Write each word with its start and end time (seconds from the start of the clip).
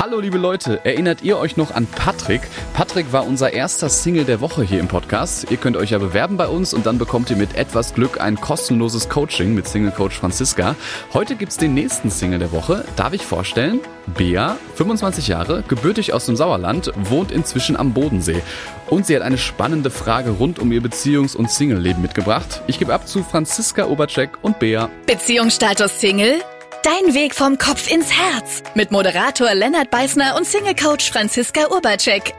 Hallo 0.00 0.18
liebe 0.18 0.38
Leute, 0.38 0.80
erinnert 0.82 1.20
ihr 1.20 1.36
euch 1.36 1.58
noch 1.58 1.72
an 1.74 1.86
Patrick? 1.86 2.40
Patrick 2.72 3.12
war 3.12 3.26
unser 3.26 3.52
erster 3.52 3.90
Single 3.90 4.24
der 4.24 4.40
Woche 4.40 4.62
hier 4.62 4.80
im 4.80 4.88
Podcast. 4.88 5.50
Ihr 5.50 5.58
könnt 5.58 5.76
euch 5.76 5.90
ja 5.90 5.98
bewerben 5.98 6.38
bei 6.38 6.48
uns 6.48 6.72
und 6.72 6.86
dann 6.86 6.96
bekommt 6.96 7.28
ihr 7.28 7.36
mit 7.36 7.54
etwas 7.54 7.92
Glück 7.92 8.18
ein 8.18 8.40
kostenloses 8.40 9.10
Coaching 9.10 9.54
mit 9.54 9.68
Single 9.68 9.90
Coach 9.90 10.18
Franziska. 10.18 10.74
Heute 11.12 11.36
gibt's 11.36 11.58
den 11.58 11.74
nächsten 11.74 12.08
Single 12.08 12.38
der 12.38 12.50
Woche. 12.50 12.86
Darf 12.96 13.12
ich 13.12 13.26
vorstellen? 13.26 13.80
Bea, 14.06 14.56
25 14.76 15.28
Jahre, 15.28 15.62
gebürtig 15.68 16.14
aus 16.14 16.24
dem 16.24 16.34
Sauerland, 16.34 16.90
wohnt 16.96 17.30
inzwischen 17.30 17.76
am 17.76 17.92
Bodensee. 17.92 18.40
Und 18.88 19.04
sie 19.04 19.14
hat 19.14 19.22
eine 19.22 19.36
spannende 19.36 19.90
Frage 19.90 20.30
rund 20.30 20.58
um 20.58 20.72
ihr 20.72 20.80
Beziehungs- 20.80 21.36
und 21.36 21.50
Single-Leben 21.50 22.00
mitgebracht. 22.00 22.62
Ich 22.68 22.78
gebe 22.78 22.94
ab 22.94 23.06
zu 23.06 23.22
Franziska 23.22 23.84
Obercheck 23.84 24.30
und 24.40 24.60
Bea. 24.60 24.88
Beziehungsstatus 25.04 26.00
Single? 26.00 26.40
Dein 26.82 27.14
Weg 27.14 27.34
vom 27.34 27.58
Kopf 27.58 27.90
ins 27.90 28.10
Herz 28.10 28.62
mit 28.74 28.90
Moderator 28.90 29.52
Lennart 29.52 29.90
Beißner 29.90 30.34
und 30.36 30.46
Single-Coach 30.46 31.10
Franziska 31.10 31.68
Urbacek. 31.70 32.32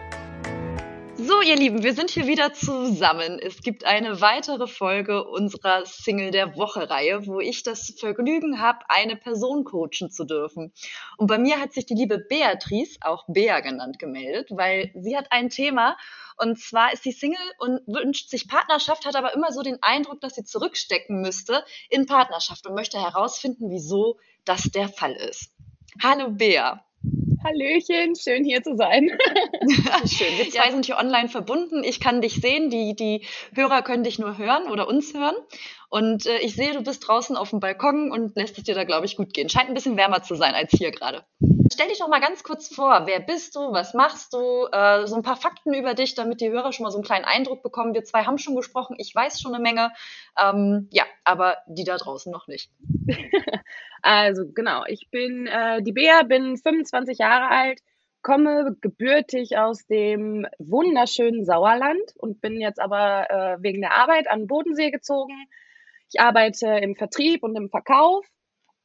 So, 1.16 1.42
ihr 1.42 1.56
Lieben, 1.56 1.84
wir 1.84 1.94
sind 1.94 2.10
hier 2.10 2.26
wieder 2.26 2.52
zusammen. 2.52 3.38
Es 3.40 3.62
gibt 3.62 3.86
eine 3.86 4.20
weitere 4.20 4.66
Folge 4.66 5.24
unserer 5.26 5.86
Single 5.86 6.32
der 6.32 6.56
Woche-Reihe, 6.56 7.28
wo 7.28 7.40
ich 7.40 7.62
das 7.62 7.94
Vergnügen 8.00 8.60
habe, 8.60 8.80
eine 8.90 9.16
Person 9.16 9.64
coachen 9.64 10.10
zu 10.10 10.26
dürfen. 10.26 10.74
Und 11.18 11.28
bei 11.28 11.38
mir 11.38 11.60
hat 11.60 11.74
sich 11.74 11.86
die 11.86 11.94
liebe 11.94 12.18
Beatrice, 12.18 12.98
auch 13.02 13.26
Bea 13.28 13.60
genannt, 13.60 14.00
gemeldet, 14.00 14.50
weil 14.50 14.92
sie 14.96 15.16
hat 15.16 15.28
ein 15.30 15.50
Thema 15.50 15.96
und 16.42 16.60
zwar 16.60 16.92
ist 16.92 17.04
sie 17.04 17.12
Single 17.12 17.38
und 17.60 17.82
wünscht 17.86 18.30
sich 18.30 18.48
Partnerschaft, 18.48 19.06
hat 19.06 19.16
aber 19.16 19.36
immer 19.36 19.52
so 19.52 19.62
den 19.62 19.78
Eindruck, 19.84 20.22
dass 20.22 20.34
sie 20.34 20.44
zurückstecken 20.44 21.22
müsste 21.22 21.64
in 21.90 22.08
Partnerschaft 22.08 22.66
und 22.66 22.74
möchte 22.74 23.00
herausfinden, 23.00 23.70
wieso 23.70 24.18
das 24.46 24.64
der 24.64 24.90
Fall 24.90 25.14
ist. 25.14 25.52
Hallo 26.02 26.32
Bea. 26.32 26.84
Hallöchen, 27.44 28.16
schön 28.16 28.44
hier 28.44 28.62
zu 28.62 28.76
sein. 28.76 29.10
schön. 30.06 30.38
Wir 30.38 30.50
zwei 30.52 30.70
sind 30.70 30.86
hier 30.86 30.98
online 30.98 31.28
verbunden. 31.28 31.84
Ich 31.84 32.00
kann 32.00 32.22
dich 32.22 32.36
sehen, 32.36 32.70
die, 32.70 32.96
die 32.96 33.26
Hörer 33.56 33.82
können 33.82 34.04
dich 34.04 34.20
nur 34.20 34.38
hören 34.38 34.72
oder 34.72 34.88
uns 34.88 35.14
hören. 35.16 35.36
Und 35.90 36.28
äh, 36.28 36.38
ich 36.40 36.56
sehe, 36.56 36.74
du 36.74 36.84
bist 36.84 37.08
draußen 37.08 37.36
auf 37.36 37.50
dem 37.50 37.60
Balkon 37.60 38.12
und 38.12 38.36
lässt 38.36 38.58
es 38.60 38.64
dir 38.64 38.76
da, 38.76 38.84
glaube 38.84 39.08
ich, 39.08 39.16
gut 39.16 39.34
gehen. 39.34 39.50
Scheint 39.50 39.70
ein 39.70 39.74
bisschen 39.74 39.98
wärmer 39.98 40.22
zu 40.22 40.36
sein 40.36 40.54
als 40.54 40.72
hier 40.72 40.92
gerade. 40.92 41.26
Stell 41.72 41.88
dich 41.88 42.00
doch 42.00 42.08
mal 42.08 42.20
ganz 42.20 42.44
kurz 42.44 42.74
vor. 42.74 43.04
Wer 43.06 43.20
bist 43.20 43.56
du? 43.56 43.72
Was 43.72 43.94
machst 43.94 44.34
du? 44.34 44.68
Äh, 44.72 45.08
so 45.08 45.16
ein 45.16 45.24
paar 45.24 45.38
Fakten 45.38 45.74
über 45.74 45.94
dich, 45.94 46.16
damit 46.16 46.42
die 46.42 46.50
Hörer 46.50 46.72
schon 46.72 46.84
mal 46.84 46.92
so 46.92 46.98
einen 46.98 47.06
kleinen 47.06 47.26
Eindruck 47.26 47.64
bekommen. 47.64 47.94
Wir 47.94 48.04
zwei 48.04 48.24
haben 48.24 48.38
schon 48.38 48.56
gesprochen. 48.56 48.96
Ich 49.00 49.14
weiß 49.16 49.40
schon 49.40 49.54
eine 49.54 49.64
Menge. 49.64 49.92
Ähm, 50.40 50.88
ja, 50.92 51.06
aber 51.24 51.58
die 51.68 51.84
da 51.84 51.98
draußen 51.98 52.32
noch 52.32 52.48
nicht. 52.48 52.72
also 54.02 54.44
genau, 54.54 54.84
ich 54.88 55.10
bin 55.12 55.48
äh, 55.48 55.82
die 55.82 55.94
Bea, 55.94 56.24
bin 56.24 56.58
25 56.58 57.18
Jahre 57.18 57.50
alt, 57.50 57.80
komme 58.22 58.76
gebürtig 58.82 59.58
aus 59.58 59.86
dem 59.88 60.48
wunderschönen 60.60 61.46
Sauerland 61.46 62.14
und 62.18 62.42
bin 62.42 62.60
jetzt 62.60 62.80
aber 62.80 63.30
äh, 63.30 63.58
wegen 63.62 63.82
der 63.82 63.96
Arbeit 63.96 64.30
an 64.30 64.42
den 64.42 64.48
Bodensee 64.48 64.92
gezogen 64.92 65.48
ich 66.14 66.20
arbeite 66.20 66.68
im 66.68 66.96
Vertrieb 66.96 67.42
und 67.44 67.56
im 67.56 67.70
Verkauf 67.70 68.26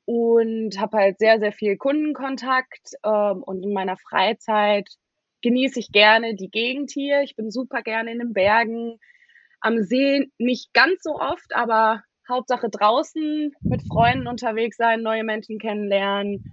und 0.06 0.80
habe 0.80 0.96
halt 0.96 1.18
sehr, 1.18 1.38
sehr 1.38 1.52
viel 1.52 1.76
Kundenkontakt 1.76 2.92
ähm, 3.04 3.42
und 3.42 3.62
in 3.62 3.72
meiner 3.72 3.96
Freizeit 3.96 4.88
genieße 5.42 5.80
ich 5.80 5.92
gerne 5.92 6.34
die 6.34 6.48
Gegend 6.48 6.90
hier. 6.92 7.22
Ich 7.22 7.36
bin 7.36 7.50
super 7.50 7.82
gerne 7.82 8.12
in 8.12 8.20
den 8.20 8.32
Bergen, 8.32 8.98
am 9.60 9.82
See 9.82 10.30
nicht 10.38 10.72
ganz 10.72 11.02
so 11.02 11.16
oft, 11.16 11.54
aber 11.54 12.02
Hauptsache 12.28 12.68
draußen 12.70 13.52
mit 13.60 13.82
Freunden 13.86 14.26
unterwegs 14.26 14.76
sein, 14.76 15.02
neue 15.02 15.24
Menschen 15.24 15.58
kennenlernen. 15.58 16.44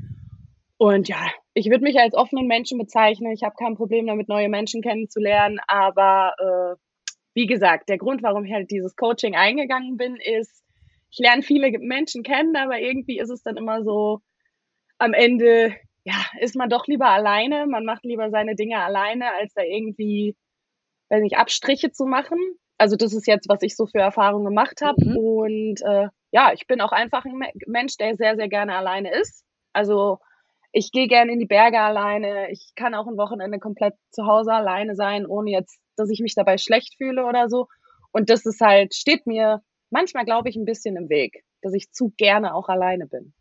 Und 0.78 1.08
ja, 1.08 1.28
ich 1.54 1.70
würde 1.70 1.84
mich 1.84 2.00
als 2.00 2.16
offenen 2.16 2.48
Menschen 2.48 2.78
bezeichnen. 2.78 3.32
Ich 3.32 3.44
habe 3.44 3.56
kein 3.58 3.76
Problem 3.76 4.08
damit, 4.08 4.28
neue 4.28 4.50
Menschen 4.50 4.82
kennenzulernen. 4.82 5.60
Aber 5.68 6.34
äh, 6.40 6.76
wie 7.36 7.46
gesagt, 7.46 7.90
der 7.90 7.98
Grund, 7.98 8.22
warum 8.24 8.46
ich 8.46 8.54
halt 8.54 8.70
dieses 8.72 8.96
Coaching 8.96 9.36
eingegangen 9.36 9.98
bin, 9.98 10.18
ist, 10.18 10.63
ich 11.14 11.20
lerne 11.20 11.44
viele 11.44 11.72
Menschen 11.80 12.24
kennen, 12.24 12.56
aber 12.56 12.80
irgendwie 12.80 13.20
ist 13.20 13.30
es 13.30 13.44
dann 13.44 13.56
immer 13.56 13.84
so, 13.84 14.20
am 14.98 15.14
Ende, 15.14 15.76
ja, 16.04 16.16
ist 16.40 16.56
man 16.56 16.70
doch 16.70 16.88
lieber 16.88 17.08
alleine. 17.08 17.68
Man 17.68 17.86
macht 17.86 18.04
lieber 18.04 18.32
seine 18.32 18.56
Dinge 18.56 18.80
alleine, 18.80 19.32
als 19.34 19.54
da 19.54 19.62
irgendwie, 19.62 20.36
weiß 21.10 21.22
nicht, 21.22 21.38
Abstriche 21.38 21.92
zu 21.92 22.06
machen. 22.06 22.40
Also 22.80 22.96
das 22.96 23.14
ist 23.14 23.28
jetzt, 23.28 23.48
was 23.48 23.62
ich 23.62 23.76
so 23.76 23.86
für 23.86 24.00
Erfahrungen 24.00 24.46
gemacht 24.46 24.82
habe. 24.82 25.06
Mhm. 25.06 25.18
Und 25.18 25.82
äh, 25.84 26.08
ja, 26.32 26.52
ich 26.54 26.66
bin 26.66 26.82
auch 26.82 26.92
einfach 26.92 27.26
ein 27.26 27.40
Mensch, 27.68 27.98
der 27.98 28.16
sehr, 28.16 28.36
sehr 28.36 28.50
gerne 28.50 28.76
alleine 28.76 29.14
ist. 29.14 29.46
Also 29.72 30.18
ich 30.72 30.92
gehe 30.92 31.08
gerne 31.08 31.32
in 31.34 31.40
die 31.40 31.46
Berge 31.46 31.80
alleine. 31.80 32.50
Ich 32.50 32.72
kann 32.76 32.96
auch 32.96 33.06
ein 33.06 33.18
Wochenende 33.18 33.60
komplett 33.60 33.94
zu 34.10 34.26
Hause 34.26 34.52
alleine 34.52 34.96
sein, 34.96 35.28
ohne 35.28 35.52
jetzt, 35.52 35.80
dass 35.96 36.10
ich 36.10 36.22
mich 36.22 36.34
dabei 36.34 36.58
schlecht 36.58 36.96
fühle 36.98 37.26
oder 37.26 37.50
so. 37.50 37.68
Und 38.12 38.32
das 38.32 38.48
ist 38.48 38.62
halt, 38.62 38.96
steht 38.96 39.28
mir 39.28 39.62
manchmal, 39.94 40.26
glaube 40.26 40.50
ich, 40.50 40.58
ein 40.58 40.66
bisschen 40.66 40.98
im 40.98 41.08
Weg, 41.08 41.46
dass 41.62 41.74
ich 41.74 41.92
zu 41.92 42.12
gerne 42.18 42.54
auch 42.54 42.68
alleine 42.68 43.08
bin. 43.08 43.34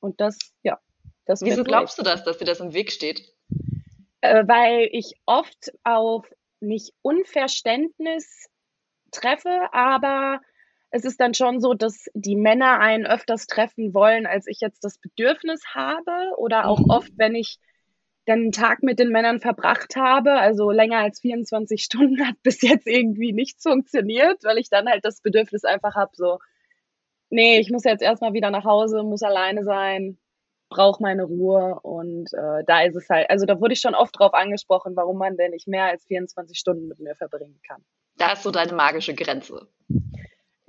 Und 0.00 0.20
das, 0.20 0.38
ja. 0.62 0.78
Das 1.26 1.40
Wieso 1.40 1.64
glaubst 1.64 1.98
du 1.98 2.02
das, 2.02 2.22
dass 2.22 2.36
dir 2.36 2.44
das 2.44 2.60
im 2.60 2.74
Weg 2.74 2.92
steht? 2.92 3.32
Äh, 4.20 4.46
weil 4.46 4.88
ich 4.92 5.14
oft 5.24 5.72
auf 5.82 6.30
nicht 6.60 6.92
Unverständnis 7.00 8.46
treffe, 9.10 9.68
aber 9.72 10.40
es 10.90 11.04
ist 11.04 11.18
dann 11.18 11.32
schon 11.32 11.60
so, 11.60 11.72
dass 11.72 12.04
die 12.12 12.36
Männer 12.36 12.78
einen 12.78 13.06
öfters 13.06 13.46
treffen 13.46 13.94
wollen, 13.94 14.26
als 14.26 14.46
ich 14.46 14.60
jetzt 14.60 14.84
das 14.84 14.98
Bedürfnis 14.98 15.62
habe. 15.74 16.36
Oder 16.36 16.66
auch 16.66 16.80
mhm. 16.80 16.90
oft, 16.90 17.12
wenn 17.16 17.34
ich 17.34 17.58
dann 18.26 18.40
einen 18.40 18.52
Tag 18.52 18.82
mit 18.82 18.98
den 18.98 19.10
Männern 19.10 19.40
verbracht 19.40 19.96
habe. 19.96 20.32
Also 20.32 20.70
länger 20.70 20.98
als 20.98 21.20
24 21.20 21.82
Stunden 21.82 22.26
hat 22.26 22.36
bis 22.42 22.62
jetzt 22.62 22.86
irgendwie 22.86 23.32
nichts 23.32 23.62
funktioniert, 23.62 24.42
weil 24.44 24.58
ich 24.58 24.70
dann 24.70 24.88
halt 24.88 25.04
das 25.04 25.20
Bedürfnis 25.20 25.64
einfach 25.64 25.94
habe, 25.94 26.12
so, 26.14 26.38
nee, 27.30 27.58
ich 27.58 27.70
muss 27.70 27.84
jetzt 27.84 28.02
erstmal 28.02 28.32
wieder 28.32 28.50
nach 28.50 28.64
Hause, 28.64 29.02
muss 29.02 29.22
alleine 29.22 29.64
sein, 29.64 30.18
brauche 30.68 31.02
meine 31.02 31.24
Ruhe. 31.24 31.78
Und 31.82 32.32
äh, 32.32 32.64
da 32.66 32.82
ist 32.82 32.96
es 32.96 33.08
halt, 33.08 33.28
also 33.30 33.46
da 33.46 33.60
wurde 33.60 33.74
ich 33.74 33.80
schon 33.80 33.94
oft 33.94 34.18
drauf 34.18 34.34
angesprochen, 34.34 34.96
warum 34.96 35.18
man 35.18 35.36
denn 35.36 35.50
nicht 35.50 35.68
mehr 35.68 35.84
als 35.84 36.04
24 36.06 36.58
Stunden 36.58 36.88
mit 36.88 37.00
mir 37.00 37.14
verbringen 37.14 37.60
kann. 37.66 37.84
Da 38.16 38.32
ist 38.32 38.42
so 38.42 38.50
deine 38.50 38.72
magische 38.72 39.14
Grenze. 39.14 39.68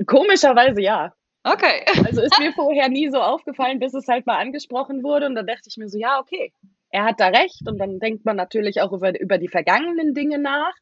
Komischerweise 0.05 0.81
ja. 0.81 1.13
Okay. 1.43 1.85
Also 2.03 2.21
ist 2.21 2.39
mir 2.39 2.51
vorher 2.55 2.89
nie 2.89 3.09
so 3.09 3.21
aufgefallen, 3.21 3.79
bis 3.79 3.93
es 3.93 4.07
halt 4.07 4.25
mal 4.25 4.39
angesprochen 4.39 5.03
wurde. 5.03 5.27
Und 5.27 5.35
da 5.35 5.43
dachte 5.43 5.69
ich 5.69 5.77
mir 5.77 5.87
so, 5.87 5.97
ja, 5.97 6.19
okay, 6.19 6.51
er 6.89 7.05
hat 7.05 7.19
da 7.19 7.27
recht 7.27 7.67
und 7.67 7.77
dann 7.77 7.99
denkt 7.99 8.25
man 8.25 8.35
natürlich 8.35 8.81
auch 8.81 8.91
über, 8.91 9.19
über 9.19 9.37
die 9.37 9.47
vergangenen 9.47 10.13
Dinge 10.13 10.39
nach. 10.39 10.73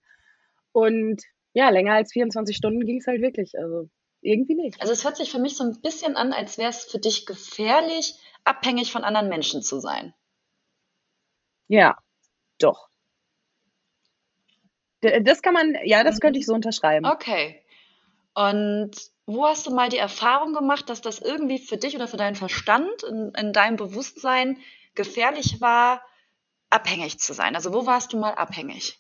Und 0.72 1.22
ja, 1.54 1.70
länger 1.70 1.94
als 1.94 2.12
24 2.12 2.56
Stunden 2.56 2.86
ging 2.86 3.00
es 3.00 3.08
halt 3.08 3.22
wirklich. 3.22 3.58
Also 3.58 3.90
irgendwie 4.22 4.56
nicht. 4.56 4.82
Also 4.82 4.94
es 4.94 5.04
hört 5.04 5.18
sich 5.18 5.32
für 5.32 5.40
mich 5.40 5.58
so 5.58 5.64
ein 5.64 5.82
bisschen 5.82 6.16
an, 6.16 6.34
als 6.34 6.58
wäre 6.58 6.70
es 6.70 6.86
für 6.86 7.00
dich 7.00 7.26
gefährlich, 7.26 8.16
abhängig 8.44 8.92
von 8.92 9.04
anderen 9.04 9.30
Menschen 9.30 9.62
zu 9.62 9.80
sein. 9.80 10.14
Ja, 11.68 11.98
doch. 12.60 12.90
Das 15.02 15.42
kann 15.42 15.54
man, 15.54 15.76
ja, 15.84 16.04
das 16.04 16.22
könnte 16.22 16.40
ich 16.40 16.46
so 16.46 16.54
unterschreiben. 16.54 17.06
Okay. 17.06 17.62
Und 18.34 18.92
wo 19.26 19.46
hast 19.46 19.68
du 19.68 19.72
mal 19.72 19.90
die 19.90 19.98
Erfahrung 19.98 20.54
gemacht, 20.54 20.90
dass 20.90 21.02
das 21.02 21.20
irgendwie 21.20 21.60
für 21.60 21.78
dich 21.78 21.96
oder 21.96 22.08
für 22.08 22.18
deinen 22.18 22.36
Verstand 22.36 23.04
in, 23.04 23.32
in 23.38 23.54
deinem 23.54 23.76
Bewusstsein 23.76 24.58
gefährlich 24.96 25.62
war, 25.62 26.02
abhängig 26.70 27.20
zu 27.20 27.34
sein? 27.34 27.56
Also 27.56 27.74
wo 27.74 27.86
warst 27.86 28.14
du 28.14 28.20
mal 28.20 28.34
abhängig? 28.34 29.00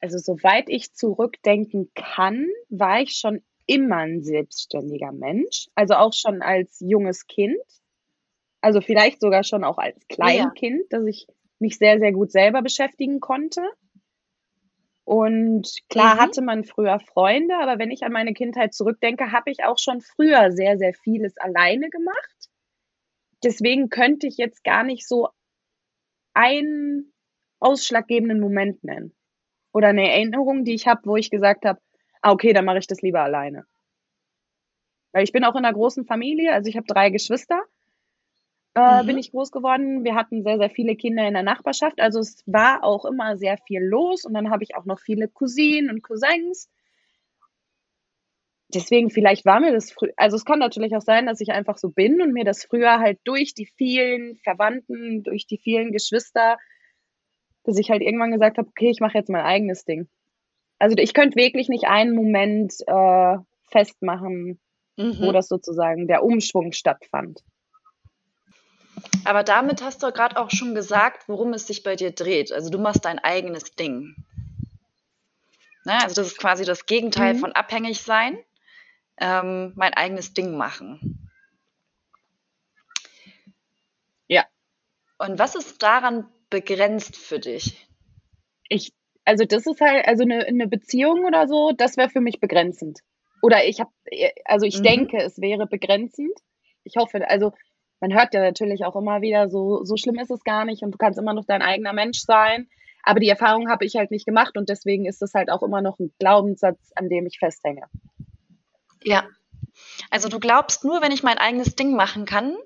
Also 0.00 0.18
soweit 0.18 0.68
ich 0.68 0.92
zurückdenken 0.92 1.90
kann, 1.94 2.46
war 2.68 3.00
ich 3.00 3.16
schon 3.16 3.42
immer 3.66 3.96
ein 3.98 4.22
selbstständiger 4.22 5.12
Mensch. 5.12 5.68
Also 5.74 5.94
auch 5.94 6.12
schon 6.12 6.42
als 6.42 6.78
junges 6.80 7.26
Kind. 7.26 7.56
Also 8.60 8.80
vielleicht 8.80 9.20
sogar 9.20 9.44
schon 9.44 9.64
auch 9.64 9.78
als 9.78 10.06
Kleinkind, 10.08 10.82
ja. 10.90 10.98
dass 10.98 11.06
ich 11.06 11.26
mich 11.58 11.78
sehr, 11.78 11.98
sehr 11.98 12.12
gut 12.12 12.30
selber 12.30 12.62
beschäftigen 12.62 13.20
konnte. 13.20 13.62
Und 15.04 15.68
klar 15.90 16.16
mhm. 16.16 16.20
hatte 16.20 16.42
man 16.42 16.64
früher 16.64 16.98
Freunde, 16.98 17.56
aber 17.56 17.78
wenn 17.78 17.90
ich 17.90 18.04
an 18.04 18.12
meine 18.12 18.32
Kindheit 18.32 18.72
zurückdenke, 18.74 19.32
habe 19.32 19.50
ich 19.50 19.64
auch 19.64 19.78
schon 19.78 20.00
früher 20.00 20.50
sehr, 20.50 20.78
sehr 20.78 20.94
vieles 20.94 21.36
alleine 21.36 21.90
gemacht 21.90 22.33
deswegen 23.44 23.88
könnte 23.88 24.26
ich 24.26 24.36
jetzt 24.36 24.64
gar 24.64 24.82
nicht 24.84 25.06
so 25.06 25.28
einen 26.34 27.12
ausschlaggebenden 27.60 28.40
Moment 28.40 28.82
nennen. 28.84 29.14
Oder 29.72 29.88
eine 29.88 30.10
Erinnerung, 30.10 30.64
die 30.64 30.74
ich 30.74 30.86
habe, 30.86 31.02
wo 31.04 31.16
ich 31.16 31.30
gesagt 31.30 31.64
habe, 31.64 31.80
ah, 32.22 32.32
okay, 32.32 32.52
dann 32.52 32.64
mache 32.64 32.78
ich 32.78 32.86
das 32.86 33.02
lieber 33.02 33.20
alleine. 33.20 33.64
Weil 35.12 35.24
ich 35.24 35.32
bin 35.32 35.44
auch 35.44 35.54
in 35.54 35.64
einer 35.64 35.72
großen 35.72 36.06
Familie, 36.06 36.52
also 36.52 36.68
ich 36.68 36.76
habe 36.76 36.86
drei 36.86 37.10
Geschwister, 37.10 37.62
äh, 38.74 39.02
mhm. 39.02 39.06
bin 39.06 39.18
ich 39.18 39.30
groß 39.30 39.50
geworden. 39.52 40.04
Wir 40.04 40.14
hatten 40.14 40.42
sehr, 40.42 40.58
sehr 40.58 40.70
viele 40.70 40.96
Kinder 40.96 41.26
in 41.26 41.34
der 41.34 41.42
Nachbarschaft. 41.42 42.00
Also 42.00 42.18
es 42.18 42.42
war 42.46 42.82
auch 42.82 43.04
immer 43.04 43.36
sehr 43.36 43.56
viel 43.58 43.82
los 43.82 44.24
und 44.24 44.34
dann 44.34 44.50
habe 44.50 44.64
ich 44.64 44.74
auch 44.76 44.84
noch 44.84 44.98
viele 45.00 45.28
Cousinen 45.28 45.90
und 45.90 46.02
Cousins. 46.02 46.68
Deswegen 48.74 49.10
vielleicht 49.10 49.44
war 49.44 49.60
mir 49.60 49.72
das 49.72 49.92
früher, 49.92 50.12
also 50.16 50.36
es 50.36 50.44
kann 50.44 50.58
natürlich 50.58 50.94
auch 50.96 51.02
sein, 51.02 51.26
dass 51.26 51.40
ich 51.40 51.52
einfach 51.52 51.78
so 51.78 51.90
bin 51.90 52.20
und 52.20 52.32
mir 52.32 52.44
das 52.44 52.64
früher 52.64 52.98
halt 52.98 53.18
durch 53.24 53.54
die 53.54 53.66
vielen 53.66 54.36
Verwandten, 54.36 55.22
durch 55.22 55.46
die 55.46 55.58
vielen 55.58 55.92
Geschwister, 55.92 56.58
dass 57.64 57.78
ich 57.78 57.90
halt 57.90 58.02
irgendwann 58.02 58.32
gesagt 58.32 58.58
habe, 58.58 58.68
okay, 58.68 58.90
ich 58.90 59.00
mache 59.00 59.18
jetzt 59.18 59.30
mein 59.30 59.44
eigenes 59.44 59.84
Ding. 59.84 60.08
Also 60.78 60.96
ich 60.98 61.14
könnte 61.14 61.36
wirklich 61.36 61.68
nicht 61.68 61.84
einen 61.84 62.14
Moment 62.14 62.74
äh, 62.86 63.36
festmachen, 63.70 64.60
mhm. 64.96 65.18
wo 65.20 65.32
das 65.32 65.48
sozusagen 65.48 66.06
der 66.06 66.22
Umschwung 66.22 66.72
stattfand. 66.72 67.40
Aber 69.24 69.42
damit 69.42 69.82
hast 69.82 70.02
du 70.02 70.12
gerade 70.12 70.36
auch 70.36 70.50
schon 70.50 70.74
gesagt, 70.74 71.28
worum 71.28 71.52
es 71.52 71.66
sich 71.66 71.82
bei 71.82 71.96
dir 71.96 72.10
dreht. 72.10 72.52
Also 72.52 72.70
du 72.70 72.78
machst 72.78 73.04
dein 73.04 73.18
eigenes 73.18 73.74
Ding. 73.74 74.14
Ne? 75.84 75.94
Also 76.02 76.14
das 76.16 76.28
ist 76.28 76.38
quasi 76.38 76.64
das 76.64 76.86
Gegenteil 76.86 77.34
mhm. 77.34 77.38
von 77.38 77.52
abhängig 77.52 78.02
sein, 78.02 78.38
ähm, 79.18 79.72
mein 79.76 79.94
eigenes 79.94 80.32
Ding 80.32 80.56
machen. 80.56 81.30
Ja. 84.28 84.44
Und 85.18 85.38
was 85.38 85.54
ist 85.54 85.82
daran 85.82 86.28
begrenzt 86.50 87.16
für 87.16 87.38
dich? 87.38 87.88
Ich, 88.68 88.92
also 89.24 89.44
das 89.44 89.66
ist 89.66 89.80
halt, 89.80 90.06
also 90.06 90.22
eine, 90.22 90.46
eine 90.46 90.66
Beziehung 90.66 91.24
oder 91.24 91.46
so, 91.46 91.72
das 91.76 91.96
wäre 91.96 92.10
für 92.10 92.20
mich 92.20 92.40
begrenzend. 92.40 93.00
Oder 93.42 93.64
ich 93.66 93.80
habe, 93.80 93.90
also 94.44 94.66
ich 94.66 94.78
mhm. 94.78 94.84
denke, 94.84 95.18
es 95.18 95.40
wäre 95.40 95.66
begrenzend. 95.66 96.32
Ich 96.82 96.96
hoffe, 96.96 97.28
also 97.28 97.52
man 98.00 98.12
hört 98.12 98.34
ja 98.34 98.40
natürlich 98.40 98.84
auch 98.84 98.96
immer 98.96 99.20
wieder, 99.20 99.48
so, 99.48 99.84
so 99.84 99.96
schlimm 99.96 100.18
ist 100.18 100.30
es 100.30 100.44
gar 100.44 100.64
nicht 100.64 100.82
und 100.82 100.92
du 100.92 100.98
kannst 100.98 101.18
immer 101.18 101.34
noch 101.34 101.44
dein 101.44 101.62
eigener 101.62 101.92
Mensch 101.92 102.20
sein. 102.20 102.68
Aber 103.02 103.20
die 103.20 103.28
Erfahrung 103.28 103.68
habe 103.68 103.84
ich 103.84 103.96
halt 103.96 104.10
nicht 104.10 104.26
gemacht 104.26 104.56
und 104.56 104.68
deswegen 104.68 105.04
ist 105.04 105.22
es 105.22 105.34
halt 105.34 105.50
auch 105.50 105.62
immer 105.62 105.82
noch 105.82 105.98
ein 105.98 106.12
Glaubenssatz, 106.18 106.90
an 106.94 107.08
dem 107.08 107.26
ich 107.26 107.38
festhänge. 107.38 107.82
Ja. 109.04 109.28
Also 110.10 110.28
du 110.28 110.40
glaubst 110.40 110.84
nur, 110.84 111.02
wenn 111.02 111.12
ich 111.12 111.22
mein 111.22 111.38
eigenes 111.38 111.76
Ding 111.76 111.94
machen 111.94 112.24
kann, 112.24 112.56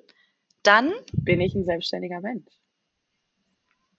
dann 0.62 0.92
bin 1.12 1.40
ich 1.40 1.54
ein 1.54 1.64
selbstständiger 1.64 2.20
Mensch. 2.20 2.46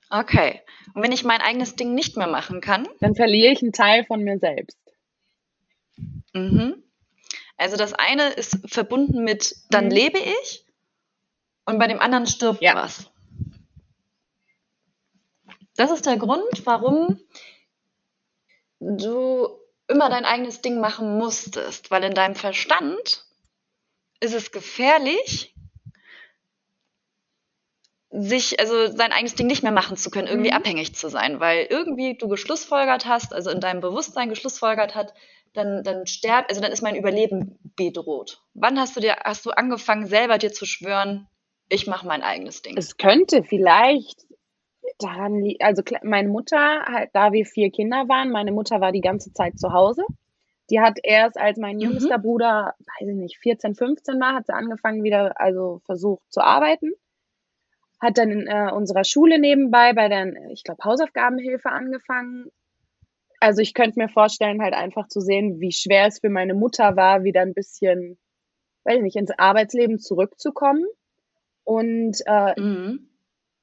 Okay. 0.09 0.62
Und 0.94 1.03
wenn 1.03 1.12
ich 1.12 1.24
mein 1.24 1.41
eigenes 1.41 1.75
Ding 1.75 1.94
nicht 1.94 2.18
mehr 2.18 2.27
machen 2.27 2.62
kann, 2.62 2.88
dann 3.00 3.15
verliere 3.15 3.53
ich 3.53 3.62
einen 3.62 3.74
Teil 3.74 4.06
von 4.06 4.24
mir 4.24 4.39
selbst. 4.39 4.80
Mhm. 6.33 6.83
Also 7.57 7.75
das 7.75 7.94
eine 7.94 8.30
ist 8.30 8.57
verbunden 8.65 9.24
mit, 9.24 9.56
dann 9.69 9.85
mhm. 9.85 9.92
lebe 9.92 10.19
ich 10.19 10.65
und 11.65 11.77
bei 11.77 11.88
dem 11.88 12.00
anderen 12.00 12.25
stirbt 12.25 12.62
ja. 12.62 12.75
was. 12.75 13.12
Das 15.75 15.92
ist 15.92 16.06
der 16.06 16.18
Grund, 16.18 16.65
warum 16.65 17.19
du 18.80 19.50
immer 19.89 20.09
dein 20.09 20.25
eigenes 20.25 20.62
Ding 20.62 20.80
machen 20.80 21.18
musstest, 21.18 21.91
weil 21.91 22.03
in 22.03 22.13
deinem 22.13 22.36
Verstand 22.36 23.25
ist 24.19 24.33
es 24.33 24.51
gefährlich, 24.51 25.56
sich, 28.12 28.59
also 28.59 28.88
sein 28.88 29.12
eigenes 29.12 29.36
Ding 29.36 29.47
nicht 29.47 29.63
mehr 29.63 29.71
machen 29.71 29.97
zu 29.97 30.09
können, 30.09 30.27
irgendwie 30.27 30.50
mhm. 30.51 30.57
abhängig 30.57 30.95
zu 30.95 31.09
sein, 31.09 31.39
weil 31.39 31.68
irgendwie 31.69 32.18
du 32.18 32.27
geschlussfolgert 32.27 33.06
hast, 33.06 33.33
also 33.33 33.50
in 33.50 33.59
deinem 33.59 33.81
Bewusstsein 33.81 34.30
geschlussfolgert 34.30 34.95
hat, 34.95 35.13
dann, 35.53 35.83
dann 35.83 36.06
sterbt, 36.07 36.50
also 36.50 36.62
dann 36.62 36.71
ist 36.71 36.81
mein 36.81 36.95
Überleben 36.95 37.59
bedroht. 37.75 38.42
Wann 38.53 38.80
hast 38.80 38.95
du 38.95 39.00
dir, 39.00 39.18
hast 39.24 39.45
du 39.45 39.51
angefangen, 39.51 40.07
selber 40.07 40.38
dir 40.38 40.51
zu 40.51 40.65
schwören, 40.65 41.27
ich 41.69 41.88
mache 41.88 42.07
mein 42.07 42.24
eigenes 42.24 42.62
Ding. 42.62 42.77
Es 42.77 42.97
könnte 42.97 43.44
vielleicht 43.44 44.25
daran 45.00 45.42
liegen, 45.42 45.63
also 45.63 45.81
meine 46.04 46.30
Mutter, 46.30 46.84
halt, 46.86 47.10
da 47.13 47.31
wir 47.31 47.46
vier 47.46 47.72
Kinder 47.72 48.07
waren, 48.07 48.31
meine 48.31 48.51
Mutter 48.51 48.81
war 48.81 48.92
die 48.92 49.01
ganze 49.01 49.34
Zeit 49.34 49.57
zu 49.57 49.74
Hause. 49.74 50.04
Die 50.69 50.80
hat 50.80 51.00
erst, 51.01 51.38
als 51.38 51.57
mein 51.57 51.78
mhm. 51.78 51.81
jüngster 51.81 52.18
mhm. 52.18 52.22
Bruder, 52.22 52.74
weiß 52.80 53.07
ich 53.07 53.16
nicht, 53.16 53.40
14, 53.40 53.75
15 53.75 54.19
war, 54.19 54.36
hat 54.36 54.46
sie 54.46 54.54
angefangen 54.54 55.04
wieder, 55.04 55.40
also 55.40 55.81
versucht 55.86 56.31
zu 56.31 56.42
arbeiten. 56.42 56.92
Hat 58.00 58.18
dann 58.18 58.31
in 58.31 58.48
äh, 58.48 58.72
unserer 58.72 59.04
Schule 59.04 59.40
nebenbei 59.40 59.94
bei 59.94 60.07
der, 60.07 60.51
ich 60.51 60.63
glaube, 60.63 60.84
Hausaufgabenhilfe 60.84 61.69
angefangen. 61.69 62.52
Also 63.40 63.62
ich 63.62 63.74
könnte 63.74 64.00
mir 64.00 64.10
vorstellen, 64.10 64.62
halt 64.62 64.74
einfach 64.74 65.07
zu 65.07 65.22
sehen, 65.22 65.60
wie 65.60 65.72
schwer 65.72 66.07
es 66.07 66.19
für 66.19 66.30
meine 66.30 66.54
Mutter 66.54 66.95
war, 66.95 67.24
wieder 67.24 67.42
ein 67.42 67.54
bisschen, 67.54 68.18
weiß 68.84 68.98
ich 68.98 69.04
nicht, 69.04 69.16
ins 69.16 69.31
Arbeitsleben 69.38 70.00
zurückzukommen 70.00 70.86
und 71.63 72.18
äh, 72.25 72.60
mhm. 72.60 73.08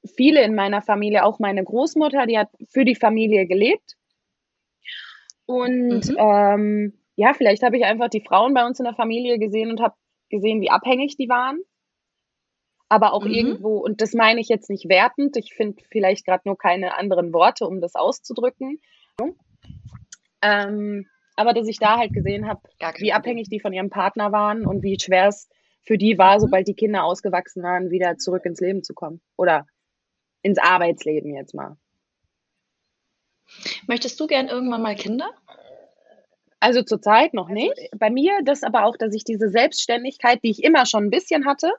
Viele 0.07 0.43
in 0.43 0.55
meiner 0.55 0.81
Familie, 0.81 1.23
auch 1.23 1.39
meine 1.39 1.63
Großmutter, 1.63 2.25
die 2.25 2.37
hat 2.37 2.49
für 2.69 2.85
die 2.85 2.95
Familie 2.95 3.47
gelebt. 3.47 3.95
Und 5.45 6.09
mhm. 6.09 6.17
ähm, 6.17 6.93
ja, 7.15 7.33
vielleicht 7.33 7.63
habe 7.63 7.77
ich 7.77 7.85
einfach 7.85 8.09
die 8.09 8.21
Frauen 8.21 8.53
bei 8.53 8.65
uns 8.65 8.79
in 8.79 8.85
der 8.85 8.93
Familie 8.93 9.39
gesehen 9.39 9.71
und 9.71 9.81
habe 9.81 9.95
gesehen, 10.29 10.61
wie 10.61 10.69
abhängig 10.69 11.17
die 11.17 11.29
waren. 11.29 11.59
Aber 12.89 13.13
auch 13.13 13.25
mhm. 13.25 13.31
irgendwo, 13.31 13.77
und 13.77 14.01
das 14.01 14.13
meine 14.13 14.39
ich 14.39 14.49
jetzt 14.49 14.69
nicht 14.69 14.87
wertend, 14.87 15.35
ich 15.35 15.53
finde 15.53 15.83
vielleicht 15.89 16.25
gerade 16.25 16.43
nur 16.45 16.57
keine 16.57 16.95
anderen 16.97 17.33
Worte, 17.33 17.65
um 17.65 17.81
das 17.81 17.95
auszudrücken. 17.95 18.79
Ähm, 20.41 21.07
aber 21.35 21.53
dass 21.53 21.67
ich 21.67 21.79
da 21.79 21.97
halt 21.97 22.13
gesehen 22.13 22.47
habe, 22.47 22.61
wie 22.97 23.13
abhängig 23.13 23.49
die 23.49 23.59
von 23.59 23.73
ihrem 23.73 23.89
Partner 23.89 24.31
waren 24.31 24.65
und 24.65 24.83
wie 24.83 24.97
schwer 24.99 25.27
es 25.27 25.49
für 25.83 25.97
die 25.97 26.17
war, 26.17 26.35
mhm. 26.35 26.41
sobald 26.41 26.67
die 26.67 26.75
Kinder 26.75 27.03
ausgewachsen 27.03 27.63
waren, 27.63 27.89
wieder 27.89 28.17
zurück 28.17 28.45
ins 28.45 28.59
Leben 28.59 28.83
zu 28.83 28.93
kommen. 28.93 29.21
Oder 29.37 29.65
ins 30.47 30.59
Arbeitsleben 30.59 31.35
jetzt 31.35 31.53
mal. 31.53 31.77
Möchtest 33.87 34.19
du 34.19 34.27
gern 34.27 34.47
irgendwann 34.47 34.81
mal 34.81 34.95
Kinder? 34.95 35.29
Also 36.59 36.81
zurzeit 36.81 37.33
noch 37.33 37.49
also 37.49 37.53
nicht. 37.53 37.73
Bei 37.97 38.09
mir 38.09 38.39
das 38.43 38.63
aber 38.63 38.85
auch, 38.85 38.97
dass 38.97 39.13
ich 39.13 39.23
diese 39.23 39.49
Selbstständigkeit, 39.49 40.39
die 40.43 40.51
ich 40.51 40.63
immer 40.63 40.85
schon 40.85 41.05
ein 41.05 41.09
bisschen 41.09 41.45
hatte, 41.45 41.71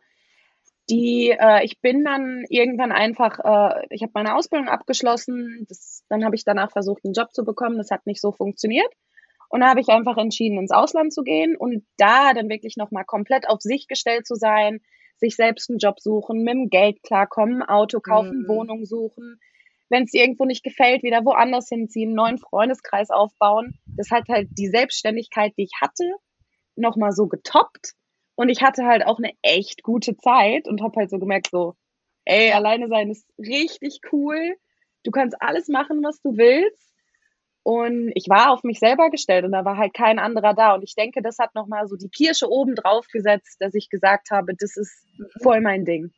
die 0.90 1.30
äh, 1.30 1.64
ich 1.64 1.80
bin 1.80 2.04
dann 2.04 2.44
irgendwann 2.48 2.92
einfach, 2.92 3.38
äh, 3.40 3.86
ich 3.90 4.02
habe 4.02 4.12
meine 4.14 4.36
Ausbildung 4.36 4.68
abgeschlossen, 4.68 5.66
das, 5.68 6.04
dann 6.08 6.24
habe 6.24 6.36
ich 6.36 6.44
danach 6.44 6.70
versucht, 6.70 7.04
einen 7.04 7.14
Job 7.14 7.34
zu 7.34 7.44
bekommen, 7.44 7.78
das 7.78 7.90
hat 7.90 8.06
nicht 8.06 8.20
so 8.20 8.32
funktioniert. 8.32 8.92
Und 9.50 9.60
da 9.60 9.70
habe 9.70 9.80
ich 9.80 9.88
einfach 9.88 10.18
entschieden, 10.18 10.58
ins 10.58 10.72
Ausland 10.72 11.12
zu 11.12 11.22
gehen 11.22 11.56
und 11.56 11.86
da 11.96 12.34
dann 12.34 12.50
wirklich 12.50 12.76
nochmal 12.76 13.04
komplett 13.04 13.48
auf 13.48 13.60
sich 13.62 13.88
gestellt 13.88 14.26
zu 14.26 14.34
sein, 14.34 14.80
sich 15.18 15.36
selbst 15.36 15.70
einen 15.70 15.78
Job 15.78 16.00
suchen, 16.00 16.42
mit 16.42 16.54
dem 16.54 16.70
Geld 16.70 17.02
klarkommen, 17.02 17.62
Auto 17.62 18.00
kaufen, 18.00 18.42
mhm. 18.42 18.48
Wohnung 18.48 18.84
suchen. 18.84 19.40
Wenn 19.88 20.04
es 20.04 20.12
irgendwo 20.12 20.44
nicht 20.44 20.62
gefällt, 20.62 21.02
wieder 21.02 21.24
woanders 21.24 21.68
hinziehen, 21.68 22.12
neuen 22.12 22.38
Freundeskreis 22.38 23.10
aufbauen. 23.10 23.78
Das 23.86 24.10
hat 24.10 24.28
halt 24.28 24.48
die 24.52 24.68
Selbstständigkeit, 24.68 25.54
die 25.56 25.64
ich 25.64 25.72
hatte, 25.80 26.04
nochmal 26.76 27.12
so 27.12 27.26
getoppt. 27.26 27.94
Und 28.34 28.50
ich 28.50 28.62
hatte 28.62 28.84
halt 28.84 29.04
auch 29.06 29.18
eine 29.18 29.32
echt 29.42 29.82
gute 29.82 30.16
Zeit 30.16 30.68
und 30.68 30.82
habe 30.82 31.00
halt 31.00 31.10
so 31.10 31.18
gemerkt, 31.18 31.48
so, 31.50 31.74
ey, 32.24 32.52
alleine 32.52 32.88
sein 32.88 33.10
ist 33.10 33.26
richtig 33.38 34.00
cool. 34.12 34.54
Du 35.04 35.10
kannst 35.10 35.40
alles 35.40 35.68
machen, 35.68 36.02
was 36.04 36.20
du 36.20 36.36
willst. 36.36 36.87
Und 37.62 38.12
ich 38.14 38.28
war 38.28 38.50
auf 38.50 38.62
mich 38.62 38.78
selber 38.78 39.10
gestellt 39.10 39.44
und 39.44 39.52
da 39.52 39.64
war 39.64 39.76
halt 39.76 39.92
kein 39.92 40.18
anderer 40.18 40.54
da. 40.54 40.74
Und 40.74 40.82
ich 40.82 40.94
denke, 40.94 41.20
das 41.22 41.38
hat 41.38 41.54
nochmal 41.54 41.86
so 41.86 41.96
die 41.96 42.08
Kirsche 42.08 42.48
oben 42.50 42.74
drauf 42.74 43.06
gesetzt, 43.12 43.56
dass 43.60 43.74
ich 43.74 43.90
gesagt 43.90 44.30
habe, 44.30 44.54
das 44.58 44.76
ist 44.76 45.04
mhm. 45.18 45.26
voll 45.42 45.60
mein 45.60 45.84
Ding. 45.84 46.12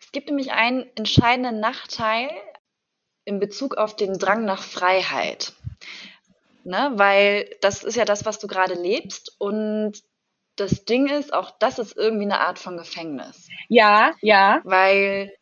Es 0.00 0.12
gibt 0.12 0.28
nämlich 0.28 0.52
einen 0.52 0.86
entscheidenden 0.96 1.60
Nachteil 1.60 2.30
in 3.24 3.40
Bezug 3.40 3.76
auf 3.76 3.94
den 3.94 4.14
Drang 4.18 4.44
nach 4.44 4.62
Freiheit. 4.62 5.52
Ne? 6.64 6.92
Weil 6.94 7.50
das 7.60 7.84
ist 7.84 7.96
ja 7.96 8.04
das, 8.04 8.24
was 8.24 8.38
du 8.38 8.46
gerade 8.46 8.74
lebst. 8.74 9.36
Und 9.38 10.02
das 10.56 10.84
Ding 10.84 11.08
ist, 11.08 11.34
auch 11.34 11.50
das 11.58 11.78
ist 11.78 11.96
irgendwie 11.96 12.24
eine 12.24 12.40
Art 12.40 12.58
von 12.58 12.76
Gefängnis. 12.76 13.48
Ja, 13.68 14.14
ja. 14.22 14.60
Weil 14.64 15.32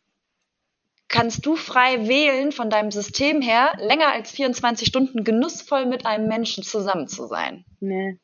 kannst 1.07 1.45
du 1.45 1.55
frei 1.55 2.07
wählen 2.07 2.51
von 2.51 2.69
deinem 2.69 2.91
System 2.91 3.41
her, 3.41 3.73
länger 3.77 4.11
als 4.11 4.31
24 4.31 4.87
Stunden 4.87 5.23
genussvoll 5.23 5.85
mit 5.85 6.05
einem 6.05 6.27
Menschen 6.27 6.63
zusammen 6.63 7.07
zu 7.07 7.27
sein. 7.27 7.65
Nee. 7.79 8.19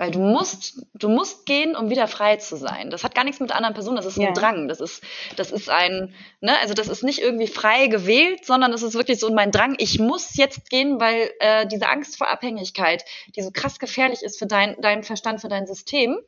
Weil 0.00 0.12
du 0.12 0.20
musst, 0.20 0.86
du 0.94 1.10
musst 1.10 1.44
gehen, 1.44 1.76
um 1.76 1.90
wieder 1.90 2.08
frei 2.08 2.36
zu 2.36 2.56
sein. 2.56 2.88
Das 2.88 3.04
hat 3.04 3.14
gar 3.14 3.22
nichts 3.22 3.38
mit 3.38 3.52
anderen 3.52 3.74
Personen, 3.74 3.96
das 3.96 4.06
ist 4.06 4.16
ein 4.16 4.22
ja. 4.22 4.32
Drang. 4.32 4.66
Das 4.66 4.80
ist, 4.80 5.04
das 5.36 5.52
ist 5.52 5.68
ein, 5.68 6.14
ne, 6.40 6.58
also 6.58 6.72
das 6.72 6.88
ist 6.88 7.04
nicht 7.04 7.18
irgendwie 7.18 7.46
frei 7.46 7.86
gewählt, 7.86 8.46
sondern 8.46 8.72
es 8.72 8.82
ist 8.82 8.94
wirklich 8.94 9.20
so 9.20 9.30
mein 9.30 9.50
Drang, 9.50 9.74
ich 9.76 9.98
muss 9.98 10.36
jetzt 10.38 10.70
gehen, 10.70 11.00
weil 11.00 11.30
äh, 11.40 11.66
diese 11.66 11.86
Angst 11.90 12.16
vor 12.16 12.30
Abhängigkeit, 12.30 13.04
die 13.36 13.42
so 13.42 13.50
krass 13.52 13.78
gefährlich 13.78 14.22
ist 14.22 14.38
für 14.38 14.46
dein, 14.46 14.80
deinen 14.80 15.02
Verstand, 15.02 15.42
für 15.42 15.48
dein 15.48 15.66
System, 15.66 16.18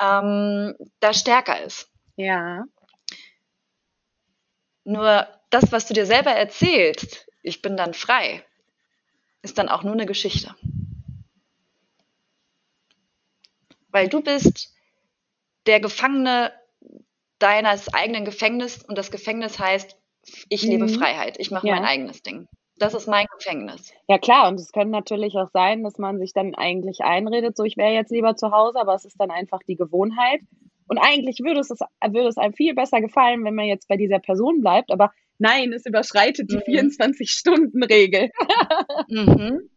ähm, 0.00 0.74
da 0.98 1.14
stärker 1.14 1.62
ist. 1.62 1.88
Ja. 2.16 2.64
Nur 4.84 5.26
das, 5.50 5.72
was 5.72 5.86
du 5.86 5.94
dir 5.94 6.06
selber 6.06 6.30
erzählst, 6.30 7.26
ich 7.42 7.62
bin 7.62 7.76
dann 7.76 7.94
frei, 7.94 8.44
ist 9.42 9.58
dann 9.58 9.68
auch 9.68 9.82
nur 9.82 9.92
eine 9.92 10.06
Geschichte. 10.06 10.54
Weil 13.88 14.08
du 14.08 14.22
bist 14.22 14.74
der 15.66 15.80
Gefangene 15.80 16.52
deines 17.38 17.92
eigenen 17.92 18.24
Gefängnisses 18.24 18.84
und 18.84 18.96
das 18.98 19.10
Gefängnis 19.10 19.58
heißt, 19.58 19.96
ich 20.48 20.62
lebe 20.62 20.84
mhm. 20.84 20.88
Freiheit, 20.88 21.38
ich 21.38 21.50
mache 21.50 21.66
ja. 21.68 21.74
mein 21.74 21.84
eigenes 21.84 22.22
Ding. 22.22 22.48
Das 22.76 22.94
ist 22.94 23.06
mein 23.06 23.26
Gefängnis. 23.38 23.92
Ja 24.08 24.18
klar, 24.18 24.48
und 24.48 24.58
es 24.58 24.72
kann 24.72 24.90
natürlich 24.90 25.34
auch 25.36 25.50
sein, 25.52 25.84
dass 25.84 25.98
man 25.98 26.18
sich 26.18 26.32
dann 26.32 26.54
eigentlich 26.54 27.02
einredet, 27.02 27.56
so 27.56 27.62
ich 27.62 27.76
wäre 27.76 27.92
jetzt 27.92 28.10
lieber 28.10 28.34
zu 28.36 28.50
Hause, 28.50 28.80
aber 28.80 28.94
es 28.94 29.04
ist 29.04 29.20
dann 29.20 29.30
einfach 29.30 29.60
die 29.68 29.76
Gewohnheit. 29.76 30.40
Und 30.86 30.98
eigentlich 30.98 31.40
würde 31.40 31.60
es, 31.60 31.70
würde 31.70 32.28
es 32.28 32.36
einem 32.36 32.52
viel 32.52 32.74
besser 32.74 33.00
gefallen, 33.00 33.44
wenn 33.44 33.54
man 33.54 33.66
jetzt 33.66 33.88
bei 33.88 33.96
dieser 33.96 34.18
Person 34.18 34.60
bleibt, 34.60 34.90
aber 34.90 35.12
nein, 35.38 35.72
es 35.72 35.86
überschreitet 35.86 36.50
die 36.50 36.56
mhm. 36.56 36.88
24-Stunden-Regel. 36.90 38.30
mhm. 39.08 39.70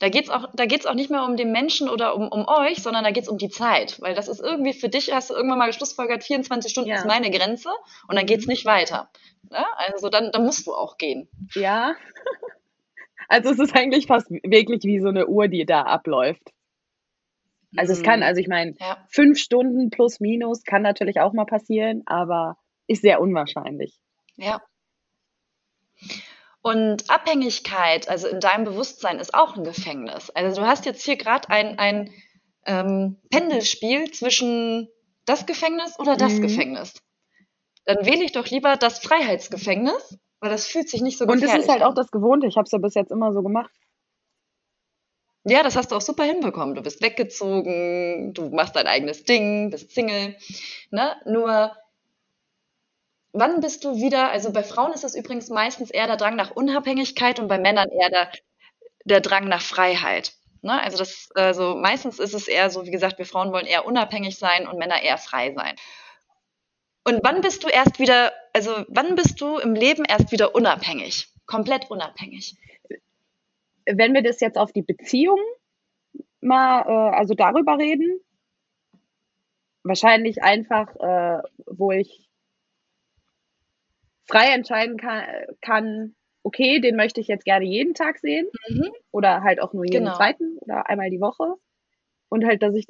Da 0.00 0.08
geht's 0.08 0.30
auch, 0.30 0.44
auch 0.44 0.94
nicht 0.94 1.10
mehr 1.10 1.24
um 1.24 1.36
den 1.36 1.50
Menschen 1.50 1.88
oder 1.88 2.14
um, 2.14 2.28
um 2.28 2.46
euch, 2.46 2.82
sondern 2.82 3.02
da 3.02 3.10
geht 3.10 3.24
es 3.24 3.28
um 3.28 3.38
die 3.38 3.48
Zeit. 3.48 4.00
Weil 4.00 4.14
das 4.14 4.28
ist 4.28 4.40
irgendwie 4.40 4.72
für 4.72 4.88
dich, 4.88 5.12
hast 5.12 5.30
du 5.30 5.34
irgendwann 5.34 5.58
mal 5.58 5.66
geschlussfolgert, 5.66 6.22
24 6.22 6.70
Stunden 6.70 6.90
ja. 6.90 6.96
ist 6.96 7.06
meine 7.06 7.30
Grenze 7.30 7.70
und 8.06 8.16
dann 8.16 8.26
geht 8.26 8.40
es 8.40 8.46
mhm. 8.46 8.52
nicht 8.52 8.64
weiter. 8.64 9.10
Ja? 9.50 9.66
Also 9.88 10.08
dann, 10.08 10.30
dann 10.30 10.44
musst 10.44 10.66
du 10.66 10.72
auch 10.72 10.98
gehen. 10.98 11.28
Ja. 11.54 11.94
Also 13.30 13.50
es 13.50 13.58
ist 13.58 13.76
eigentlich 13.76 14.06
fast 14.06 14.30
wirklich 14.30 14.84
wie 14.84 15.00
so 15.00 15.08
eine 15.08 15.26
Uhr, 15.26 15.48
die 15.48 15.66
da 15.66 15.82
abläuft. 15.82 16.54
Also 17.76 17.92
es 17.92 18.02
kann, 18.02 18.20
mhm. 18.20 18.26
also 18.26 18.40
ich 18.40 18.48
meine, 18.48 18.74
ja. 18.78 19.04
fünf 19.10 19.38
Stunden 19.38 19.90
plus 19.90 20.20
minus 20.20 20.64
kann 20.64 20.82
natürlich 20.82 21.20
auch 21.20 21.32
mal 21.32 21.44
passieren, 21.44 22.02
aber 22.06 22.56
ist 22.86 23.02
sehr 23.02 23.20
unwahrscheinlich. 23.20 23.98
Ja. 24.36 24.62
Und 26.62 27.10
Abhängigkeit, 27.10 28.08
also 28.08 28.28
in 28.28 28.40
deinem 28.40 28.64
Bewusstsein, 28.64 29.18
ist 29.18 29.34
auch 29.34 29.56
ein 29.56 29.64
Gefängnis. 29.64 30.30
Also 30.30 30.62
du 30.62 30.66
hast 30.66 30.86
jetzt 30.86 31.04
hier 31.04 31.16
gerade 31.16 31.48
ein, 31.50 31.78
ein 31.78 32.10
ähm, 32.66 33.20
Pendelspiel 33.30 34.10
zwischen 34.12 34.88
das 35.24 35.46
Gefängnis 35.46 35.98
oder 35.98 36.16
das 36.16 36.34
mhm. 36.34 36.42
Gefängnis. 36.42 36.94
Dann 37.84 38.04
wähle 38.04 38.24
ich 38.24 38.32
doch 38.32 38.46
lieber 38.48 38.76
das 38.76 38.98
Freiheitsgefängnis, 38.98 40.18
weil 40.40 40.50
das 40.50 40.66
fühlt 40.66 40.88
sich 40.88 41.00
nicht 41.00 41.18
so 41.18 41.26
gefährlich 41.26 41.48
an. 41.48 41.54
Und 41.54 41.60
es 41.60 41.66
ist 41.66 41.72
halt 41.72 41.82
auch 41.82 41.94
das 41.94 42.10
Gewohnte. 42.10 42.46
Ich 42.46 42.56
habe 42.56 42.64
es 42.64 42.72
ja 42.72 42.78
bis 42.78 42.94
jetzt 42.94 43.10
immer 43.10 43.32
so 43.32 43.42
gemacht. 43.42 43.70
Ja, 45.48 45.62
das 45.62 45.76
hast 45.76 45.90
du 45.90 45.96
auch 45.96 46.02
super 46.02 46.24
hinbekommen. 46.24 46.74
Du 46.74 46.82
bist 46.82 47.00
weggezogen, 47.00 48.34
du 48.34 48.50
machst 48.50 48.76
dein 48.76 48.86
eigenes 48.86 49.24
Ding, 49.24 49.70
bist 49.70 49.90
Single. 49.92 50.36
Ne? 50.90 51.16
Nur 51.24 51.74
wann 53.32 53.60
bist 53.60 53.82
du 53.84 53.96
wieder, 53.96 54.30
also 54.30 54.52
bei 54.52 54.62
Frauen 54.62 54.92
ist 54.92 55.04
es 55.04 55.14
übrigens 55.14 55.48
meistens 55.48 55.90
eher 55.90 56.06
der 56.06 56.18
Drang 56.18 56.36
nach 56.36 56.50
Unabhängigkeit 56.50 57.38
und 57.40 57.48
bei 57.48 57.58
Männern 57.58 57.88
eher 57.88 58.10
der, 58.10 58.32
der 59.04 59.20
Drang 59.20 59.48
nach 59.48 59.62
Freiheit. 59.62 60.34
Ne? 60.60 60.78
Also 60.82 60.98
das, 60.98 61.30
also 61.34 61.76
meistens 61.76 62.18
ist 62.18 62.34
es 62.34 62.46
eher 62.46 62.68
so, 62.68 62.84
wie 62.84 62.90
gesagt, 62.90 63.16
wir 63.16 63.24
Frauen 63.24 63.50
wollen 63.50 63.66
eher 63.66 63.86
unabhängig 63.86 64.36
sein 64.38 64.68
und 64.68 64.78
Männer 64.78 65.02
eher 65.02 65.16
frei 65.16 65.54
sein. 65.54 65.76
Und 67.04 67.20
wann 67.22 67.40
bist 67.40 67.64
du 67.64 67.68
erst 67.68 67.98
wieder, 67.98 68.34
also 68.52 68.84
wann 68.88 69.14
bist 69.14 69.40
du 69.40 69.56
im 69.56 69.74
Leben 69.74 70.04
erst 70.04 70.30
wieder 70.30 70.54
unabhängig? 70.54 71.28
Komplett 71.46 71.90
unabhängig? 71.90 72.54
Wenn 73.90 74.14
wir 74.14 74.22
das 74.22 74.40
jetzt 74.40 74.58
auf 74.58 74.72
die 74.72 74.82
Beziehung 74.82 75.40
mal, 76.40 76.82
äh, 76.82 77.16
also 77.16 77.34
darüber 77.34 77.78
reden, 77.78 78.20
wahrscheinlich 79.82 80.42
einfach, 80.42 80.94
äh, 80.96 81.42
wo 81.66 81.92
ich 81.92 82.28
frei 84.26 84.48
entscheiden 84.52 84.98
kann, 84.98 85.24
kann, 85.60 86.14
okay, 86.42 86.80
den 86.80 86.96
möchte 86.96 87.20
ich 87.20 87.28
jetzt 87.28 87.44
gerne 87.44 87.64
jeden 87.64 87.94
Tag 87.94 88.18
sehen 88.18 88.46
mhm. 88.68 88.90
oder 89.10 89.42
halt 89.42 89.60
auch 89.60 89.72
nur 89.72 89.84
jeden 89.84 90.04
genau. 90.04 90.16
zweiten 90.16 90.58
oder 90.58 90.88
einmal 90.88 91.10
die 91.10 91.20
Woche. 91.20 91.54
Und 92.28 92.44
halt, 92.44 92.62
dass 92.62 92.74
ich 92.74 92.86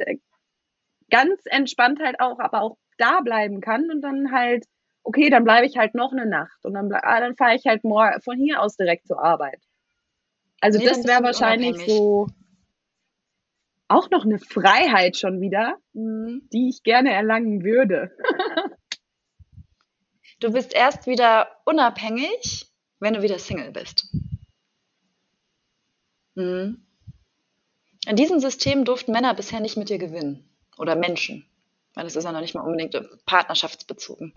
ganz 1.10 1.40
entspannt 1.44 2.00
halt 2.00 2.20
auch, 2.20 2.40
aber 2.40 2.62
auch 2.62 2.76
da 2.98 3.20
bleiben 3.20 3.60
kann 3.60 3.90
und 3.90 4.02
dann 4.02 4.32
halt, 4.32 4.64
okay, 5.04 5.30
dann 5.30 5.44
bleibe 5.44 5.66
ich 5.66 5.78
halt 5.78 5.94
noch 5.94 6.12
eine 6.12 6.26
Nacht 6.26 6.64
und 6.64 6.74
dann, 6.74 6.92
ah, 6.92 7.20
dann 7.20 7.36
fahre 7.36 7.54
ich 7.54 7.66
halt 7.66 7.84
morgen 7.84 8.20
von 8.20 8.36
hier 8.36 8.60
aus 8.60 8.76
direkt 8.76 9.06
zur 9.06 9.22
Arbeit. 9.22 9.62
Also 10.60 10.78
nee, 10.78 10.86
das 10.86 11.04
wäre 11.04 11.22
wahrscheinlich 11.22 11.76
so 11.86 12.28
auch 13.88 14.10
noch 14.10 14.24
eine 14.24 14.38
Freiheit 14.38 15.16
schon 15.16 15.40
wieder, 15.40 15.78
mhm. 15.94 16.48
die 16.52 16.68
ich 16.68 16.82
gerne 16.82 17.12
erlangen 17.12 17.64
würde. 17.64 18.10
Du 20.40 20.52
bist 20.52 20.72
erst 20.72 21.06
wieder 21.06 21.48
unabhängig, 21.64 22.68
wenn 23.00 23.14
du 23.14 23.22
wieder 23.22 23.38
Single 23.40 23.72
bist. 23.72 24.14
Mhm. 26.36 26.86
In 28.06 28.16
diesem 28.16 28.38
System 28.38 28.84
durften 28.84 29.10
Männer 29.10 29.34
bisher 29.34 29.60
nicht 29.60 29.76
mit 29.76 29.88
dir 29.88 29.98
gewinnen. 29.98 30.48
Oder 30.78 30.94
Menschen. 30.94 31.44
Weil 31.94 32.04
das 32.04 32.14
ist 32.14 32.22
ja 32.22 32.30
noch 32.30 32.40
nicht 32.40 32.54
mal 32.54 32.60
unbedingt 32.60 32.96
partnerschaftsbezogen. 33.26 34.32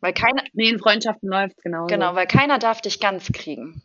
Weil 0.00 0.12
keiner. 0.12 0.44
Nee, 0.52 0.68
in 0.68 0.78
Freundschaften 0.78 1.28
läuft 1.28 1.60
genau. 1.62 1.86
Genau, 1.86 2.14
weil 2.14 2.28
keiner 2.28 2.60
darf 2.60 2.80
dich 2.80 3.00
ganz 3.00 3.32
kriegen. 3.32 3.82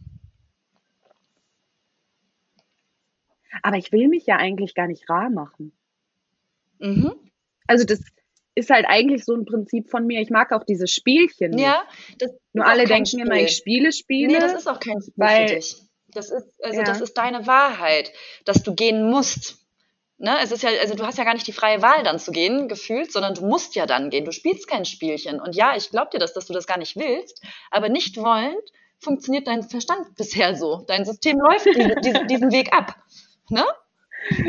Aber 3.61 3.77
ich 3.77 3.91
will 3.91 4.07
mich 4.07 4.25
ja 4.25 4.37
eigentlich 4.37 4.73
gar 4.73 4.87
nicht 4.87 5.09
rar 5.09 5.29
machen. 5.29 5.71
Mhm. 6.79 7.13
Also 7.67 7.85
das, 7.85 8.01
ist 8.55 8.69
halt 8.69 8.85
eigentlich 8.87 9.25
so 9.25 9.33
ein 9.33 9.45
Prinzip 9.45 9.89
von 9.89 10.05
mir. 10.05 10.21
Ich 10.21 10.29
mag 10.29 10.51
auch 10.51 10.63
diese 10.63 10.87
Spielchen. 10.87 11.51
Nicht. 11.51 11.63
Ja, 11.63 11.83
nur 12.53 12.65
alle 12.65 12.85
denken 12.85 13.07
Spiel. 13.07 13.21
immer, 13.21 13.35
ich 13.35 13.55
spiele 13.55 13.91
Spiele. 13.91 14.33
Nee, 14.33 14.39
das 14.39 14.53
ist 14.53 14.67
auch 14.67 14.79
kein 14.79 15.01
Spiel 15.01 15.13
weil, 15.15 15.47
für 15.47 15.55
dich. 15.55 15.75
Das 16.09 16.29
ist, 16.29 16.47
also 16.63 16.77
ja. 16.77 16.83
das 16.83 17.01
ist 17.01 17.17
deine 17.17 17.47
Wahrheit, 17.47 18.11
dass 18.45 18.61
du 18.61 18.75
gehen 18.75 19.09
musst. 19.09 19.57
Ne? 20.19 20.37
Es 20.43 20.51
ist 20.51 20.61
ja, 20.61 20.69
also 20.79 20.93
du 20.93 21.05
hast 21.05 21.17
ja 21.17 21.23
gar 21.23 21.33
nicht 21.33 21.47
die 21.47 21.53
freie 21.53 21.81
Wahl, 21.81 22.03
dann 22.03 22.19
zu 22.19 22.31
gehen, 22.31 22.67
gefühlt, 22.67 23.11
sondern 23.11 23.33
du 23.33 23.45
musst 23.45 23.73
ja 23.75 23.87
dann 23.87 24.11
gehen. 24.11 24.25
Du 24.25 24.31
spielst 24.31 24.67
kein 24.67 24.85
Spielchen. 24.85 25.41
Und 25.41 25.55
ja, 25.55 25.75
ich 25.75 25.89
glaube 25.89 26.11
dir 26.11 26.19
das, 26.19 26.33
dass 26.33 26.45
du 26.45 26.53
das 26.53 26.67
gar 26.67 26.77
nicht 26.77 26.95
willst, 26.95 27.41
aber 27.71 27.89
nicht 27.89 28.17
wollend 28.17 28.71
funktioniert 28.99 29.47
dein 29.47 29.63
Verstand 29.63 30.15
bisher 30.15 30.55
so. 30.55 30.83
Dein 30.87 31.03
System 31.03 31.39
läuft 31.39 31.65
diese, 31.65 31.95
diese, 32.03 32.25
diesen 32.25 32.51
Weg 32.51 32.71
ab. 32.71 32.95
Ne? 33.49 33.63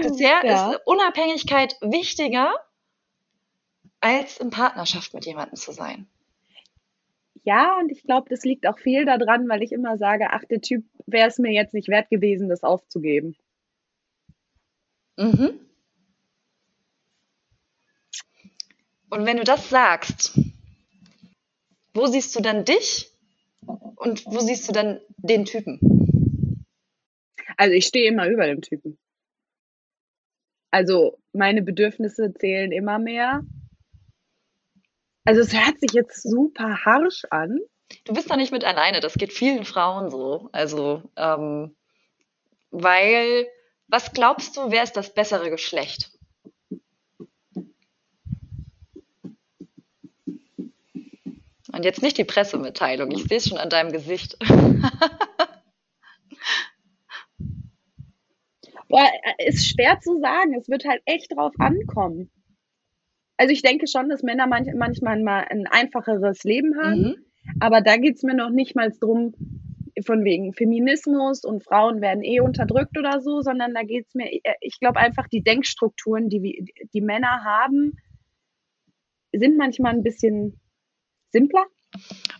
Bisher 0.03 0.45
ja. 0.45 0.73
ist 0.73 0.81
Unabhängigkeit 0.87 1.77
wichtiger 1.81 2.55
als 4.01 4.39
in 4.39 4.51
Partnerschaft 4.51 5.15
mit 5.15 5.27
jemandem 5.27 5.57
zu 5.57 5.73
sein. 5.73 6.07
Ja, 7.45 7.79
und 7.79 7.91
ich 7.91 8.03
glaube, 8.05 8.29
das 8.31 8.45
liegt 8.45 8.67
auch 8.67 8.79
viel 8.79 9.05
daran, 9.05 9.49
weil 9.49 9.63
ich 9.63 9.73
immer 9.73 9.99
sage, 9.99 10.29
ach, 10.31 10.45
der 10.45 10.61
Typ 10.61 10.85
wäre 11.07 11.29
es 11.29 11.39
mir 11.39 11.53
jetzt 11.53 11.75
nicht 11.75 11.89
wert 11.89 12.09
gewesen, 12.09 12.49
das 12.49 12.63
aufzugeben. 12.63 13.37
Mhm. 15.17 15.61
Und 19.11 19.27
wenn 19.27 19.37
du 19.37 19.45
das 19.45 19.69
sagst, 19.69 20.39
wo 21.93 22.07
siehst 22.07 22.35
du 22.35 22.41
dann 22.41 22.65
dich 22.65 23.11
und 23.97 24.25
wo 24.27 24.41
siehst 24.41 24.69
du 24.69 24.73
dann 24.73 25.01
den 25.19 25.45
Typen? 25.45 25.94
Also 27.57 27.75
ich 27.75 27.87
stehe 27.87 28.09
immer 28.09 28.29
über 28.29 28.47
dem 28.47 28.61
Typen. 28.61 28.99
Also 30.71 31.19
meine 31.33 31.63
Bedürfnisse 31.63 32.35
zählen 32.35 32.73
immer 32.73 32.99
mehr 32.99 33.43
also 35.25 35.41
es 35.41 35.55
hört 35.55 35.81
sich 35.81 35.93
jetzt 35.93 36.23
super 36.23 36.85
harsch 36.85 37.25
an. 37.31 37.59
Du 38.05 38.13
bist 38.13 38.31
da 38.31 38.37
nicht 38.37 38.53
mit 38.53 38.65
alleine, 38.65 39.01
das 39.01 39.15
geht 39.15 39.33
vielen 39.33 39.65
Frauen 39.65 40.11
so. 40.11 40.51
Also, 40.53 41.03
ähm, 41.17 41.75
weil, 42.71 43.47
was 43.89 44.13
glaubst 44.13 44.57
du, 44.57 44.71
wer 44.71 44.83
ist 44.83 44.97
das 44.97 45.15
bessere 45.15 45.49
Geschlecht? 45.51 46.11
Und 51.73 51.85
jetzt 51.85 52.03
nicht 52.03 52.19
die 52.19 52.25
Pressemitteilung, 52.25 53.11
ich 53.11 53.25
sehe 53.25 53.39
es 53.39 53.49
schon 53.49 53.59
an 53.59 53.71
deinem 53.71 53.93
Gesicht. 53.93 54.37
Boah, 58.95 59.11
ist 59.45 59.67
schwer 59.67 59.99
zu 59.99 60.21
sagen. 60.21 60.55
Es 60.55 60.69
wird 60.69 60.85
halt 60.85 61.03
echt 61.05 61.35
drauf 61.35 61.53
ankommen. 61.59 62.31
Also 63.37 63.53
ich 63.53 63.61
denke 63.61 63.89
schon, 63.89 64.09
dass 64.09 64.23
Männer 64.23 64.47
manch, 64.47 64.69
manchmal 64.73 65.21
mal 65.21 65.45
ein 65.51 65.67
einfacheres 65.67 66.45
Leben 66.45 66.77
haben, 66.81 67.01
mhm. 67.01 67.17
aber 67.59 67.81
da 67.81 67.97
geht's 67.97 68.23
mir 68.23 68.37
noch 68.37 68.51
nicht 68.51 68.77
mal 68.77 68.93
drum, 69.01 69.35
von 70.07 70.25
wegen 70.25 70.53
Feminismus 70.53 71.45
und 71.45 71.65
Frauen 71.65 72.03
werden 72.03 72.23
eh 72.23 72.39
unterdrückt 72.39 72.97
oder 72.97 73.21
so, 73.21 73.41
sondern 73.41 73.75
da 73.75 73.83
geht's 73.83 74.15
mir, 74.15 74.31
ich 74.61 74.79
glaube 74.79 75.01
einfach, 75.01 75.27
die 75.27 75.43
Denkstrukturen, 75.43 76.29
die 76.29 76.65
die 76.93 77.01
Männer 77.01 77.43
haben, 77.43 77.99
sind 79.33 79.57
manchmal 79.57 79.95
ein 79.95 80.05
bisschen 80.05 80.61
simpler. 81.33 81.65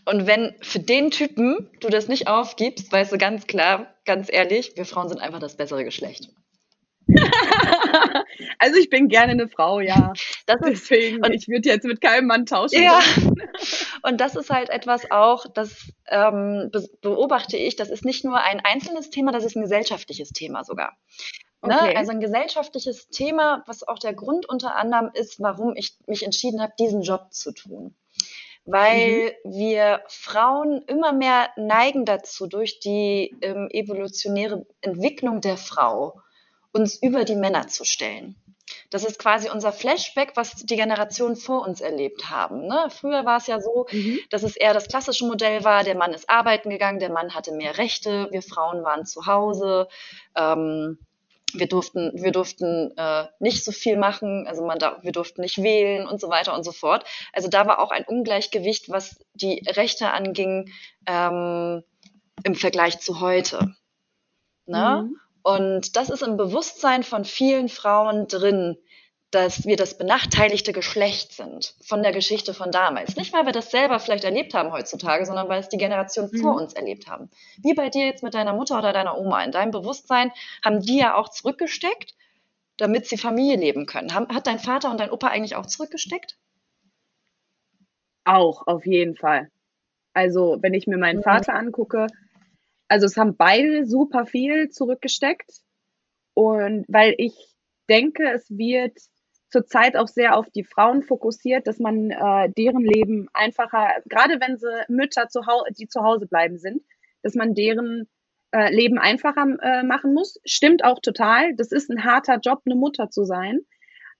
Und 0.05 0.25
wenn 0.25 0.55
für 0.61 0.79
den 0.79 1.11
Typen 1.11 1.69
du 1.81 1.89
das 1.89 2.07
nicht 2.07 2.29
aufgibst, 2.29 2.93
weißt 2.93 3.11
du 3.11 3.17
ganz 3.17 3.45
klar, 3.45 3.93
ganz 4.05 4.31
ehrlich, 4.31 4.77
wir 4.77 4.85
Frauen 4.85 5.09
sind 5.09 5.19
einfach 5.19 5.39
das 5.39 5.57
bessere 5.57 5.83
Geschlecht. 5.83 6.29
also 8.59 8.77
ich 8.77 8.89
bin 8.89 9.07
gerne 9.07 9.33
eine 9.33 9.47
Frau, 9.47 9.79
ja. 9.79 10.13
Das 10.45 10.61
ist, 10.61 10.89
Deswegen, 10.89 11.23
und, 11.23 11.33
ich 11.33 11.47
würde 11.47 11.69
jetzt 11.69 11.85
mit 11.85 12.01
keinem 12.01 12.27
Mann 12.27 12.45
tauschen. 12.45 12.81
Ja. 12.81 12.99
Und 14.01 14.21
das 14.21 14.35
ist 14.35 14.49
halt 14.49 14.69
etwas 14.69 15.09
auch, 15.09 15.45
das 15.51 15.91
ähm, 16.07 16.71
beobachte 17.01 17.57
ich, 17.57 17.75
das 17.75 17.89
ist 17.89 18.05
nicht 18.05 18.23
nur 18.23 18.41
ein 18.41 18.59
einzelnes 18.59 19.09
Thema, 19.09 19.31
das 19.31 19.43
ist 19.43 19.55
ein 19.55 19.63
gesellschaftliches 19.63 20.29
Thema 20.29 20.63
sogar. 20.63 20.97
Ne? 21.63 21.75
Okay. 21.75 21.95
Also 21.95 22.11
ein 22.11 22.19
gesellschaftliches 22.19 23.07
Thema, 23.09 23.63
was 23.65 23.87
auch 23.87 23.97
der 23.97 24.13
Grund 24.13 24.47
unter 24.47 24.75
anderem 24.75 25.09
ist, 25.13 25.39
warum 25.39 25.75
ich 25.75 25.97
mich 26.05 26.23
entschieden 26.23 26.61
habe, 26.61 26.73
diesen 26.77 27.01
Job 27.01 27.27
zu 27.31 27.51
tun. 27.51 27.95
weil 28.65 29.35
mhm. 29.43 29.51
wir 29.53 30.01
Frauen 30.07 30.81
immer 30.87 31.13
mehr 31.13 31.49
neigen 31.55 32.05
dazu, 32.05 32.47
durch 32.47 32.79
die 32.79 33.35
ähm, 33.41 33.69
evolutionäre 33.71 34.65
Entwicklung 34.81 35.41
der 35.41 35.57
Frau 35.57 36.19
uns 36.75 37.01
über 37.01 37.23
die 37.23 37.35
Männer 37.35 37.67
zu 37.67 37.85
stellen. 37.85 38.35
Das 38.89 39.03
ist 39.03 39.17
quasi 39.17 39.49
unser 39.49 39.71
Flashback, 39.71 40.33
was 40.35 40.55
die 40.55 40.75
Generationen 40.75 41.35
vor 41.35 41.65
uns 41.65 41.81
erlebt 41.81 42.29
haben. 42.29 42.67
Ne? 42.67 42.87
Früher 42.89 43.25
war 43.25 43.37
es 43.37 43.47
ja 43.47 43.61
so, 43.61 43.87
mhm. 43.91 44.19
dass 44.29 44.43
es 44.43 44.55
eher 44.55 44.73
das 44.73 44.87
klassische 44.87 45.25
Modell 45.25 45.63
war, 45.63 45.83
der 45.83 45.95
Mann 45.95 46.13
ist 46.13 46.29
arbeiten 46.29 46.69
gegangen, 46.69 46.99
der 46.99 47.11
Mann 47.11 47.33
hatte 47.33 47.53
mehr 47.53 47.77
Rechte, 47.77 48.27
wir 48.31 48.41
Frauen 48.41 48.83
waren 48.83 49.05
zu 49.05 49.25
Hause. 49.25 49.87
Ähm, 50.35 50.99
wir 51.53 51.67
durften, 51.67 52.11
wir 52.15 52.33
durften 52.33 52.91
äh, 52.97 53.27
nicht 53.39 53.63
so 53.63 53.71
viel 53.71 53.95
machen, 53.95 54.45
also 54.45 54.65
man 54.65 54.77
da, 54.77 54.99
wir 55.03 55.13
durften 55.13 55.41
nicht 55.41 55.63
wählen 55.63 56.05
und 56.05 56.19
so 56.19 56.27
weiter 56.27 56.53
und 56.53 56.63
so 56.63 56.73
fort. 56.73 57.05
Also 57.31 57.47
da 57.47 57.65
war 57.65 57.79
auch 57.79 57.91
ein 57.91 58.03
Ungleichgewicht, 58.05 58.89
was 58.89 59.17
die 59.33 59.63
Rechte 59.65 60.11
anging 60.11 60.69
ähm, 61.05 61.83
im 62.43 62.55
Vergleich 62.55 62.99
zu 62.99 63.21
heute. 63.21 63.73
Ne? 64.65 65.07
Mhm. 65.07 65.19
Und 65.45 65.95
das 65.95 66.09
ist 66.09 66.23
im 66.23 66.37
Bewusstsein 66.37 67.03
von 67.03 67.23
vielen 67.23 67.69
Frauen 67.69 68.27
drin, 68.27 68.77
dass 69.29 69.63
wir 69.67 69.77
das 69.77 69.95
benachteiligte 69.95 70.73
Geschlecht 70.73 71.33
sind 71.33 71.75
von 71.85 72.01
der 72.01 72.13
Geschichte 72.13 72.55
von 72.55 72.71
damals. 72.71 73.15
Nicht, 73.15 73.31
weil 73.31 73.45
wir 73.45 73.51
das 73.51 73.69
selber 73.69 73.99
vielleicht 73.99 74.23
erlebt 74.23 74.55
haben 74.55 74.71
heutzutage, 74.71 75.23
sondern 75.23 75.47
weil 75.47 75.59
es 75.59 75.69
die 75.69 75.77
Generation 75.77 76.31
mhm. 76.31 76.37
vor 76.39 76.55
uns 76.55 76.73
erlebt 76.73 77.07
haben. 77.07 77.29
Wie 77.61 77.75
bei 77.75 77.89
dir 77.89 78.07
jetzt 78.07 78.23
mit 78.23 78.33
deiner 78.33 78.53
Mutter 78.53 78.79
oder 78.79 78.91
deiner 78.91 79.19
Oma. 79.19 79.43
In 79.43 79.51
deinem 79.51 79.69
Bewusstsein 79.69 80.31
haben 80.63 80.79
die 80.79 80.97
ja 80.97 81.13
auch 81.13 81.29
zurückgesteckt, 81.29 82.15
damit 82.77 83.05
sie 83.05 83.17
Familie 83.17 83.57
leben 83.57 83.85
können. 83.85 84.15
Hat 84.15 84.47
dein 84.47 84.57
Vater 84.57 84.89
und 84.89 84.99
dein 84.99 85.11
Opa 85.11 85.27
eigentlich 85.27 85.55
auch 85.55 85.67
zurückgesteckt? 85.67 86.37
Auch, 88.23 88.65
auf 88.65 88.83
jeden 88.87 89.15
Fall. 89.15 89.51
Also, 90.15 90.57
wenn 90.61 90.73
ich 90.73 90.87
mir 90.87 90.97
meinen 90.97 91.19
mhm. 91.19 91.23
Vater 91.23 91.53
angucke, 91.53 92.07
also 92.87 93.05
es 93.05 93.17
haben 93.17 93.35
beide 93.35 93.85
super 93.85 94.25
viel 94.25 94.69
zurückgesteckt. 94.69 95.61
Und 96.33 96.85
weil 96.87 97.15
ich 97.17 97.33
denke, 97.89 98.31
es 98.31 98.49
wird 98.49 98.97
zurzeit 99.49 99.95
auch 99.95 100.07
sehr 100.07 100.35
auf 100.35 100.49
die 100.49 100.63
Frauen 100.63 101.01
fokussiert, 101.01 101.67
dass 101.67 101.79
man 101.79 102.11
äh, 102.11 102.49
deren 102.57 102.83
Leben 102.83 103.27
einfacher, 103.33 103.89
gerade 104.05 104.39
wenn 104.41 104.57
sie 104.57 104.83
Mütter, 104.89 105.29
zu 105.29 105.45
Hause, 105.45 105.71
die 105.77 105.87
zu 105.87 106.01
Hause 106.01 106.27
bleiben 106.27 106.57
sind, 106.57 106.81
dass 107.23 107.35
man 107.35 107.53
deren 107.53 108.09
äh, 108.51 108.73
Leben 108.73 108.97
einfacher 108.97 109.45
äh, 109.61 109.83
machen 109.83 110.13
muss. 110.13 110.39
Stimmt 110.45 110.83
auch 110.83 110.99
total. 110.99 111.55
Das 111.55 111.71
ist 111.71 111.89
ein 111.89 112.03
harter 112.03 112.39
Job, 112.39 112.63
eine 112.65 112.75
Mutter 112.75 113.09
zu 113.09 113.23
sein. 113.23 113.61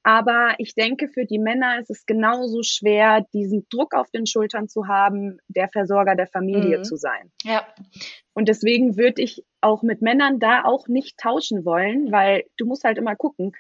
Aber 0.08 0.54
ich 0.60 0.76
denke, 0.76 1.08
für 1.08 1.26
die 1.26 1.40
Männer 1.40 1.80
ist 1.80 1.90
es 1.90 2.06
genauso 2.06 2.62
schwer, 2.62 3.26
diesen 3.34 3.66
Druck 3.72 3.96
auf 3.96 4.12
den 4.12 4.28
Schultern 4.28 4.68
zu 4.68 4.88
haben, 4.88 5.40
der 5.48 5.68
Versorger 5.68 6.14
der 6.16 6.28
Familie 6.28 6.78
mhm. 6.78 6.84
zu 6.84 6.96
sein. 6.96 7.32
Ja. 7.42 7.66
Und 8.36 8.48
deswegen 8.48 8.98
würde 8.98 9.24
ich 9.24 9.44
auch 9.62 9.82
mit 9.82 10.04
Männern 10.04 10.38
da 10.40 10.64
auch 10.64 10.88
nicht 10.88 11.18
tauschen 11.18 11.66
wollen, 11.66 12.12
weil 12.12 12.44
du 12.56 12.68
musst 12.68 12.84
halt 12.84 13.00
immer 13.00 13.16
gucken, 13.16 13.54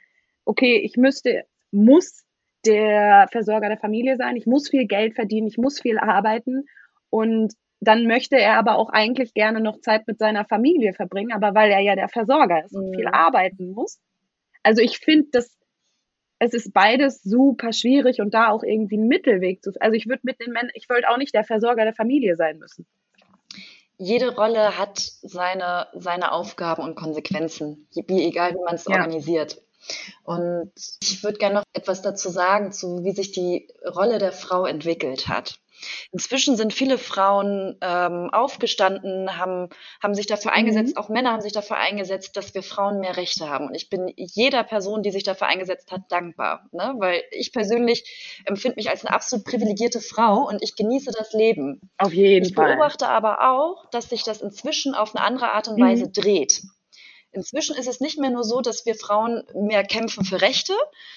okay, 0.45 0.77
ich 0.77 0.97
müsste, 0.97 1.45
muss 1.71 2.23
der 2.63 3.27
Versorger 3.31 3.69
der 3.69 3.79
Familie 3.79 4.15
sein, 4.15 4.35
ich 4.35 4.45
muss 4.45 4.69
viel 4.69 4.85
Geld 4.85 5.15
verdienen, 5.15 5.47
ich 5.47 5.57
muss 5.57 5.81
viel 5.81 5.97
arbeiten 5.97 6.65
und 7.09 7.53
dann 7.79 8.05
möchte 8.05 8.37
er 8.37 8.59
aber 8.59 8.77
auch 8.77 8.91
eigentlich 8.91 9.33
gerne 9.33 9.61
noch 9.61 9.79
Zeit 9.79 10.05
mit 10.05 10.19
seiner 10.19 10.45
Familie 10.45 10.93
verbringen, 10.93 11.31
aber 11.33 11.55
weil 11.55 11.71
er 11.71 11.79
ja 11.79 11.95
der 11.95 12.07
Versorger 12.07 12.63
ist 12.63 12.75
und 12.75 12.95
viel 12.95 13.07
mhm. 13.07 13.13
arbeiten 13.13 13.71
muss. 13.71 13.99
Also 14.61 14.83
ich 14.83 14.99
finde, 14.99 15.29
das 15.31 15.57
es 16.45 16.53
ist 16.53 16.73
beides 16.73 17.23
super 17.23 17.73
schwierig 17.73 18.21
und 18.21 18.33
da 18.33 18.49
auch 18.49 18.63
irgendwie 18.63 18.97
einen 18.97 19.07
Mittelweg 19.07 19.63
zu. 19.63 19.71
Also 19.79 19.95
ich 19.95 20.07
würde 20.07 20.21
mit 20.23 20.39
den 20.39 20.53
Männern, 20.53 20.71
ich 20.73 20.89
wollte 20.89 21.09
auch 21.09 21.17
nicht 21.17 21.33
der 21.33 21.43
Versorger 21.43 21.83
der 21.83 21.93
Familie 21.93 22.35
sein 22.35 22.59
müssen. 22.59 22.85
Jede 23.97 24.35
Rolle 24.35 24.77
hat 24.77 24.99
seine, 24.99 25.87
seine 25.93 26.31
Aufgaben 26.33 26.83
und 26.83 26.95
Konsequenzen, 26.95 27.87
wie 27.93 28.25
egal 28.25 28.53
wie 28.53 28.63
man 28.63 28.75
es 28.75 28.85
ja. 28.85 28.97
organisiert. 28.97 29.61
Und 30.23 30.71
ich 31.01 31.23
würde 31.23 31.37
gerne 31.37 31.55
noch 31.55 31.63
etwas 31.73 32.01
dazu 32.01 32.29
sagen, 32.29 32.71
zu 32.71 33.03
wie 33.03 33.11
sich 33.11 33.31
die 33.31 33.67
Rolle 33.85 34.17
der 34.17 34.31
Frau 34.31 34.65
entwickelt 34.65 35.27
hat. 35.27 35.59
Inzwischen 36.11 36.57
sind 36.57 36.73
viele 36.73 36.97
Frauen 36.97 37.77
ähm, 37.81 38.29
aufgestanden, 38.31 39.37
haben, 39.37 39.69
haben 40.01 40.15
sich 40.15 40.27
dafür 40.27 40.51
eingesetzt, 40.53 40.95
mhm. 40.95 41.01
auch 41.01 41.09
Männer 41.09 41.31
haben 41.31 41.41
sich 41.41 41.53
dafür 41.53 41.77
eingesetzt, 41.77 42.37
dass 42.37 42.53
wir 42.53 42.63
Frauen 42.63 42.99
mehr 42.99 43.17
Rechte 43.17 43.49
haben. 43.49 43.67
Und 43.67 43.75
ich 43.75 43.89
bin 43.89 44.11
jeder 44.15 44.63
Person, 44.63 45.03
die 45.03 45.11
sich 45.11 45.23
dafür 45.23 45.47
eingesetzt 45.47 45.91
hat, 45.91 46.01
dankbar. 46.09 46.67
Ne? 46.71 46.95
Weil 46.97 47.23
ich 47.31 47.51
persönlich 47.51 48.41
empfinde 48.45 48.75
mich 48.77 48.89
als 48.89 49.05
eine 49.05 49.15
absolut 49.15 49.45
privilegierte 49.45 50.01
Frau 50.01 50.47
und 50.47 50.61
ich 50.61 50.75
genieße 50.75 51.11
das 51.11 51.33
Leben. 51.33 51.81
Auf 51.97 52.13
jeden 52.13 52.45
ich 52.45 52.53
Fall. 52.53 52.71
Ich 52.71 52.75
beobachte 52.75 53.07
aber 53.07 53.51
auch, 53.51 53.89
dass 53.89 54.09
sich 54.09 54.23
das 54.23 54.41
inzwischen 54.41 54.95
auf 54.95 55.15
eine 55.15 55.25
andere 55.25 55.51
Art 55.51 55.67
und 55.67 55.79
Weise 55.79 56.05
mhm. 56.05 56.13
dreht. 56.13 56.61
Inzwischen 57.35 57.75
ist 57.75 57.87
es 57.87 57.99
nicht 57.99 58.17
mehr 58.17 58.29
nur 58.29 58.45
so, 58.45 58.61
dass 58.61 58.85
wir 58.85 58.95
Frauen 58.95 59.43
mehr 59.53 59.83
kämpfen 59.83 60.23
für 60.23 60.41
Rechte, 60.41 60.73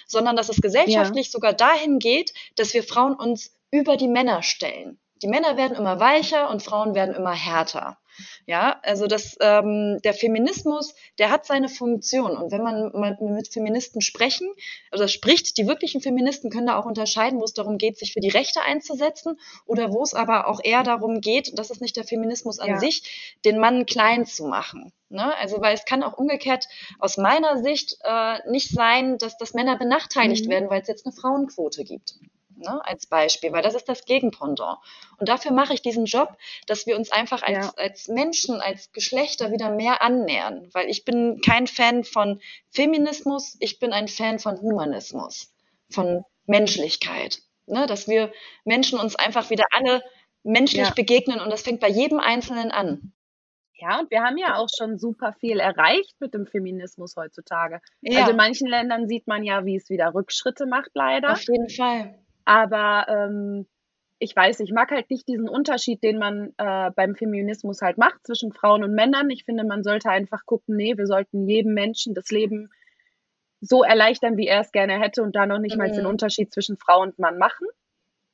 sondern 0.07 0.35
dass 0.35 0.49
es 0.49 0.61
gesellschaftlich 0.61 1.27
ja. 1.27 1.31
sogar 1.31 1.53
dahin 1.53 2.01
geht, 2.01 2.35
dass 2.57 2.75
wir 2.75 2.83
Frauen 2.83 3.15
uns 3.15 3.57
über 3.71 3.97
die 3.97 4.09
Männer 4.09 4.43
stellen. 4.43 4.99
Die 5.23 5.29
Männer 5.29 5.57
werden 5.57 5.77
immer 5.77 5.99
weicher 5.99 6.49
und 6.51 6.63
Frauen 6.63 6.95
werden 6.95 7.15
immer 7.15 7.33
härter. 7.35 7.99
Ja, 8.47 8.81
also 8.83 9.07
das, 9.07 9.37
ähm, 9.41 10.01
der 10.03 10.15
Feminismus, 10.15 10.95
der 11.19 11.31
hat 11.31 11.47
seine 11.47 11.69
Funktion. 11.69 12.37
Und 12.37 12.51
wenn 12.51 12.63
man 12.63 12.91
mal 12.93 13.17
mit 13.21 13.53
Feministen 13.53 14.01
sprechen, 14.01 14.49
also 14.91 15.07
spricht, 15.07 15.57
die 15.57 15.69
wirklichen 15.69 16.01
Feministen 16.01 16.51
können 16.51 16.67
da 16.67 16.79
auch 16.79 16.87
unterscheiden, 16.87 17.39
wo 17.39 17.45
es 17.45 17.55
darum 17.55 17.79
geht, 17.79 17.99
sich 17.99 18.13
für 18.13 18.21
die 18.21 18.29
Rechte 18.29 18.63
einzusetzen 18.63 19.39
oder 19.67 19.93
wo 19.93 20.03
es 20.03 20.15
aber 20.15 20.49
auch 20.49 20.61
eher 20.63 20.83
darum 20.83 21.21
geht, 21.21 21.57
das 21.59 21.71
ist 21.71 21.81
nicht 21.81 21.97
der 21.97 22.05
Feminismus 22.05 22.59
an 22.59 22.71
ja. 22.71 22.79
sich, 22.79 23.37
den 23.45 23.59
Mann 23.59 23.87
klein 23.87 24.27
zu 24.27 24.47
machen. 24.47 24.93
Ne? 25.11 25.35
Also, 25.37 25.61
weil 25.61 25.75
es 25.75 25.85
kann 25.85 26.03
auch 26.03 26.19
umgekehrt 26.19 26.67
aus 26.99 27.19
meiner 27.19 27.63
Sicht 27.63 27.99
äh, 28.03 28.39
nicht 28.51 28.71
sein, 28.71 29.19
dass, 29.19 29.37
dass 29.37 29.55
Männer 29.55 29.79
benachteiligt 29.79 30.47
mhm. 30.47 30.51
werden, 30.51 30.71
weil 30.71 30.83
es 30.83 30.89
jetzt 30.89 31.07
eine 31.07 31.15
Frauenquote 31.15 31.85
gibt 31.85 32.15
ne, 32.59 32.81
als 32.85 33.07
Beispiel, 33.07 33.53
weil 33.53 33.63
das 33.63 33.75
ist 33.75 33.89
das 33.89 34.05
Gegenpendant. 34.05 34.79
Und 35.19 35.29
dafür 35.29 35.53
mache 35.53 35.75
ich 35.75 35.83
diesen 35.83 36.05
Job, 36.05 36.37
dass 36.67 36.87
wir 36.87 36.97
uns 36.97 37.11
einfach 37.13 37.43
als, 37.43 37.67
ja. 37.67 37.73
als 37.77 38.09
Menschen, 38.09 38.61
als 38.61 38.93
Geschlechter 38.93 39.53
wieder 39.53 39.71
mehr 39.71 40.03
annähern, 40.03 40.69
weil 40.73 40.89
ich 40.89 41.05
bin 41.05 41.41
kein 41.45 41.67
Fan 41.67 42.05
von 42.05 42.41
Feminismus, 42.71 43.57
ich 43.61 43.79
bin 43.79 43.93
ein 43.93 44.09
Fan 44.09 44.39
von 44.39 44.61
Humanismus, 44.61 45.53
von 45.91 46.25
Menschlichkeit, 46.47 47.41
ne, 47.67 47.87
dass 47.87 48.09
wir 48.09 48.33
Menschen 48.65 48.99
uns 48.99 49.17
einfach 49.17 49.51
wieder 49.51 49.65
alle 49.71 50.03
menschlich 50.43 50.89
ja. 50.89 50.95
begegnen 50.95 51.41
und 51.41 51.51
das 51.51 51.63
fängt 51.63 51.81
bei 51.81 51.89
jedem 51.89 52.21
Einzelnen 52.21 52.71
an. 52.71 53.13
Ja, 53.81 54.01
und 54.01 54.11
wir 54.11 54.23
haben 54.23 54.37
ja 54.37 54.57
auch 54.57 54.69
schon 54.77 54.99
super 54.99 55.35
viel 55.39 55.61
erreicht 55.61 56.17
mit 56.19 56.35
dem 56.35 56.47
Feminismus 56.47 57.15
heutzutage. 57.17 57.81
Ja. 58.01 58.21
Also 58.21 58.33
in 58.33 58.37
manchen 58.37 58.67
Ländern 58.67 59.07
sieht 59.07 59.29
man 59.29 59.45
ja, 59.45 59.65
wie 59.65 59.77
es 59.77 59.89
wieder 59.89 60.13
Rückschritte 60.15 60.67
macht, 60.67 60.91
leider. 60.95 61.33
Auf 61.33 61.43
jeden 61.43 61.71
Fall. 61.71 62.19
Aber 62.49 63.05
ähm, 63.09 63.67
ich 64.19 64.35
weiß, 64.35 64.61
ich 64.61 64.73
mag 64.73 64.91
halt 64.91 65.11
nicht 65.11 65.29
diesen 65.29 65.51
Unterschied, 65.51 66.03
den 66.03 66.19
man 66.19 66.55
äh, 66.57 66.91
beim 66.97 67.15
Feminismus 67.15 67.83
halt 67.83 67.99
macht 67.99 68.27
zwischen 68.27 68.55
Frauen 68.55 68.83
und 68.83 68.95
Männern. 68.95 69.29
Ich 69.29 69.45
finde, 69.45 69.65
man 69.65 69.85
sollte 69.85 70.09
einfach 70.09 70.47
gucken, 70.47 70.75
nee, 70.75 70.97
wir 70.97 71.07
sollten 71.07 71.47
jedem 71.47 71.75
Menschen 71.75 72.15
das 72.15 72.31
Leben 72.31 72.71
so 73.61 73.83
erleichtern, 73.83 74.39
wie 74.39 74.47
er 74.47 74.63
es 74.63 74.73
gerne 74.73 74.99
hätte 74.99 75.23
und 75.23 75.37
da 75.37 75.45
noch 75.45 75.59
nicht 75.59 75.77
mhm. 75.77 75.83
mal 75.83 75.91
den 75.91 76.05
mhm. 76.05 76.09
Unterschied 76.11 76.51
zwischen 76.51 76.79
Frau 76.79 77.03
und 77.03 77.19
Mann 77.19 77.37
machen. 77.37 77.67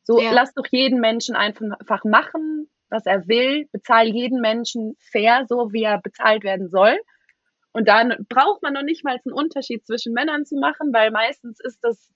So, 0.05 0.21
ja. 0.21 0.31
lass 0.33 0.55
doch 0.55 0.67
jeden 0.71 1.01
Menschen 1.01 1.35
einfach 1.35 2.05
machen, 2.05 2.71
was 2.91 3.07
er 3.07 3.27
will, 3.27 3.69
bezahl 3.73 4.07
jeden 4.07 4.41
Menschen 4.41 4.97
fair, 5.01 5.45
so 5.49 5.73
wie 5.73 5.83
er 5.83 6.01
bezahlt 6.01 6.45
werden 6.45 6.69
soll. 6.69 6.97
Und 7.73 7.89
dann 7.89 8.25
braucht 8.29 8.63
man 8.63 8.75
noch 8.75 8.85
nicht 8.85 9.03
mal 9.03 9.19
einen 9.25 9.35
Unterschied 9.35 9.85
zwischen 9.85 10.13
Männern 10.13 10.45
zu 10.45 10.55
machen, 10.55 10.93
weil 10.93 11.11
meistens 11.11 11.59
ist 11.59 11.83
das, 11.83 12.13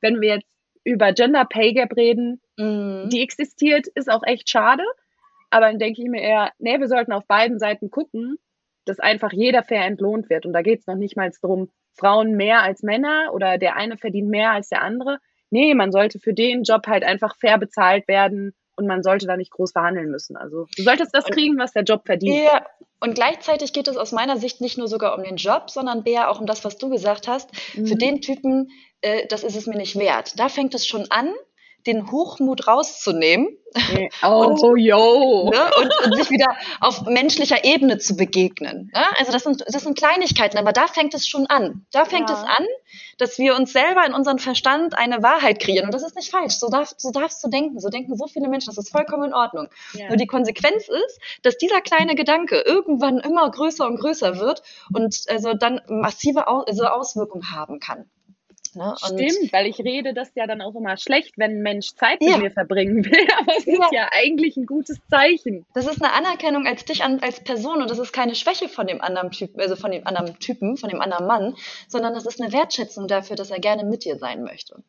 wenn 0.00 0.22
wir 0.22 0.36
jetzt 0.36 0.48
über 0.84 1.12
Gender 1.12 1.44
Pay 1.44 1.74
Gap 1.74 1.96
reden, 1.96 2.40
mhm. 2.56 3.08
die 3.10 3.22
existiert, 3.22 3.86
ist 3.88 4.10
auch 4.10 4.22
echt 4.24 4.48
schade. 4.48 4.82
Aber 5.50 5.66
dann 5.66 5.78
denke 5.78 6.02
ich 6.02 6.08
mir 6.08 6.22
eher, 6.22 6.50
nee, 6.58 6.78
wir 6.78 6.88
sollten 6.88 7.12
auf 7.12 7.26
beiden 7.26 7.58
Seiten 7.58 7.90
gucken, 7.90 8.38
dass 8.84 8.98
einfach 8.98 9.32
jeder 9.32 9.62
fair 9.62 9.84
entlohnt 9.84 10.30
wird. 10.30 10.46
Und 10.46 10.52
da 10.52 10.62
geht 10.62 10.80
es 10.80 10.86
noch 10.86 10.96
nicht 10.96 11.16
mal 11.16 11.30
darum, 11.40 11.70
Frauen 11.94 12.36
mehr 12.36 12.62
als 12.62 12.82
Männer 12.82 13.30
oder 13.32 13.58
der 13.58 13.76
eine 13.76 13.98
verdient 13.98 14.28
mehr 14.28 14.52
als 14.52 14.68
der 14.70 14.82
andere. 14.82 15.18
Nee, 15.50 15.74
man 15.74 15.92
sollte 15.92 16.18
für 16.18 16.32
den 16.32 16.62
Job 16.62 16.86
halt 16.86 17.04
einfach 17.04 17.36
fair 17.36 17.58
bezahlt 17.58 18.08
werden 18.08 18.54
und 18.76 18.86
man 18.86 19.02
sollte 19.02 19.26
da 19.26 19.36
nicht 19.36 19.50
groß 19.50 19.72
verhandeln 19.72 20.10
müssen. 20.10 20.36
Also 20.36 20.66
du 20.76 20.82
solltest 20.82 21.14
das 21.14 21.26
kriegen, 21.26 21.58
was 21.58 21.72
der 21.72 21.82
Job 21.82 22.06
verdient. 22.06 22.44
Ja, 22.44 22.64
und 23.00 23.14
gleichzeitig 23.14 23.72
geht 23.72 23.88
es 23.88 23.96
aus 23.96 24.12
meiner 24.12 24.38
Sicht 24.38 24.60
nicht 24.60 24.78
nur 24.78 24.88
sogar 24.88 25.16
um 25.16 25.24
den 25.24 25.36
Job, 25.36 25.70
sondern 25.70 26.04
eher 26.04 26.30
auch 26.30 26.40
um 26.40 26.46
das, 26.46 26.64
was 26.64 26.78
du 26.78 26.88
gesagt 26.88 27.28
hast. 27.28 27.50
Mhm. 27.76 27.86
Für 27.86 27.96
den 27.96 28.20
Typen, 28.20 28.70
äh, 29.02 29.26
das 29.26 29.44
ist 29.44 29.56
es 29.56 29.66
mir 29.66 29.76
nicht 29.76 29.98
wert. 29.98 30.38
Da 30.38 30.48
fängt 30.48 30.74
es 30.74 30.86
schon 30.86 31.10
an, 31.10 31.32
den 31.86 32.10
Hochmut 32.10 32.66
rauszunehmen 32.66 33.58
Oh, 34.22 34.46
und, 34.46 34.78
yo. 34.78 35.50
Ne, 35.50 35.70
und, 35.78 35.92
und, 36.04 36.16
sich 36.16 36.30
wieder 36.30 36.56
auf 36.80 37.02
menschlicher 37.06 37.64
Ebene 37.64 37.98
zu 37.98 38.16
begegnen. 38.16 38.90
Ne? 38.94 39.04
Also 39.18 39.32
das 39.32 39.44
sind, 39.44 39.64
das 39.66 39.82
sind 39.82 39.96
Kleinigkeiten, 39.96 40.58
aber 40.58 40.72
da 40.72 40.86
fängt 40.86 41.14
es 41.14 41.26
schon 41.26 41.46
an. 41.46 41.86
Da 41.92 42.04
fängt 42.04 42.28
ja. 42.28 42.36
es 42.36 42.42
an, 42.42 42.66
dass 43.18 43.38
wir 43.38 43.56
uns 43.56 43.72
selber 43.72 44.04
in 44.06 44.14
unserem 44.14 44.38
Verstand 44.38 44.96
eine 44.96 45.22
Wahrheit 45.22 45.60
kreieren. 45.60 45.86
Und 45.86 45.94
das 45.94 46.02
ist 46.02 46.16
nicht 46.16 46.30
falsch. 46.30 46.54
So, 46.54 46.68
darf, 46.68 46.94
so 46.96 47.10
darfst 47.10 47.42
du 47.42 47.48
denken. 47.48 47.80
So 47.80 47.88
denken 47.88 48.16
so 48.16 48.26
viele 48.26 48.48
Menschen. 48.48 48.74
Das 48.74 48.78
ist 48.78 48.90
vollkommen 48.90 49.24
in 49.24 49.34
Ordnung. 49.34 49.68
Ja. 49.94 50.08
Nur 50.08 50.16
die 50.16 50.26
Konsequenz 50.26 50.88
ist, 50.88 51.20
dass 51.42 51.56
dieser 51.56 51.80
kleine 51.80 52.14
Gedanke 52.14 52.60
irgendwann 52.60 53.18
immer 53.18 53.50
größer 53.50 53.86
und 53.86 53.98
größer 53.98 54.38
wird 54.38 54.62
und 54.92 55.22
also 55.28 55.54
dann 55.54 55.80
massive 55.88 56.48
Aus 56.48 56.66
also 56.66 56.84
Auswirkungen 56.84 57.50
haben 57.54 57.80
kann. 57.80 58.08
Ne? 58.74 58.94
Stimmt, 58.96 59.52
weil 59.52 59.66
ich 59.66 59.78
rede 59.80 60.14
das 60.14 60.30
ja 60.34 60.46
dann 60.46 60.62
auch 60.62 60.74
immer 60.74 60.96
schlecht, 60.96 61.36
wenn 61.36 61.58
ein 61.58 61.62
Mensch 61.62 61.94
Zeit 61.94 62.20
mit 62.20 62.30
ja. 62.30 62.38
mir 62.38 62.50
verbringen 62.50 63.04
will. 63.04 63.26
Aber 63.38 63.56
es 63.56 63.66
ja. 63.66 63.74
ist 63.74 63.92
ja 63.92 64.08
eigentlich 64.12 64.56
ein 64.56 64.66
gutes 64.66 64.98
Zeichen. 65.10 65.66
Das 65.74 65.86
ist 65.86 66.02
eine 66.02 66.12
Anerkennung 66.12 66.66
als 66.66 66.84
dich 66.84 67.04
an, 67.04 67.20
als 67.20 67.40
Person 67.40 67.82
und 67.82 67.90
das 67.90 67.98
ist 67.98 68.12
keine 68.12 68.34
Schwäche 68.34 68.68
von 68.68 68.86
dem 68.86 69.00
anderen 69.00 69.30
Typen, 69.30 69.60
also 69.60 69.76
von 69.76 69.90
dem 69.90 70.06
anderen 70.06 70.38
Typen, 70.38 70.76
von 70.76 70.88
dem 70.88 71.00
anderen 71.00 71.26
Mann, 71.26 71.54
sondern 71.88 72.14
das 72.14 72.26
ist 72.26 72.40
eine 72.40 72.52
Wertschätzung 72.52 73.08
dafür, 73.08 73.36
dass 73.36 73.50
er 73.50 73.60
gerne 73.60 73.84
mit 73.84 74.04
dir 74.04 74.16
sein 74.16 74.42
möchte. 74.42 74.82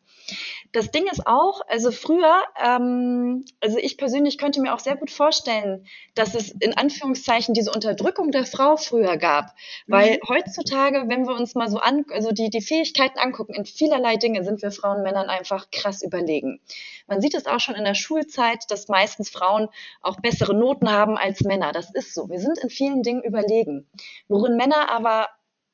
Das 0.71 0.89
Ding 0.89 1.05
ist 1.11 1.27
auch, 1.27 1.61
also 1.67 1.91
früher, 1.91 2.43
ähm, 2.63 3.45
also 3.59 3.77
ich 3.77 3.97
persönlich 3.97 4.37
könnte 4.37 4.61
mir 4.61 4.73
auch 4.73 4.79
sehr 4.79 4.95
gut 4.95 5.11
vorstellen, 5.11 5.85
dass 6.15 6.33
es 6.33 6.49
in 6.49 6.75
Anführungszeichen 6.75 7.53
diese 7.53 7.71
Unterdrückung 7.71 8.31
der 8.31 8.45
Frau 8.45 8.77
früher 8.77 9.17
gab. 9.17 9.53
Weil 9.87 10.13
mhm. 10.13 10.29
heutzutage, 10.29 11.03
wenn 11.07 11.27
wir 11.27 11.35
uns 11.35 11.55
mal 11.55 11.69
so 11.69 11.77
an, 11.77 12.05
also 12.11 12.31
die, 12.31 12.49
die 12.49 12.61
Fähigkeiten 12.61 13.19
angucken, 13.19 13.53
in 13.53 13.65
vielerlei 13.73 14.17
Dinge 14.17 14.43
sind 14.43 14.61
wir 14.61 14.71
Frauen 14.71 15.03
Männern 15.03 15.29
einfach 15.29 15.69
krass 15.71 16.01
überlegen. 16.01 16.61
Man 17.07 17.21
sieht 17.21 17.33
es 17.33 17.45
auch 17.45 17.59
schon 17.59 17.75
in 17.75 17.83
der 17.83 17.95
Schulzeit, 17.95 18.69
dass 18.69 18.87
meistens 18.87 19.29
Frauen 19.29 19.69
auch 20.01 20.19
bessere 20.19 20.53
Noten 20.53 20.91
haben 20.91 21.17
als 21.17 21.41
Männer. 21.41 21.71
Das 21.71 21.93
ist 21.93 22.13
so. 22.13 22.29
Wir 22.29 22.39
sind 22.39 22.57
in 22.59 22.69
vielen 22.69 23.03
Dingen 23.03 23.23
überlegen. 23.23 23.87
Worin 24.27 24.55
Männer 24.55 24.89
aber 24.91 25.27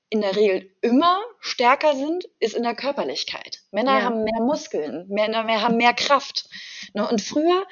in 0.10 0.22
der 0.22 0.36
Regel 0.36 0.72
immer 0.82 1.20
stärker 1.40 1.96
sind, 1.96 2.28
ist 2.40 2.56
in 2.56 2.64
der 2.64 2.76
Körperlichkeit. 2.76 3.60
Männer 3.72 4.00
ja. 4.00 4.06
haben 4.06 4.24
mehr 4.24 4.42
Muskeln, 4.42 5.08
Männer 5.08 5.44
mehr, 5.44 5.62
haben 5.62 5.78
mehr 5.78 5.94
Kraft. 5.94 6.50
Ne? 6.94 7.08
Und 7.08 7.22
früher 7.22 7.64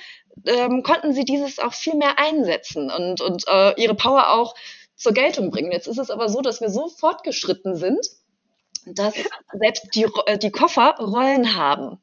ähm, 0.45 0.83
konnten 0.83 1.13
sie 1.13 1.25
dieses 1.25 1.57
auch 1.57 1.73
viel 1.73 1.95
mehr 1.95 2.19
einsetzen 2.19 2.91
und, 2.91 3.21
und 3.21 3.45
äh, 3.47 3.81
ihre 3.81 3.95
Power 3.95 4.33
auch 4.33 4.53
zur 4.95 5.13
Geltung 5.13 5.49
bringen. 5.49 5.71
Jetzt 5.71 5.87
ist 5.87 5.97
es 5.97 6.11
aber 6.11 6.29
so, 6.29 6.41
dass 6.41 6.61
wir 6.61 6.69
so 6.69 6.89
fortgeschritten 6.89 7.75
sind, 7.75 8.05
dass 8.93 9.15
selbst 9.53 9.95
die, 9.95 10.05
äh, 10.25 10.37
die 10.37 10.51
Koffer 10.51 10.95
Rollen 10.99 11.55
haben. 11.55 11.99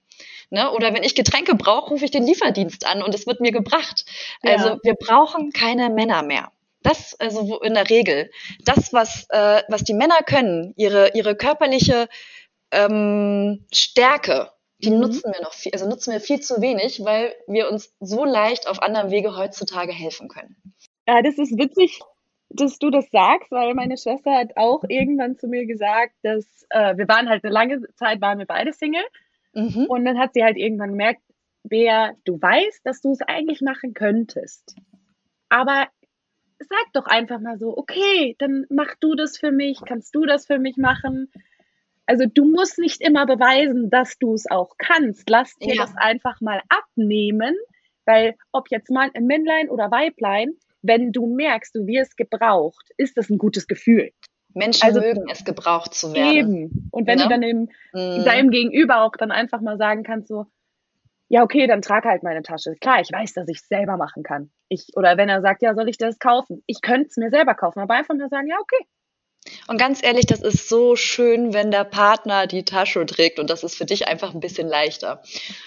Ne? 0.51 0.71
Oder 0.71 0.95
wenn 0.95 1.03
ich 1.03 1.15
Getränke 1.15 1.55
brauche, 1.55 1.91
rufe 1.91 2.05
ich 2.05 2.11
den 2.11 2.27
Lieferdienst 2.27 2.87
an 2.87 3.03
und 3.03 3.15
es 3.15 3.27
wird 3.27 3.41
mir 3.41 3.53
gebracht. 3.53 4.05
Ja. 4.43 4.53
Also 4.53 4.79
wir 4.83 4.95
brauchen 4.95 5.51
keine 5.53 5.91
Männer 5.91 6.23
mehr. 6.23 6.53
Das, 6.83 7.19
also 7.19 7.61
in 7.63 7.75
der 7.75 7.89
Regel, 7.89 8.31
das, 8.65 8.93
was, 8.93 9.27
äh, 9.31 9.63
was 9.69 9.85
die 9.85 9.95
Männer 9.95 10.19
können, 10.25 10.75
ihre, 10.77 11.13
ihre 11.15 11.35
körperliche 11.35 12.09
ähm, 12.71 13.65
Stärke, 13.73 14.51
die 14.79 14.91
mhm. 14.91 15.01
nutzen 15.01 15.33
wir 15.33 15.41
noch 15.43 15.55
viel, 15.55 15.73
also 15.73 15.89
nutzen 15.89 16.13
wir 16.13 16.21
viel 16.21 16.41
zu 16.41 16.61
wenig, 16.61 17.03
weil 17.03 17.35
wir 17.47 17.71
uns 17.71 17.95
so 18.01 18.25
leicht 18.25 18.69
auf 18.69 18.83
anderem 18.83 19.11
Wege 19.11 19.37
heutzutage 19.37 19.93
helfen 19.93 20.29
können. 20.29 20.57
Ja, 21.09 21.23
das 21.23 21.39
ist 21.39 21.57
witzig, 21.57 22.01
dass 22.55 22.79
du 22.79 22.91
das 22.91 23.11
sagst, 23.11 23.51
weil 23.51 23.75
meine 23.75 23.97
Schwester 23.97 24.33
hat 24.33 24.57
auch 24.57 24.85
irgendwann 24.89 25.37
zu 25.37 25.49
mir 25.49 25.67
gesagt, 25.67 26.15
dass 26.23 26.67
äh, 26.71 26.97
wir 26.97 27.09
waren 27.09 27.29
halt 27.29 27.45
eine 27.45 27.53
lange 27.53 27.83
Zeit, 27.95 28.21
waren 28.21 28.39
wir 28.39 28.47
beide 28.47 28.73
Single. 28.73 29.05
Mhm. 29.55 29.87
Und 29.87 30.05
dann 30.05 30.19
hat 30.19 30.35
sie 30.35 30.45
halt 30.45 30.57
irgendwann 30.57 30.91
gemerkt, 30.91 31.23
Bea, 31.65 32.13
du 32.25 32.41
weißt, 32.41 32.85
dass 32.85 33.01
du 33.01 33.13
es 33.13 33.23
eigentlich 33.23 33.61
machen 33.61 33.95
könntest. 33.95 34.77
Aber 35.49 35.89
sag 36.59 36.93
doch 36.93 37.07
einfach 37.07 37.41
mal 37.41 37.59
so, 37.59 37.77
okay, 37.77 38.37
dann 38.39 38.67
mach 38.71 38.95
du 39.01 39.15
das 39.15 39.39
für 39.39 39.51
mich, 39.51 39.81
kannst 39.85 40.15
du 40.15 40.25
das 40.25 40.47
für 40.47 40.59
mich 40.59 40.77
machen. 40.77 41.31
Also 42.07 42.27
du 42.27 42.45
musst 42.45 42.79
nicht 42.79 43.01
immer 43.01 43.27
beweisen, 43.27 43.91
dass 43.91 44.19
du 44.19 44.35
es 44.35 44.51
auch 44.51 44.77
kannst. 44.79 45.29
Lass 45.29 45.57
dir 45.57 45.75
ja. 45.75 45.83
das 45.83 45.97
einfach 45.97 46.41
mal 46.41 46.61
abnehmen, 46.69 47.57
weil 48.05 48.37
ob 48.53 48.71
jetzt 48.71 48.91
mal 48.91 49.11
ein 49.15 49.27
Männlein 49.27 49.71
oder 49.71 49.91
Weiblein, 49.91 50.53
wenn 50.85 51.13
du 51.13 51.27
merkst, 51.27 51.75
du 51.75 51.87
wirst 51.87 52.17
gebraucht, 52.17 52.91
ist 52.99 53.17
das 53.17 53.31
ein 53.31 53.39
gutes 53.39 53.67
Gefühl. 53.67 54.11
Menschen 54.53 54.85
also, 54.85 55.01
mögen 55.01 55.25
es, 55.31 55.45
gebraucht 55.45 55.95
zu 55.95 56.13
werden. 56.13 56.37
Eben. 56.37 56.89
Und 56.93 57.07
wenn 57.07 57.19
ja. 57.19 57.25
du 57.25 57.31
dann 57.31 57.41
dem, 57.41 57.69
mm. 57.93 58.25
deinem 58.25 58.51
Gegenüber 58.51 59.03
auch 59.03 59.13
dann 59.19 59.33
einfach 59.33 59.61
mal 59.61 59.79
sagen 59.79 60.05
kannst, 60.05 60.29
so, 60.29 60.47
ja, 61.29 61.43
okay, 61.43 61.67
dann 61.67 61.83
trag 61.83 62.05
halt 62.05 62.23
meine 62.23 62.43
Tasche. 62.43 62.75
Klar, 62.81 63.01
ich 63.01 63.11
weiß, 63.11 63.33
dass 63.33 63.49
ich 63.49 63.59
es 63.59 63.69
selber 63.69 63.97
machen 63.97 64.23
kann. 64.23 64.51
Ich, 64.69 64.89
oder 64.95 65.17
wenn 65.17 65.29
er 65.29 65.41
sagt, 65.41 65.63
ja, 65.63 65.75
soll 65.75 65.89
ich 65.89 65.97
das 65.97 66.19
kaufen? 66.19 66.63
Ich 66.67 66.83
könnte 66.83 67.09
es 67.09 67.17
mir 67.17 67.31
selber 67.31 67.55
kaufen, 67.55 67.81
aber 67.81 67.95
einfach 67.95 68.15
nur 68.15 68.29
sagen, 68.29 68.47
ja, 68.47 68.57
okay. 68.61 68.87
Und 69.67 69.79
ganz 69.79 70.03
ehrlich, 70.03 70.25
das 70.25 70.41
ist 70.41 70.69
so 70.69 70.97
schön, 70.97 71.53
wenn 71.53 71.71
der 71.71 71.85
Partner 71.85 72.47
die 72.47 72.65
Tasche 72.65 73.05
trägt 73.05 73.39
und 73.39 73.51
das 73.51 73.63
ist 73.63 73.77
für 73.77 73.85
dich 73.85 74.09
einfach 74.09 74.33
ein 74.33 74.41
bisschen 74.41 74.69
leichter. 74.69 75.23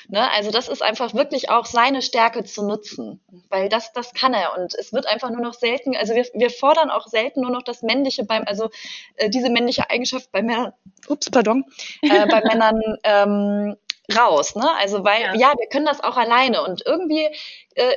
Ne? 0.08 0.32
Also 0.32 0.50
das 0.50 0.68
ist 0.68 0.82
einfach 0.82 1.14
wirklich 1.14 1.50
auch 1.50 1.66
seine 1.66 2.02
Stärke 2.02 2.44
zu 2.44 2.66
nutzen, 2.66 3.20
weil 3.50 3.70
das, 3.70 3.94
das 3.94 4.14
kann 4.14 4.34
er 4.34 4.58
und 4.58 4.74
es 4.74 4.94
wird 4.94 5.06
einfach 5.06 5.30
nur 5.30 5.42
noch 5.42 5.54
selten, 5.54 5.96
also 5.96 6.16
wir, 6.16 6.26
wir 6.34 6.50
fordern 6.50 6.90
auch 6.90 7.08
selten 7.08 7.42
nur 7.42 7.52
noch 7.52 7.62
das 7.62 7.84
Männliche 7.84 8.24
beim, 8.24 8.44
also 8.48 8.70
äh, 9.16 9.30
diese 9.30 9.50
männliche 9.50 9.90
Eigenschaft 9.90 10.32
bei 10.32 10.42
Männern, 10.42 10.74
ups, 11.08 11.30
pardon, 11.30 11.64
äh, 12.02 12.26
bei 12.28 12.42
Männern 12.42 12.82
ähm, 13.04 13.78
raus, 14.16 14.56
ne? 14.56 14.70
Also 14.80 15.04
weil 15.04 15.22
ja. 15.22 15.36
ja. 15.36 15.54
wir 15.58 15.68
können 15.70 15.86
das 15.86 16.02
auch 16.02 16.18
alleine 16.18 16.64
und 16.64 16.84
irgendwie 16.86 17.28
äh, 17.76 17.94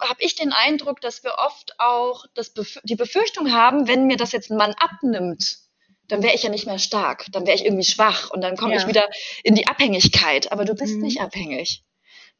habe 0.00 0.20
ich 0.20 0.34
den 0.34 0.52
Eindruck, 0.52 1.00
dass 1.00 1.24
wir 1.24 1.34
oft 1.44 1.74
auch 1.78 2.26
das 2.34 2.50
Bef 2.50 2.78
die 2.84 2.96
Befürchtung 2.96 3.52
haben, 3.52 3.88
wenn 3.88 4.06
mir 4.06 4.16
das 4.16 4.32
jetzt 4.32 4.50
ein 4.50 4.56
Mann 4.56 4.74
abnimmt, 4.78 5.58
dann 6.08 6.22
wäre 6.22 6.34
ich 6.34 6.42
ja 6.42 6.50
nicht 6.50 6.66
mehr 6.66 6.78
stark, 6.78 7.26
dann 7.32 7.46
wäre 7.46 7.56
ich 7.56 7.64
irgendwie 7.64 7.84
schwach 7.84 8.30
und 8.30 8.40
dann 8.40 8.56
komme 8.56 8.74
ja. 8.74 8.80
ich 8.80 8.86
wieder 8.86 9.08
in 9.42 9.54
die 9.54 9.66
Abhängigkeit. 9.66 10.52
Aber 10.52 10.64
du 10.64 10.74
bist 10.74 10.96
mhm. 10.96 11.02
nicht 11.02 11.20
abhängig. 11.20 11.82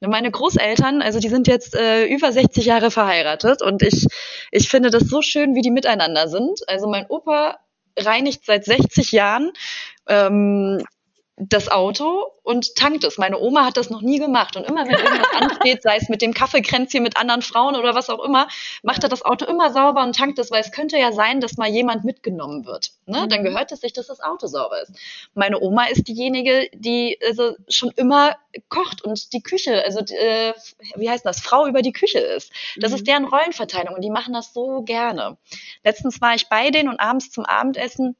Ne, 0.00 0.08
meine 0.08 0.30
Großeltern, 0.30 1.02
also 1.02 1.18
die 1.18 1.28
sind 1.28 1.48
jetzt 1.48 1.74
äh, 1.74 2.04
über 2.04 2.30
60 2.30 2.64
Jahre 2.64 2.90
verheiratet 2.90 3.62
und 3.62 3.82
ich, 3.82 4.06
ich 4.50 4.68
finde 4.68 4.90
das 4.90 5.04
so 5.04 5.22
schön, 5.22 5.54
wie 5.54 5.62
die 5.62 5.70
miteinander 5.70 6.28
sind. 6.28 6.60
Also 6.68 6.86
mein 6.86 7.06
Opa 7.08 7.58
reinigt 7.98 8.44
seit 8.44 8.64
60 8.64 9.12
Jahren 9.12 9.52
ähm, 10.06 10.84
das 11.37 11.68
Auto 11.68 12.33
und 12.42 12.77
tankt 12.77 13.05
es. 13.05 13.18
Meine 13.18 13.38
Oma 13.38 13.66
hat 13.66 13.77
das 13.77 13.90
noch 13.90 14.01
nie 14.01 14.18
gemacht. 14.18 14.57
Und 14.57 14.64
immer 14.64 14.87
wenn 14.87 14.94
irgendwas 14.94 15.33
ansteht, 15.40 15.83
sei 15.83 15.96
es 15.96 16.09
mit 16.09 16.22
dem 16.22 16.33
Kaffeekränzchen 16.33 17.03
mit 17.03 17.18
anderen 17.18 17.42
Frauen 17.42 17.77
oder 17.77 17.94
was 17.94 18.09
auch 18.09 18.25
immer, 18.25 18.49
macht 18.83 19.03
er 19.03 19.11
das 19.11 19.22
Auto 19.22 19.44
immer 19.44 19.70
sauber 19.70 20.03
und 20.03 20.16
tankt 20.16 20.38
es, 20.38 20.51
weil 20.51 20.62
es 20.62 20.72
könnte 20.72 20.96
ja 20.96 21.12
sein, 21.12 21.40
dass 21.40 21.59
mal 21.59 21.68
jemand 21.68 22.05
mitgenommen 22.05 22.64
wird. 22.64 22.92
Ne? 23.05 23.29
Dann 23.29 23.40
mhm. 23.40 23.44
gehört 23.44 23.70
es 23.70 23.81
sich, 23.81 23.92
dass 23.92 24.07
das 24.07 24.20
Auto 24.20 24.46
sauber 24.46 24.81
ist. 24.81 24.92
Meine 25.35 25.61
Oma 25.61 25.85
ist 25.87 26.09
diejenige, 26.09 26.70
die 26.72 27.18
also 27.27 27.55
schon 27.68 27.90
immer 27.96 28.37
kocht 28.68 29.03
und 29.05 29.35
die 29.35 29.42
Küche, 29.42 29.85
also 29.85 30.01
äh, 30.01 30.55
wie 30.94 31.11
heißt 31.11 31.27
das, 31.27 31.40
Frau 31.40 31.66
über 31.66 31.83
die 31.83 31.92
Küche 31.92 32.18
ist. 32.18 32.51
Das 32.77 32.92
mhm. 32.92 32.96
ist 32.96 33.07
deren 33.07 33.25
Rollenverteilung 33.27 33.94
und 33.94 34.03
die 34.03 34.11
machen 34.11 34.33
das 34.33 34.55
so 34.55 34.83
gerne. 34.83 35.37
Letztens 35.85 36.20
war 36.22 36.35
ich 36.35 36.49
bei 36.49 36.70
denen 36.70 36.88
und 36.88 36.99
abends 36.99 37.31
zum 37.31 37.44
Abendessen 37.44 38.16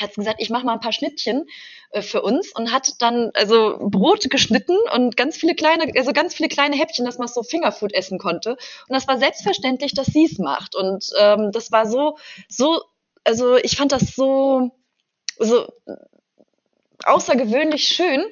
hat 0.00 0.14
gesagt, 0.14 0.40
ich 0.40 0.50
mache 0.50 0.64
mal 0.64 0.74
ein 0.74 0.80
paar 0.80 0.92
Schnittchen 0.92 1.46
äh, 1.90 2.02
für 2.02 2.22
uns 2.22 2.52
und 2.52 2.72
hat 2.72 3.00
dann 3.00 3.30
also 3.34 3.78
Brot 3.80 4.28
geschnitten 4.30 4.76
und 4.94 5.16
ganz 5.16 5.36
viele 5.36 5.54
kleine, 5.54 5.92
also 5.96 6.12
ganz 6.12 6.34
viele 6.34 6.48
kleine 6.48 6.76
Häppchen, 6.76 7.04
dass 7.04 7.18
man 7.18 7.28
so 7.28 7.42
Fingerfood 7.42 7.92
essen 7.92 8.18
konnte. 8.18 8.52
Und 8.52 8.94
das 8.94 9.08
war 9.08 9.18
selbstverständlich, 9.18 9.94
dass 9.94 10.06
sie 10.06 10.24
es 10.24 10.38
macht. 10.38 10.74
Und 10.74 11.10
ähm, 11.18 11.50
das 11.52 11.72
war 11.72 11.86
so, 11.86 12.16
so, 12.48 12.82
also 13.24 13.56
ich 13.56 13.76
fand 13.76 13.92
das 13.92 14.14
so, 14.14 14.70
so 15.38 15.66
außergewöhnlich 17.04 17.88
schön, 17.88 18.24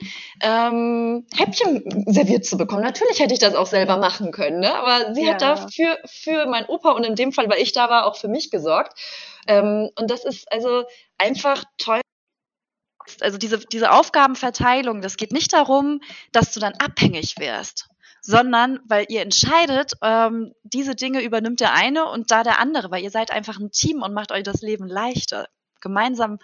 ähm, 0.42 1.26
Häppchen 1.34 2.04
serviert 2.06 2.44
zu 2.44 2.56
bekommen. 2.56 2.82
Natürlich 2.82 3.20
hätte 3.20 3.32
ich 3.32 3.40
das 3.40 3.54
auch 3.54 3.66
selber 3.66 3.96
machen 3.96 4.30
können, 4.30 4.60
ne? 4.60 4.74
aber 4.74 5.14
sie 5.14 5.24
ja. 5.24 5.32
hat 5.32 5.42
da 5.42 5.56
für, 5.56 5.98
für 6.06 6.46
mein 6.46 6.66
Opa 6.66 6.92
und 6.92 7.04
in 7.04 7.14
dem 7.14 7.32
Fall, 7.32 7.48
weil 7.48 7.62
ich 7.62 7.72
da 7.72 7.88
war, 7.88 8.06
auch 8.06 8.16
für 8.16 8.28
mich 8.28 8.50
gesorgt. 8.50 8.98
Ähm, 9.48 9.90
und 9.98 10.10
das 10.10 10.24
ist 10.24 10.50
also 10.52 10.84
einfach 11.16 11.64
toll. 11.78 12.00
Also 13.20 13.38
diese, 13.38 13.58
diese 13.58 13.90
Aufgabenverteilung, 13.90 15.00
das 15.00 15.16
geht 15.16 15.32
nicht 15.32 15.52
darum, 15.54 16.00
dass 16.30 16.52
du 16.52 16.60
dann 16.60 16.74
abhängig 16.74 17.38
wirst, 17.38 17.88
sondern 18.20 18.80
weil 18.84 19.06
ihr 19.08 19.22
entscheidet, 19.22 19.94
ähm, 20.02 20.52
diese 20.62 20.94
Dinge 20.94 21.22
übernimmt 21.22 21.60
der 21.60 21.72
eine 21.72 22.04
und 22.10 22.30
da 22.30 22.42
der 22.42 22.60
andere, 22.60 22.90
weil 22.90 23.02
ihr 23.02 23.10
seid 23.10 23.30
einfach 23.30 23.58
ein 23.58 23.70
Team 23.70 24.02
und 24.02 24.12
macht 24.12 24.30
euch 24.30 24.42
das 24.42 24.60
Leben 24.60 24.86
leichter. 24.86 25.48
Gemeinsam 25.80 26.38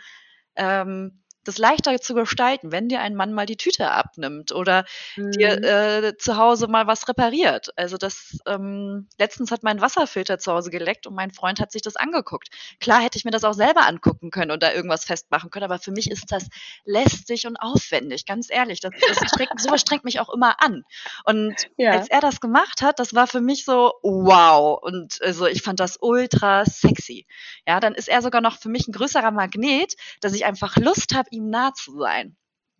ähm, 0.57 1.23
das 1.45 1.59
leichter 1.59 1.99
zu 2.01 2.15
gestalten, 2.15 2.73
wenn 2.73 2.89
dir 2.89 3.01
ein 3.01 3.15
Mann 3.15 3.33
mal 3.33 3.47
die 3.47 3.57
Tüte 3.57 3.91
abnimmt 3.91 4.53
oder 4.53 4.85
Mhm. 5.17 5.35
dir 5.37 5.63
äh, 5.63 6.17
zu 6.17 6.37
Hause 6.37 6.69
mal 6.69 6.87
was 6.87 7.09
repariert. 7.09 7.71
Also 7.77 7.97
das 7.97 8.39
ähm, 8.47 9.09
letztens 9.19 9.51
hat 9.51 9.63
mein 9.63 9.81
Wasserfilter 9.81 10.39
zu 10.39 10.53
Hause 10.53 10.71
geleckt 10.71 11.07
und 11.07 11.15
mein 11.15 11.31
Freund 11.33 11.61
hat 11.61 11.73
sich 11.73 11.83
das 11.83 11.97
angeguckt. 11.97 12.49
Klar 12.81 13.01
hätte 13.03 13.19
ich 13.19 13.25
mir 13.25 13.31
das 13.31 13.45
auch 13.45 13.55
selber 13.55 13.87
angucken 13.87 14.31
können 14.31 14.51
und 14.51 14.63
da 14.63 14.73
irgendwas 14.73 15.05
festmachen 15.05 15.51
können, 15.51 15.65
aber 15.65 15.79
für 15.79 15.93
mich 15.93 16.11
ist 16.11 16.31
das 16.33 16.49
lästig 16.85 17.47
und 17.47 17.57
aufwendig, 17.57 18.27
ganz 18.27 18.49
ehrlich. 18.51 18.81
Das, 18.81 18.93
das 19.05 19.19
strengt, 19.27 19.61
sowas 19.61 19.81
strengt 19.81 20.05
mich 20.05 20.21
auch 20.21 20.29
immer 20.33 20.63
an. 20.63 20.85
Und 21.25 21.65
Ja. 21.77 21.91
als 21.91 22.09
er 22.09 22.21
das 22.21 22.41
gemacht 22.41 22.83
hat, 22.83 22.99
das 22.99 23.15
war 23.15 23.27
für 23.27 23.41
mich 23.41 23.65
so 23.65 23.93
wow. 24.03 24.79
Und 24.83 25.21
also 25.23 25.47
ich 25.47 25.63
fand 25.63 25.81
das 25.81 25.99
ultra 26.01 26.65
sexy. 26.65 27.27
Ja, 27.67 27.81
dann 27.81 27.95
ist 27.95 28.09
er 28.09 28.23
sogar 28.23 28.41
noch 28.41 28.59
für 28.59 28.69
mich 28.69 28.89
ein 28.89 28.93
größerer 28.93 29.31
Magnet, 29.31 29.95
dass 30.21 30.33
ich 30.35 30.45
einfach 30.45 30.77
Lust 30.77 31.15
habe, 31.15 31.29
ihm 31.35 31.51
nah 31.51 31.73
zu 31.75 31.99
sein. 31.99 32.37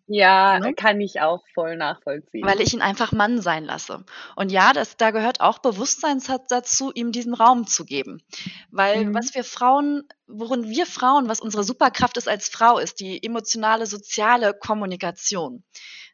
Ja, 0.07 0.59
Ne? 0.59 0.73
kann 0.75 1.01
ich 1.01 1.21
auch 1.21 1.43
voll 1.55 1.77
nachvollziehen. 1.77 2.45
Weil 2.45 2.61
ich 2.61 2.73
ihn 2.75 2.81
einfach 2.83 3.11
Mann 3.11 3.41
sein 3.41 3.65
lasse. 3.65 4.05
Und 4.35 4.51
ja, 4.51 4.71
das, 4.71 4.97
da 4.97 5.09
gehört 5.09 5.41
auch 5.41 5.57
Bewusstsein 5.59 6.21
dazu, 6.47 6.91
ihm 6.93 7.11
diesen 7.11 7.33
Raum 7.33 7.65
zu 7.65 7.85
geben. 7.85 8.21
Weil 8.69 9.05
Mhm. 9.05 9.15
was 9.15 9.33
wir 9.33 9.43
Frauen, 9.43 10.07
worin 10.27 10.69
wir 10.69 10.85
Frauen, 10.85 11.27
was 11.27 11.39
unsere 11.39 11.63
Superkraft 11.63 12.17
ist 12.17 12.27
als 12.27 12.49
Frau, 12.49 12.77
ist 12.77 12.99
die 12.99 13.23
emotionale, 13.23 13.87
soziale 13.87 14.53
Kommunikation. 14.53 15.63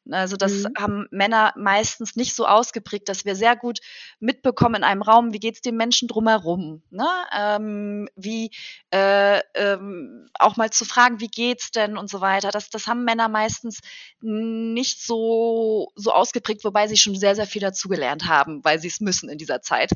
Also 0.09 0.35
das 0.35 0.63
Mhm. 0.63 0.73
haben 0.77 1.07
Männer 1.11 1.53
meistens 1.57 2.15
nicht 2.15 2.35
so 2.35 2.47
ausgeprägt, 2.47 3.07
dass 3.07 3.23
wir 3.25 3.35
sehr 3.35 3.55
gut 3.55 3.79
mitbekommen 4.19 4.75
in 4.75 4.83
einem 4.83 5.01
Raum, 5.03 5.33
wie 5.33 5.39
geht's 5.39 5.61
dem 5.61 5.75
Menschen 5.77 6.07
drumherum. 6.07 6.81
Ne? 6.89 7.07
Ähm, 7.35 8.09
wie 8.15 8.51
äh, 8.91 9.41
ähm, 9.53 10.27
auch 10.33 10.57
mal 10.57 10.71
zu 10.71 10.85
fragen, 10.85 11.19
wie 11.19 11.27
geht's 11.27 11.71
denn 11.71 11.97
und 11.97 12.09
so 12.09 12.19
weiter. 12.21 12.49
Das, 12.51 12.69
das 12.69 12.87
haben 12.87 13.03
Männer 13.03 13.29
meistens 13.29 13.79
nicht 14.21 15.01
so, 15.05 15.91
so 15.95 16.11
ausgeprägt, 16.11 16.63
wobei 16.63 16.87
sie 16.87 16.97
schon 16.97 17.15
sehr, 17.15 17.35
sehr 17.35 17.47
viel 17.47 17.61
dazugelernt 17.61 18.27
haben, 18.27 18.63
weil 18.63 18.79
sie 18.79 18.87
es 18.87 19.01
müssen 19.01 19.29
in 19.29 19.37
dieser 19.37 19.61
Zeit. 19.61 19.91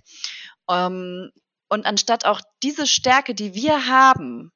Ähm, 0.69 1.31
und 1.67 1.85
anstatt 1.85 2.25
auch 2.25 2.41
diese 2.61 2.85
Stärke, 2.85 3.33
die 3.33 3.55
wir 3.55 3.87
haben, 3.87 4.51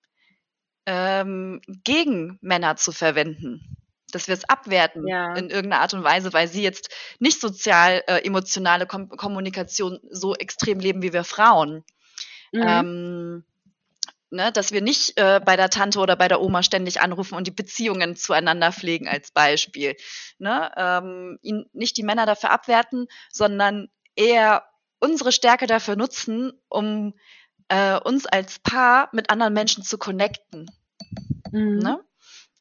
ähm, 0.85 1.61
gegen 1.83 2.37
Männer 2.41 2.75
zu 2.75 2.91
verwenden, 2.91 3.75
dass 4.11 4.27
wir 4.27 4.33
es 4.33 4.47
abwerten 4.47 5.07
Ja. 5.07 5.35
in 5.35 5.49
irgendeiner 5.49 5.81
Art 5.81 5.93
und 5.93 6.03
Weise, 6.03 6.33
weil 6.33 6.47
sie 6.47 6.63
jetzt 6.63 6.89
nicht 7.19 7.39
sozial 7.39 8.03
äh, 8.07 8.25
emotionale 8.25 8.85
Kom 8.85 9.09
Kommunikation 9.09 9.99
so 10.09 10.35
extrem 10.35 10.79
leben 10.79 11.01
wie 11.01 11.13
wir 11.13 11.23
Frauen. 11.23 11.83
Mhm. 12.51 12.63
Ähm, 12.65 13.43
ne, 14.31 14.51
dass 14.51 14.71
wir 14.71 14.81
nicht 14.81 15.17
äh, 15.17 15.39
bei 15.43 15.55
der 15.55 15.69
Tante 15.69 15.99
oder 15.99 16.15
bei 16.15 16.27
der 16.27 16.41
Oma 16.41 16.63
ständig 16.63 17.01
anrufen 17.01 17.35
und 17.35 17.47
die 17.47 17.51
Beziehungen 17.51 18.15
zueinander 18.15 18.71
pflegen 18.71 19.07
als 19.07 19.31
Beispiel. 19.31 19.95
Ne? 20.37 20.71
Ähm, 20.77 21.39
ihn, 21.41 21.69
nicht 21.73 21.97
die 21.97 22.03
Männer 22.03 22.25
dafür 22.25 22.51
abwerten, 22.51 23.07
sondern 23.31 23.89
eher 24.15 24.63
unsere 24.99 25.31
Stärke 25.31 25.67
dafür 25.67 25.95
nutzen, 25.95 26.53
um 26.67 27.13
äh, 27.69 27.99
uns 27.99 28.25
als 28.25 28.59
Paar 28.59 29.09
mit 29.13 29.29
anderen 29.29 29.53
Menschen 29.53 29.83
zu 29.83 29.97
connecten. 29.97 30.69
Mhm. 31.51 31.79
Ne? 31.79 31.99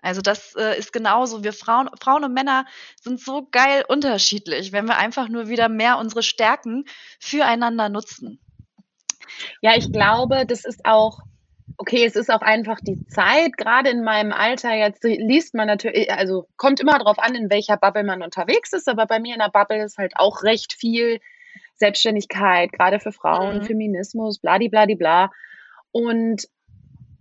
Also 0.08 0.22
das 0.22 0.54
äh, 0.56 0.78
ist 0.78 0.92
genauso. 0.92 1.44
Wir 1.44 1.52
Frauen, 1.52 1.90
Frauen 2.00 2.24
und 2.24 2.32
Männer 2.32 2.66
sind 3.00 3.20
so 3.20 3.46
geil 3.50 3.84
unterschiedlich, 3.86 4.72
wenn 4.72 4.86
wir 4.86 4.96
einfach 4.96 5.28
nur 5.28 5.48
wieder 5.48 5.68
mehr 5.68 5.98
unsere 5.98 6.22
Stärken 6.22 6.84
füreinander 7.20 7.88
nutzen. 7.88 8.40
Ja, 9.60 9.76
ich 9.76 9.92
glaube, 9.92 10.46
das 10.46 10.64
ist 10.64 10.84
auch, 10.84 11.20
okay, 11.76 12.04
es 12.04 12.16
ist 12.16 12.30
auch 12.30 12.40
einfach 12.40 12.78
die 12.80 13.04
Zeit, 13.08 13.56
gerade 13.56 13.90
in 13.90 14.02
meinem 14.02 14.32
Alter, 14.32 14.74
jetzt 14.74 15.04
liest 15.04 15.54
man 15.54 15.66
natürlich, 15.66 16.10
also 16.10 16.46
kommt 16.56 16.80
immer 16.80 16.98
darauf 16.98 17.18
an, 17.18 17.34
in 17.34 17.50
welcher 17.50 17.76
Bubble 17.76 18.04
man 18.04 18.22
unterwegs 18.22 18.72
ist, 18.72 18.88
aber 18.88 19.06
bei 19.06 19.20
mir 19.20 19.34
in 19.34 19.40
der 19.40 19.50
Bubble 19.50 19.84
ist 19.84 19.98
halt 19.98 20.14
auch 20.16 20.42
recht 20.42 20.72
viel 20.72 21.20
Selbstständigkeit, 21.76 22.72
gerade 22.72 22.98
für 22.98 23.12
Frauen, 23.12 23.58
Mhm. 23.58 23.62
Feminismus, 23.64 24.38
bladibladibla. 24.40 25.30
Und 25.92 26.48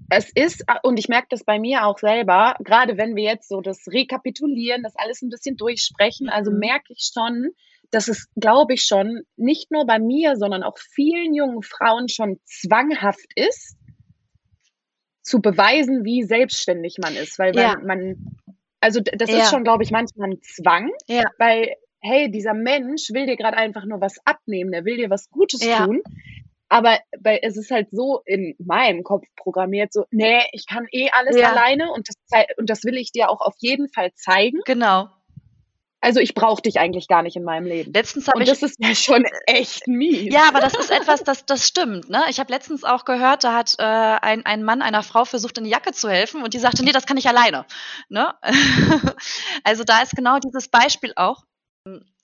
es 0.10 0.32
ist, 0.34 0.64
und 0.84 0.98
ich 1.00 1.10
merke 1.10 1.28
das 1.30 1.44
bei 1.44 1.60
mir 1.60 1.86
auch 1.86 1.98
selber, 1.98 2.56
gerade 2.60 2.98
wenn 2.98 3.16
wir 3.16 3.24
jetzt 3.24 3.50
so 3.50 3.62
das 3.62 3.86
rekapitulieren, 3.88 4.84
das 4.84 4.96
alles 4.96 5.22
ein 5.22 5.30
bisschen 5.30 5.58
durchsprechen, 5.58 6.30
also 6.30 6.52
Mhm. 6.52 6.60
merke 6.60 6.94
ich 6.94 7.12
schon, 7.14 7.50
dass 7.92 8.08
es, 8.08 8.28
glaube 8.36 8.74
ich 8.74 8.84
schon, 8.84 9.24
nicht 9.36 9.72
nur 9.72 9.86
bei 9.86 10.00
mir, 10.00 10.36
sondern 10.38 10.64
auch 10.64 10.78
vielen 10.78 11.34
jungen 11.34 11.62
Frauen 11.62 12.10
schon 12.10 12.40
zwanghaft 12.46 13.28
ist, 13.36 13.76
zu 15.24 15.42
beweisen, 15.42 16.06
wie 16.06 16.24
selbstständig 16.24 16.98
man 17.00 17.16
ist. 17.16 17.38
Weil 17.38 17.54
Ja. 17.56 17.76
man, 17.86 18.16
also 18.82 19.02
das 19.02 19.32
Ja. 19.32 19.40
ist 19.40 19.50
schon, 19.50 19.64
glaube 19.64 19.84
ich, 19.84 19.92
manchmal 19.92 20.32
ein 20.32 20.42
Zwang, 20.42 20.92
Ja. 21.08 21.24
weil, 21.38 21.76
hey, 22.02 22.32
dieser 22.32 22.54
Mensch 22.54 23.10
will 23.12 23.26
dir 23.26 23.36
gerade 23.36 23.58
einfach 23.58 23.86
nur 23.86 24.00
was 24.00 24.18
abnehmen, 24.26 24.72
der 24.72 24.86
will 24.86 24.98
dir 24.98 25.10
was 25.10 25.30
Gutes 25.30 25.60
tun. 25.70 26.02
Aber 26.70 27.00
bei, 27.20 27.40
es 27.42 27.56
ist 27.56 27.72
halt 27.72 27.90
so 27.92 28.22
in 28.26 28.56
meinem 28.60 29.04
Kopf 29.04 29.26
programmiert, 29.36 29.94
so, 29.94 30.06
nee, 30.12 30.42
ich 30.52 30.68
kann 30.68 30.86
eh 30.92 31.10
alles 31.12 31.38
Ja. 31.38 31.52
alleine 31.52 31.92
und 31.92 32.08
das, 32.10 32.46
und 32.58 32.70
das 32.70 32.84
will 32.84 32.98
ich 32.98 33.12
dir 33.12 33.30
auch 33.30 33.42
auf 33.42 33.56
jeden 33.60 33.88
Fall 33.90 34.14
zeigen. 34.14 34.60
Genau. 34.66 35.10
Also 36.00 36.20
ich 36.20 36.36
brauche 36.36 36.62
dich 36.62 36.80
eigentlich 36.80 37.08
gar 37.08 37.24
nicht 37.24 37.36
in 37.36 37.44
meinem 37.44 37.66
Leben. 37.66 37.92
Letztens 37.92 38.28
habe 38.28 38.44
ich 38.44 38.50
das 38.50 38.62
ist 38.62 38.76
ja 38.80 38.94
schon 38.94 39.24
echt 39.48 39.88
mies. 39.88 40.32
Ja, 40.32 40.48
aber 40.48 40.60
das 40.60 40.76
ist 40.76 40.92
etwas, 40.92 41.24
das, 41.24 41.46
das 41.46 41.68
stimmt. 41.68 42.10
Ne? 42.10 42.24
Ich 42.30 42.40
habe 42.40 42.52
letztens 42.54 42.84
auch 42.84 43.04
gehört, 43.04 43.44
da 43.44 43.56
hat 43.56 43.76
äh, 43.80 43.84
ein, 43.84 44.46
ein 44.46 44.64
Mann 44.64 44.82
einer 44.84 45.02
Frau 45.02 45.26
versucht, 45.26 45.58
in 45.58 45.64
die 45.64 45.72
Jacke 45.72 45.94
zu 45.94 46.10
helfen 46.10 46.44
und 46.44 46.54
die 46.54 46.60
sagte, 46.60 46.84
nee, 46.84 46.92
das 46.92 47.08
kann 47.08 47.18
ich 47.18 47.28
alleine. 47.28 47.66
Ne? 48.10 48.32
also 49.64 49.84
da 49.84 50.02
ist 50.02 50.16
genau 50.16 50.38
dieses 50.38 50.70
Beispiel 50.70 51.14
auch. 51.16 51.44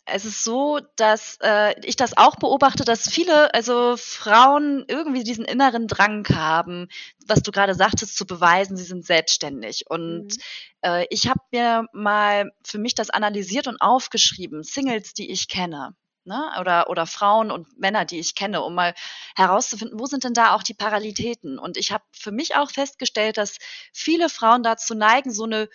Es 0.06 0.26
ist 0.26 0.44
so, 0.44 0.82
dass 0.98 1.38
äh, 1.42 1.80
ich 1.86 1.96
das 1.96 2.18
auch 2.18 2.36
beobachte, 2.36 2.84
dass 2.84 3.10
viele, 3.10 3.54
also 3.54 3.96
Frauen 3.96 4.84
irgendwie 4.90 5.24
diesen 5.24 5.46
inneren 5.46 5.88
Drang 5.88 6.28
haben, 6.28 6.90
was 7.26 7.42
du 7.42 7.52
gerade 7.52 7.74
sagtest, 7.74 8.18
zu 8.18 8.26
beweisen, 8.26 8.76
sie 8.76 8.84
sind 8.84 9.06
selbstständig. 9.06 9.86
Und 9.90 10.26
Mhm. 10.28 10.38
äh, 10.82 11.06
ich 11.10 11.30
habe 11.30 11.40
mir 11.52 11.86
mal 11.94 12.52
für 12.66 12.80
mich 12.80 12.96
das 12.96 13.10
analysiert 13.12 13.68
und 13.68 13.82
aufgeschrieben, 13.82 14.64
Singles, 14.64 15.14
die 15.14 15.32
ich 15.32 15.48
kenne 15.48 15.96
ne? 16.26 16.52
oder, 16.60 16.90
oder 16.90 17.06
Frauen 17.06 17.50
und 17.50 17.80
Männer, 17.80 18.04
die 18.04 18.20
ich 18.20 18.36
kenne, 18.36 18.62
um 18.62 18.76
mal 18.76 18.94
herauszufinden, 19.38 20.00
wo 20.00 20.06
sind 20.06 20.26
denn 20.26 20.34
da 20.34 20.54
auch 20.54 20.64
die 20.64 20.74
Parallelitäten. 20.74 21.58
Und 21.58 21.78
ich 21.78 21.94
habe 21.94 22.04
für 22.12 22.32
mich 22.32 22.56
auch 22.56 22.72
festgestellt, 22.72 23.38
dass 23.38 23.58
viele 23.94 24.28
Frauen 24.30 24.64
dazu 24.64 24.96
neigen, 24.96 25.32
so 25.32 25.46
eine 25.46 25.70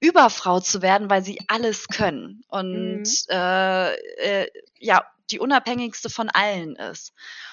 Überfrau 0.00 0.60
zu 0.60 0.82
werden, 0.82 1.08
weil 1.10 1.24
sie 1.24 1.38
alles 1.48 1.88
können 1.88 2.42
und 2.48 3.02
Mhm. 3.02 3.04
äh, 3.30 3.94
äh, 4.42 4.48
ja, 4.78 5.04
die 5.30 5.38
unabhängigste 5.40 6.10
von 6.10 6.28
allen 6.28 6.76
ist. 6.76 7.12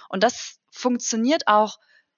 Und 0.10 0.24
das 0.24 0.60
funktioniert 0.72 1.48
auch 1.48 1.78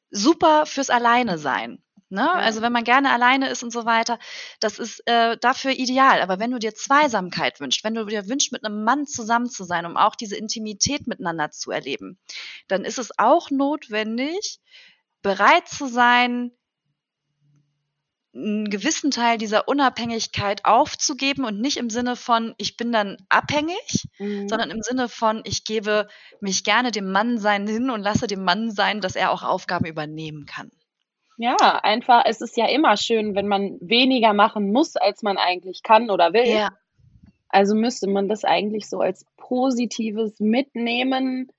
super 0.10 0.66
fürs 0.66 0.90
Alleine 0.90 1.38
sein. 1.38 1.84
Ne? 2.10 2.22
Ja. 2.22 2.32
Also 2.34 2.62
wenn 2.62 2.72
man 2.72 2.84
gerne 2.84 3.12
alleine 3.12 3.50
ist 3.50 3.64
und 3.64 3.72
so 3.72 3.86
weiter, 3.86 4.20
das 4.60 4.78
ist 4.78 5.02
äh, 5.08 5.36
dafür 5.38 5.72
ideal. 5.72 6.22
Aber 6.22 6.40
wenn 6.40 6.52
du 6.52 6.60
dir 6.60 6.76
Zweisamkeit 6.76 7.60
wünschst, 7.60 7.84
wenn 7.84 7.96
du 7.96 8.06
dir 8.06 8.28
wünschst, 8.30 8.52
mit 8.52 8.64
einem 8.64 8.84
Mann 8.84 9.08
zusammen 9.08 9.50
zu 9.50 9.64
sein, 9.64 9.86
um 9.88 9.98
auch 9.98 10.16
diese 10.16 10.36
Intimität 10.36 11.08
miteinander 11.08 11.50
zu 11.50 11.72
erleben, 11.72 12.20
dann 12.68 12.86
ist 12.86 13.00
es 13.00 13.18
auch 13.18 13.50
notwendig, 13.50 14.60
bereit 15.24 15.68
zu 15.68 15.88
sein, 15.88 16.52
einen 18.36 18.70
gewissen 18.70 19.12
Teil 19.12 19.38
dieser 19.38 19.68
Unabhängigkeit 19.68 20.66
aufzugeben 20.66 21.46
und 21.46 21.62
nicht 21.62 21.78
im 21.78 21.90
Sinne 21.90 22.16
von, 22.16 22.56
ich 22.58 22.78
bin 22.78 22.92
dann 22.92 23.18
abhängig, 23.30 24.08
Mhm. 24.18 24.48
sondern 24.50 24.72
im 24.72 24.82
Sinne 24.82 25.08
von, 25.08 25.42
ich 25.46 25.66
gebe 25.66 26.08
mich 26.40 26.64
gerne 26.64 26.92
dem 26.92 27.12
Mann 27.12 27.38
sein 27.38 27.68
hin 27.68 27.90
und 27.90 28.02
lasse 28.02 28.26
dem 28.28 28.44
Mann 28.44 28.72
sein, 28.72 29.02
dass 29.02 29.16
er 29.16 29.32
auch 29.32 29.44
Aufgaben 29.44 29.86
übernehmen 29.86 30.46
kann. 30.46 30.72
Ja, 31.38 31.56
einfach, 31.84 32.24
es 32.26 32.42
ist 32.42 32.58
ja 32.58 32.68
immer 32.68 32.96
schön, 32.98 33.36
wenn 33.36 33.48
man 33.48 33.78
weniger 33.82 34.34
machen 34.34 34.72
muss, 34.72 34.96
als 34.96 35.24
man 35.24 35.38
eigentlich 35.38 35.82
kann 35.84 36.10
oder 36.10 36.34
will. 36.34 36.48
Ja, 36.48 36.70
Also 37.50 37.76
müsste 37.76 38.08
man 38.08 38.30
das 38.30 38.44
eigentlich 38.44 38.90
so 38.90 39.00
als 39.00 39.26
positives 39.38 40.40
mitnehmen, 40.40 41.52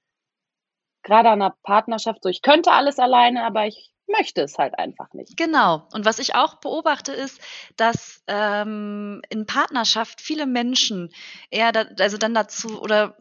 gerade 1.02 1.28
an 1.30 1.42
einer 1.42 1.54
Partnerschaft. 1.62 2.22
So, 2.22 2.28
ich 2.28 2.42
könnte 2.42 2.72
alles 2.72 2.98
alleine, 2.98 3.44
aber 3.44 3.66
ich 3.66 3.93
möchte 4.08 4.42
es 4.42 4.58
halt 4.58 4.78
einfach 4.78 5.12
nicht. 5.14 5.36
genau. 5.36 5.86
Und 5.92 6.04
was 6.04 6.18
ich 6.18 6.34
auch 6.34 6.56
beobachte, 6.56 7.12
ist, 7.12 7.40
dass 7.76 8.22
ähm, 8.26 9.22
in 9.28 9.46
Partnerschaft 9.46 10.20
viele 10.20 10.46
Menschen 10.46 11.10
eher, 11.50 11.72
da, 11.72 11.84
also 11.98 12.18
dann 12.18 12.34
dazu 12.34 12.80
oder 12.80 13.16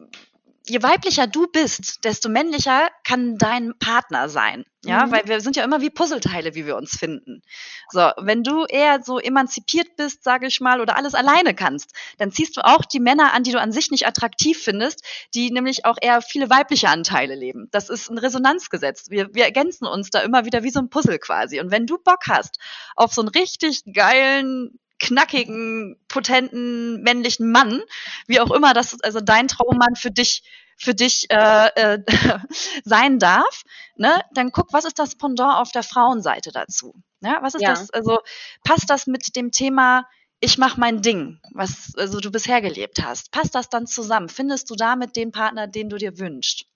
je 0.66 0.82
weiblicher 0.82 1.26
du 1.26 1.46
bist, 1.46 2.04
desto 2.04 2.28
männlicher 2.28 2.88
kann 3.04 3.36
dein 3.36 3.74
Partner 3.78 4.28
sein. 4.28 4.64
Ja, 4.84 5.06
Mhm. 5.06 5.12
weil 5.12 5.28
wir 5.28 5.40
sind 5.40 5.56
ja 5.56 5.64
immer 5.64 5.80
wie 5.80 5.90
Puzzleteile, 5.90 6.54
wie 6.54 6.66
wir 6.66 6.76
uns 6.76 6.96
finden. 6.96 7.42
So, 7.90 8.10
wenn 8.18 8.42
du 8.42 8.64
eher 8.66 9.02
so 9.02 9.18
emanzipiert 9.18 9.96
bist, 9.96 10.22
sage 10.24 10.46
ich 10.46 10.60
mal, 10.60 10.80
oder 10.80 10.96
alles 10.96 11.14
alleine 11.14 11.54
kannst, 11.54 11.92
dann 12.18 12.32
ziehst 12.32 12.56
du 12.56 12.64
auch 12.64 12.84
die 12.84 13.00
Männer 13.00 13.32
an, 13.32 13.42
die 13.44 13.52
du 13.52 13.60
an 13.60 13.72
sich 13.72 13.90
nicht 13.90 14.06
attraktiv 14.06 14.58
findest, 14.62 15.02
die 15.34 15.50
nämlich 15.50 15.84
auch 15.86 15.96
eher 16.00 16.20
viele 16.22 16.50
weibliche 16.50 16.88
Anteile 16.88 17.34
leben. 17.34 17.68
Das 17.70 17.88
ist 17.88 18.10
ein 18.10 18.18
Resonanzgesetz. 18.18 19.10
Wir, 19.10 19.34
wir 19.34 19.44
ergänzen 19.44 19.86
uns 19.86 20.10
da 20.10 20.20
immer 20.20 20.44
wieder 20.44 20.62
wie 20.62 20.70
so 20.70 20.80
ein 20.80 20.90
Puzzle 20.90 21.18
quasi. 21.18 21.60
Und 21.60 21.70
wenn 21.70 21.86
du 21.86 21.96
Bock 21.98 22.26
hast 22.28 22.58
auf 22.94 23.12
so 23.14 23.22
einen 23.22 23.28
richtig 23.28 23.82
geilen 23.92 24.78
knackigen, 25.00 25.96
potenten, 26.08 27.02
männlichen 27.02 27.50
Mann, 27.50 27.82
wie 28.26 28.40
auch 28.40 28.50
immer 28.50 28.74
das 28.74 29.00
also 29.02 29.20
dein 29.20 29.48
Traummann 29.48 29.96
für 29.96 30.10
dich 30.10 30.42
für 30.76 30.94
dich 30.94 31.30
äh, 31.30 31.68
äh, 31.76 31.98
sein 32.84 33.18
darf, 33.18 33.62
ne, 33.96 34.20
dann 34.32 34.50
guck, 34.50 34.72
was 34.72 34.84
ist 34.84 34.98
das 34.98 35.14
Pendant 35.14 35.54
auf 35.54 35.70
der 35.70 35.84
Frauenseite 35.84 36.50
dazu? 36.50 36.94
Ja, 37.20 37.38
was 37.42 37.54
ist 37.54 37.62
ja. 37.62 37.70
das? 37.70 37.90
Also 37.90 38.18
passt 38.64 38.90
das 38.90 39.06
mit 39.06 39.36
dem 39.36 39.52
Thema 39.52 40.06
ich 40.44 40.58
mache 40.58 40.78
mein 40.78 41.00
Ding, 41.00 41.40
was 41.52 41.94
also 41.96 42.20
du 42.20 42.30
bisher 42.30 42.60
gelebt 42.60 43.02
hast? 43.02 43.30
Passt 43.30 43.54
das 43.54 43.70
dann 43.70 43.86
zusammen? 43.86 44.28
Findest 44.28 44.68
du 44.70 44.74
damit 44.74 45.16
den 45.16 45.32
Partner, 45.32 45.66
den 45.66 45.88
du 45.88 45.96
dir 45.96 46.18
wünschst? 46.18 46.66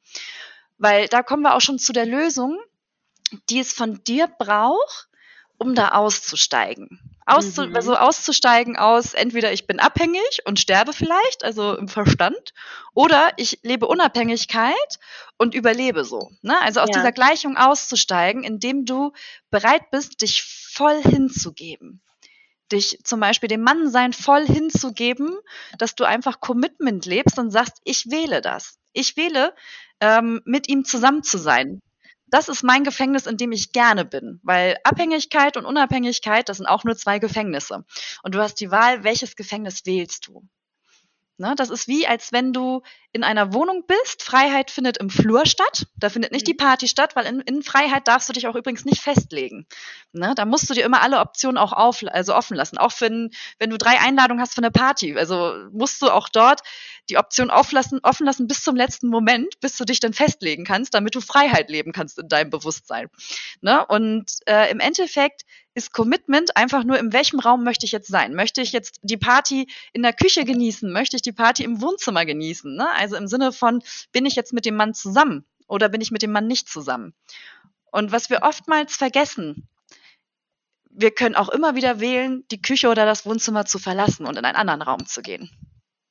Weil 0.79 1.07
da 1.09 1.23
kommen 1.23 1.43
wir 1.43 1.55
auch 1.55 1.61
schon 1.61 1.79
zu 1.79 1.93
der 1.93 2.07
Lösung, 2.07 2.59
die 3.51 3.59
es 3.59 3.73
von 3.73 4.03
dir 4.05 4.27
braucht, 4.27 5.08
um 5.59 5.75
da 5.75 5.89
auszusteigen. 5.89 7.01
Auszu 7.27 7.67
mhm. 7.67 7.77
Also 7.77 7.95
auszusteigen 7.95 8.77
aus, 8.77 9.13
entweder 9.13 9.53
ich 9.53 9.67
bin 9.67 9.81
abhängig 9.81 10.41
und 10.47 10.59
sterbe 10.59 10.95
vielleicht, 10.95 11.45
also 11.45 11.77
im 11.77 11.89
Verstand, 11.89 12.55
oder 12.95 13.33
ich 13.37 13.59
lebe 13.63 13.87
Unabhängigkeit 13.87 14.99
und 15.37 15.55
überlebe 15.55 16.05
so. 16.05 16.31
Ne? 16.41 16.59
Also 16.63 16.81
aus 16.81 16.89
ja. 16.89 17.01
dieser 17.01 17.13
Gleichung 17.13 17.59
auszusteigen, 17.59 18.45
indem 18.45 18.87
du 18.87 19.13
bereit 19.51 19.91
bist, 19.91 20.23
dich 20.23 20.43
voll 20.43 21.03
hinzugeben. 21.03 22.01
Dich 22.73 23.01
zum 23.05 23.21
Beispiel 23.21 23.49
dem 23.49 23.63
Mannsein 23.63 24.13
voll 24.13 24.47
hinzugeben, 24.47 25.37
dass 25.77 25.95
du 25.95 26.05
einfach 26.05 26.41
Commitment 26.41 27.05
lebst 27.05 27.39
und 27.39 27.51
sagst, 27.51 27.79
ich 27.85 28.11
wähle 28.11 28.41
das. 28.41 28.79
Ich 28.93 29.17
wähle, 29.17 29.55
ähm, 30.01 30.41
mit 30.45 30.69
ihm 30.69 30.85
zusammen 30.85 31.23
zu 31.23 31.37
sein 31.39 31.83
das 32.31 32.49
ist 32.49 32.63
mein 32.63 32.85
Gefängnis, 32.85 33.27
in 33.27 33.37
dem 33.37 33.53
ich 33.53 33.73
gerne 33.73 34.05
bin, 34.05 34.41
weil 34.43 34.77
Abhängigkeit 34.85 35.57
und 35.57 35.67
Unabhängigkeit, 35.67 36.49
das 36.49 36.59
sind 36.59 36.67
auch 36.67 36.85
nur 36.85 36.97
zwei 36.97 37.19
Gefängnisse. 37.19 37.85
Und 38.23 38.35
du 38.35 38.41
hast 38.41 38.57
die 38.61 38.71
Wahl, 38.71 39.05
welches 39.05 39.37
Gefängnis 39.37 39.87
wählst 39.87 40.27
du. 40.27 40.47
Ne, 41.41 41.55
das 41.57 41.71
ist 41.71 41.87
wie, 41.87 42.07
als 42.07 42.33
wenn 42.33 42.53
du 42.53 42.83
in 43.13 43.25
einer 43.25 43.53
Wohnung 43.55 43.85
bist. 43.87 44.23
Freiheit 44.23 44.71
findet 44.71 44.99
im 44.99 45.09
Flur 45.09 45.47
statt. 45.47 45.87
Da 45.97 46.11
findet 46.11 46.33
nicht 46.33 46.47
die 46.47 46.53
mhm. 46.53 46.59
Party 46.59 46.89
statt, 46.89 47.17
weil 47.17 47.27
in, 47.27 47.41
in 47.41 47.63
Freiheit 47.63 48.07
darfst 48.07 48.29
du 48.29 48.33
dich 48.33 48.47
auch 48.47 48.55
übrigens 48.55 48.85
nicht 48.85 49.01
festlegen. 49.01 49.67
Ne, 50.13 50.35
da 50.37 50.45
musst 50.45 50.69
du 50.69 50.75
dir 50.75 50.85
immer 50.85 51.03
alle 51.03 51.21
Optionen 51.21 51.59
auch 51.59 51.73
auf, 51.73 52.03
also 52.07 52.35
offen 52.35 52.57
lassen. 52.57 52.79
Auch 52.79 52.93
wenn, 53.01 53.31
wenn 53.59 53.71
du 53.71 53.79
drei 53.79 53.99
Einladungen 53.99 54.41
hast 54.41 54.55
für 54.55 54.63
eine 54.63 54.71
Party. 54.71 55.17
Also 55.17 55.55
musst 55.73 56.03
du 56.03 56.11
auch 56.11 56.29
dort 56.29 56.61
die 57.09 57.17
Option 57.17 57.51
auflassen, 57.51 58.01
offen 58.03 58.27
lassen 58.27 58.47
bis 58.47 58.63
zum 58.63 58.77
letzten 58.77 59.09
Moment, 59.09 59.61
bis 59.61 59.77
du 59.77 59.85
dich 59.85 60.01
dann 60.01 60.13
festlegen 60.13 60.65
kannst, 60.65 60.95
damit 60.95 61.15
du 61.15 61.21
Freiheit 61.21 61.71
leben 61.71 61.93
kannst 61.93 62.19
in 62.19 62.29
deinem 62.29 62.51
Bewusstsein. 62.51 63.09
Ne? 63.63 63.85
Und 63.87 64.31
äh, 64.47 64.71
im 64.71 64.81
Endeffekt 64.81 65.45
ist 65.75 65.93
Commitment 65.93 66.57
einfach 66.57 66.85
nur, 66.85 66.99
in 66.99 67.13
welchem 67.13 67.39
Raum 67.39 67.63
möchte 67.63 67.87
ich 67.87 67.93
jetzt 67.93 68.09
sein? 68.09 68.35
Möchte 68.35 68.61
ich 68.61 68.73
jetzt 68.73 68.99
die 69.03 69.17
Party 69.17 69.69
in 69.93 70.03
der 70.03 70.13
Küche 70.13 70.45
genießen? 70.45 70.93
Möchte 70.93 71.17
ich 71.17 71.23
die 71.23 71.33
Party 71.33 71.63
im 71.63 71.81
Wohnzimmer 71.81 72.27
genießen? 72.27 72.75
Ne? 72.75 72.91
Also 72.99 73.17
im 73.17 73.27
Sinne 73.27 73.53
von, 73.53 73.83
bin 74.13 74.27
ich 74.27 74.37
jetzt 74.37 74.53
mit 74.53 74.65
dem 74.65 74.77
Mann 74.77 74.95
zusammen 74.95 75.47
oder 75.67 75.89
bin 75.89 76.01
ich 76.01 76.11
mit 76.11 76.23
dem 76.23 76.33
Mann 76.33 76.47
nicht 76.47 76.69
zusammen? 76.69 77.15
Und 77.91 78.13
was 78.13 78.31
wir 78.31 78.43
oftmals 78.43 78.97
vergessen, 78.97 79.69
wir 80.91 81.11
können 81.11 81.37
auch 81.37 81.49
immer 81.49 81.75
wieder 81.75 82.01
wählen, 82.01 82.45
die 82.51 82.61
Küche 82.61 82.89
oder 82.89 83.07
das 83.07 83.25
Wohnzimmer 83.25 83.65
zu 83.65 83.79
verlassen 83.79 84.27
und 84.27 84.37
in 84.37 84.45
einen 84.45 84.57
anderen 84.57 84.83
Raum 84.83 85.07
zu 85.07 85.23
gehen. 85.23 85.51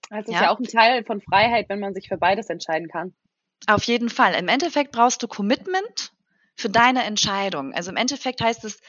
Also 0.10 0.32
ja? 0.32 0.38
ist 0.38 0.44
ja 0.44 0.52
auch 0.52 0.60
ein 0.60 0.66
Teil 0.66 1.04
von 1.04 1.22
Freiheit, 1.22 1.68
wenn 1.70 1.80
man 1.80 1.94
sich 1.94 2.08
für 2.08 2.18
beides 2.18 2.50
entscheiden 2.50 2.88
kann. 2.88 3.14
Auf 3.68 3.84
jeden 3.84 4.10
Fall. 4.10 4.34
Im 4.36 4.48
Endeffekt 4.48 4.92
brauchst 4.92 5.22
du 5.24 5.28
Commitment 5.28 6.14
für 6.56 6.70
deine 6.70 7.04
Entscheidung. 7.04 7.74
Also 7.74 7.92
im 7.92 7.98
Endeffekt 7.98 8.42
heißt 8.42 8.64
es, 8.64 8.80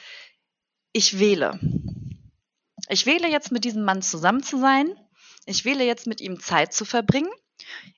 ich 0.93 1.19
wähle. 1.19 1.59
Ich 2.87 3.05
wähle 3.05 3.29
jetzt 3.29 3.51
mit 3.51 3.65
diesem 3.65 3.83
Mann 3.83 4.01
zusammen 4.01 4.41
zu 4.41 4.57
sein. 4.57 4.95
Ich 5.45 5.65
wähle 5.65 5.83
jetzt 5.83 6.07
mit 6.07 6.21
ihm 6.21 6.39
Zeit 6.39 6.73
zu 6.73 6.85
verbringen. 6.85 7.29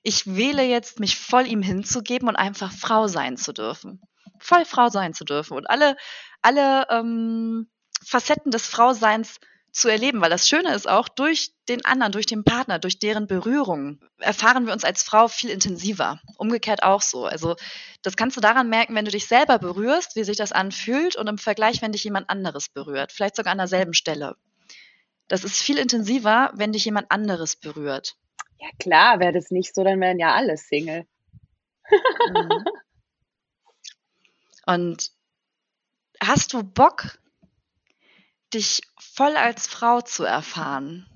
Ich 0.02 0.26
wähle 0.26 0.62
jetzt, 0.62 1.00
mich 1.00 1.18
voll 1.18 1.46
ihm 1.46 1.62
hinzugeben 1.62 2.28
und 2.28 2.36
einfach 2.36 2.72
Frau 2.72 3.08
sein 3.08 3.36
zu 3.36 3.52
dürfen. 3.52 4.00
Voll 4.38 4.64
Frau 4.64 4.88
sein 4.88 5.14
zu 5.14 5.24
dürfen 5.24 5.56
und 5.56 5.70
alle, 5.70 5.96
alle 6.40 6.86
ähm, 6.90 7.68
Facetten 8.04 8.50
des 8.50 8.66
Frauseins 8.66 9.38
zu 9.72 9.88
erleben, 9.88 10.20
weil 10.20 10.30
das 10.30 10.48
Schöne 10.48 10.74
ist 10.74 10.88
auch, 10.88 11.08
durch 11.08 11.52
den 11.68 11.84
anderen, 11.84 12.12
durch 12.12 12.26
den 12.26 12.44
Partner, 12.44 12.78
durch 12.78 12.98
deren 12.98 13.26
Berührung 13.26 14.00
erfahren 14.18 14.66
wir 14.66 14.72
uns 14.74 14.84
als 14.84 15.02
Frau 15.02 15.28
viel 15.28 15.48
intensiver. 15.48 16.20
Umgekehrt 16.36 16.82
auch 16.82 17.00
so. 17.00 17.24
Also 17.24 17.56
das 18.02 18.16
kannst 18.16 18.36
du 18.36 18.42
daran 18.42 18.68
merken, 18.68 18.94
wenn 18.94 19.06
du 19.06 19.10
dich 19.10 19.26
selber 19.26 19.58
berührst, 19.58 20.14
wie 20.14 20.24
sich 20.24 20.36
das 20.36 20.52
anfühlt 20.52 21.16
und 21.16 21.26
im 21.26 21.38
Vergleich, 21.38 21.80
wenn 21.80 21.92
dich 21.92 22.04
jemand 22.04 22.28
anderes 22.28 22.68
berührt, 22.68 23.12
vielleicht 23.12 23.36
sogar 23.36 23.52
an 23.52 23.58
derselben 23.58 23.94
Stelle. 23.94 24.36
Das 25.28 25.44
ist 25.44 25.62
viel 25.62 25.78
intensiver, 25.78 26.50
wenn 26.54 26.72
dich 26.72 26.84
jemand 26.84 27.10
anderes 27.10 27.56
berührt. 27.56 28.16
Ja 28.58 28.68
klar, 28.78 29.20
wäre 29.20 29.32
das 29.32 29.50
nicht 29.50 29.74
so, 29.74 29.84
dann 29.84 30.00
wären 30.00 30.18
ja 30.18 30.34
alle 30.34 30.56
Single. 30.56 31.06
Mhm. 31.90 32.64
Und 34.66 35.10
hast 36.22 36.52
du 36.52 36.62
Bock, 36.62 37.18
dich 38.54 38.82
voll 38.98 39.36
als 39.36 39.66
Frau 39.66 40.00
zu 40.00 40.24
erfahren. 40.24 41.06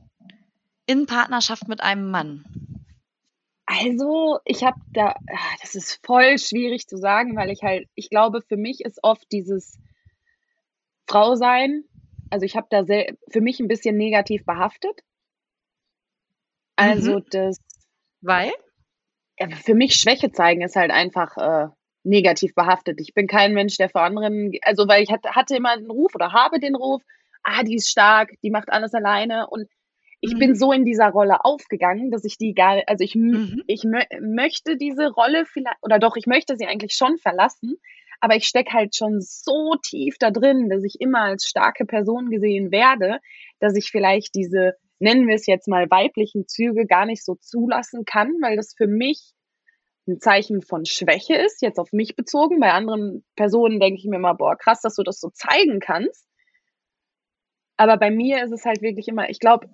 In 0.87 1.07
Partnerschaft 1.07 1.69
mit 1.69 1.81
einem 1.81 2.11
Mann. 2.11 2.45
Also, 3.67 4.39
ich 4.45 4.62
habe 4.62 4.81
da, 4.93 5.17
ah, 5.29 5.57
das 5.61 5.75
ist 5.75 6.01
voll 6.05 6.39
schwierig 6.39 6.87
zu 6.87 6.97
sagen, 6.97 7.37
weil 7.37 7.51
ich 7.51 7.62
halt, 7.62 7.89
ich 7.95 8.11
glaube, 8.11 8.43
für 8.43 8.57
mich 8.57 8.85
ist 8.85 9.01
oft 9.03 9.31
dieses 9.33 9.79
Frausein, 11.09 11.85
also 12.31 12.45
ich 12.45 12.57
habe 12.57 12.69
da 12.71 12.85
sehr, 12.85 13.17
für 13.29 13.41
mich 13.41 13.61
ein 13.61 13.69
bisschen 13.69 13.97
negativ 13.97 14.45
behaftet. 14.45 15.03
Also 16.77 17.17
mhm. 17.19 17.25
das. 17.31 17.59
Weil? 18.21 18.53
Ja, 19.39 19.49
für 19.51 19.75
mich 19.75 19.95
Schwäche 19.95 20.33
zeigen 20.33 20.62
ist 20.62 20.77
halt 20.77 20.91
einfach 20.91 21.37
äh, 21.37 21.69
negativ 22.05 22.55
behaftet. 22.55 23.01
Ich 23.01 23.12
bin 23.15 23.27
kein 23.27 23.53
Mensch, 23.53 23.77
der 23.77 23.91
vor 23.91 24.03
anderen, 24.03 24.53
also 24.62 24.89
weil 24.89 25.03
ich 25.03 25.11
hatte, 25.11 25.31
hatte 25.33 25.57
immer 25.57 25.77
den 25.77 25.91
Ruf 25.91 26.15
oder 26.15 26.33
habe 26.33 26.59
den 26.59 26.75
Ruf, 26.75 27.03
ah, 27.43 27.62
die 27.62 27.77
ist 27.77 27.91
stark, 27.91 28.31
die 28.43 28.51
macht 28.51 28.71
alles 28.71 28.95
alleine 28.95 29.49
und 29.49 29.69
ich 30.21 30.35
mhm. 30.35 30.39
bin 30.39 30.55
so 30.55 30.73
in 30.73 30.85
dieser 30.85 31.11
Rolle 31.11 31.45
aufgegangen, 31.45 32.11
dass 32.11 32.25
ich 32.25 32.39
die 32.39 32.55
gar, 32.55 32.83
also 32.87 33.05
ich, 33.05 33.15
mhm. 33.15 33.62
ich 33.67 33.85
mö 33.85 34.01
möchte 34.21 34.77
diese 34.77 35.11
Rolle 35.11 35.45
vielleicht, 35.47 35.77
oder 35.83 35.99
doch, 35.99 36.17
ich 36.17 36.27
möchte 36.27 36.57
sie 36.57 36.67
eigentlich 36.67 36.95
schon 36.95 37.19
verlassen, 37.19 37.77
aber 38.21 38.37
ich 38.37 38.47
stecke 38.47 38.73
halt 38.73 38.97
schon 38.97 39.21
so 39.21 39.75
tief 39.83 40.17
da 40.19 40.31
drin, 40.31 40.71
dass 40.71 40.83
ich 40.85 41.01
immer 41.01 41.21
als 41.21 41.47
starke 41.47 41.85
Person 41.85 42.31
gesehen 42.31 42.71
werde, 42.71 43.21
dass 43.61 43.77
ich 43.77 43.91
vielleicht 43.91 44.35
diese, 44.35 44.75
nennen 44.99 45.27
wir 45.29 45.35
es 45.35 45.47
jetzt 45.47 45.69
mal, 45.69 45.91
weiblichen 45.91 46.47
Züge 46.49 46.87
gar 46.87 47.07
nicht 47.07 47.25
so 47.25 47.35
zulassen 47.35 48.05
kann, 48.05 48.29
weil 48.41 48.57
das 48.57 48.75
für 48.77 48.87
mich 48.87 49.33
ein 50.09 50.21
Zeichen 50.21 50.63
von 50.63 50.85
Schwäche 50.85 51.35
ist, 51.35 51.63
jetzt 51.63 51.79
auf 51.79 51.93
mich 51.93 52.17
bezogen. 52.17 52.61
Bei 52.61 52.73
anderen 52.73 53.25
Personen 53.35 53.81
denke 53.81 53.99
ich 53.99 54.07
mir 54.07 54.17
immer, 54.17 54.35
boah, 54.35 54.57
krass, 54.57 54.81
dass 54.81 54.95
du 54.95 55.03
das 55.03 55.21
so 55.21 55.31
zeigen 55.31 55.81
kannst. 55.81 56.29
Aber 57.77 57.97
bei 57.97 58.11
mir 58.11 58.43
ist 58.45 58.53
es 58.53 58.65
halt 58.65 58.83
wirklich 58.83 59.09
immer, 59.09 59.29
ich 59.29 59.41
glaube, 59.41 59.69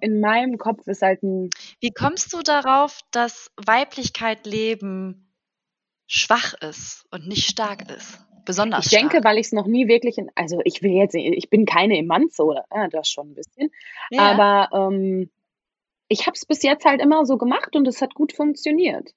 in 0.00 0.20
meinem 0.20 0.58
Kopf 0.58 0.86
ist 0.86 1.02
halt 1.02 1.22
ein. 1.22 1.50
Wie 1.80 1.90
kommst 1.90 2.32
du 2.32 2.42
darauf, 2.42 3.00
dass 3.10 3.50
Weiblichkeit 3.56 4.46
leben 4.46 5.32
schwach 6.06 6.54
ist 6.60 7.06
und 7.10 7.26
nicht 7.26 7.48
stark 7.48 7.90
ist? 7.90 8.24
Besonders 8.44 8.86
Ich 8.86 8.92
stark. 8.92 9.10
denke, 9.10 9.24
weil 9.26 9.38
ich 9.38 9.46
es 9.46 9.52
noch 9.52 9.66
nie 9.66 9.88
wirklich 9.88 10.18
in, 10.18 10.30
also 10.34 10.60
ich 10.64 10.82
will 10.82 10.92
jetzt, 10.92 11.14
ich 11.14 11.50
bin 11.50 11.64
keine 11.64 11.96
Emanze 11.98 12.44
oder, 12.44 12.64
ja, 12.72 12.88
das 12.88 13.08
schon 13.08 13.30
ein 13.30 13.34
bisschen. 13.34 13.70
Ja. 14.10 14.32
Aber 14.32 14.90
ähm, 14.90 15.30
ich 16.08 16.26
habe 16.26 16.34
es 16.34 16.44
bis 16.44 16.62
jetzt 16.62 16.84
halt 16.84 17.00
immer 17.00 17.24
so 17.24 17.38
gemacht 17.38 17.74
und 17.76 17.88
es 17.88 18.02
hat 18.02 18.14
gut 18.14 18.32
funktioniert. 18.32 19.14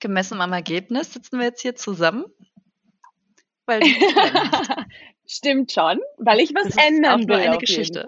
Gemessen 0.00 0.40
am 0.40 0.52
Ergebnis 0.52 1.12
sitzen 1.12 1.38
wir 1.38 1.46
jetzt 1.46 1.62
hier 1.62 1.74
zusammen. 1.74 2.24
Weil 3.66 3.80
Stimmt 5.32 5.70
schon, 5.70 6.00
weil 6.18 6.40
ich 6.40 6.52
was 6.56 6.74
das 6.74 6.84
ändern 6.84 7.28
will. 7.28 7.36
Eine 7.36 7.58
Geschichte. 7.58 8.04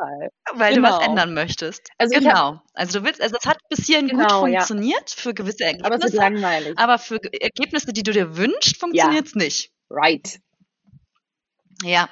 Weil 0.55 0.75
genau. 0.75 0.89
du 0.89 0.93
was 0.93 0.99
genau. 0.99 1.11
ändern 1.13 1.35
möchtest. 1.35 1.89
Also 1.97 2.19
genau. 2.19 2.33
Hab, 2.33 2.63
also 2.75 2.99
du 2.99 3.05
willst, 3.05 3.23
also 3.23 3.37
es 3.39 3.47
hat 3.47 3.59
bis 3.69 3.87
hierhin 3.87 4.09
genau, 4.09 4.41
gut 4.41 4.51
funktioniert 4.51 5.09
ja. 5.09 5.23
für 5.23 5.33
gewisse 5.33 5.63
Ergebnisse. 5.63 5.87
Aber 5.87 6.05
es 6.05 6.11
ist 6.11 6.15
langweilig. 6.15 6.77
Aber 6.77 6.99
für 6.99 7.21
Ergebnisse, 7.41 7.93
die 7.93 8.03
du 8.03 8.11
dir 8.11 8.37
wünschst, 8.37 8.77
funktioniert 8.77 9.27
es 9.27 9.35
ja. 9.35 9.39
nicht. 9.39 9.73
Right. 9.89 10.41
Ja. 11.85 12.11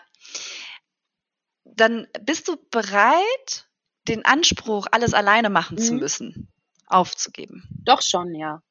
Dann 1.64 2.06
bist 2.20 2.46
du 2.46 2.56
bereit, 2.70 3.68
den 4.06 4.24
Anspruch, 4.24 4.86
alles 4.92 5.12
alleine 5.12 5.50
machen 5.50 5.74
mhm. 5.74 5.82
zu 5.82 5.94
müssen, 5.94 6.52
aufzugeben. 6.86 7.64
Doch 7.82 8.02
schon, 8.02 8.32
ja. 8.36 8.62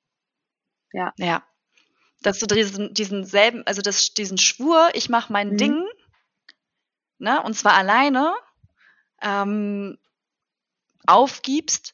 Ja. 0.94 1.12
Ja. 1.18 1.44
Dass 2.22 2.40
du 2.40 2.48
diesen, 2.48 2.94
diesen 2.94 3.26
selben, 3.26 3.64
also 3.68 3.82
das, 3.82 4.14
diesen 4.14 4.38
Schwur, 4.38 4.90
ich 4.94 5.10
mache 5.10 5.34
mein 5.34 5.50
mhm. 5.50 5.58
Ding, 5.58 5.89
ne, 7.20 7.42
und 7.44 7.54
zwar 7.54 7.74
alleine, 7.74 8.34
ähm, 9.22 9.98
aufgibst, 11.06 11.94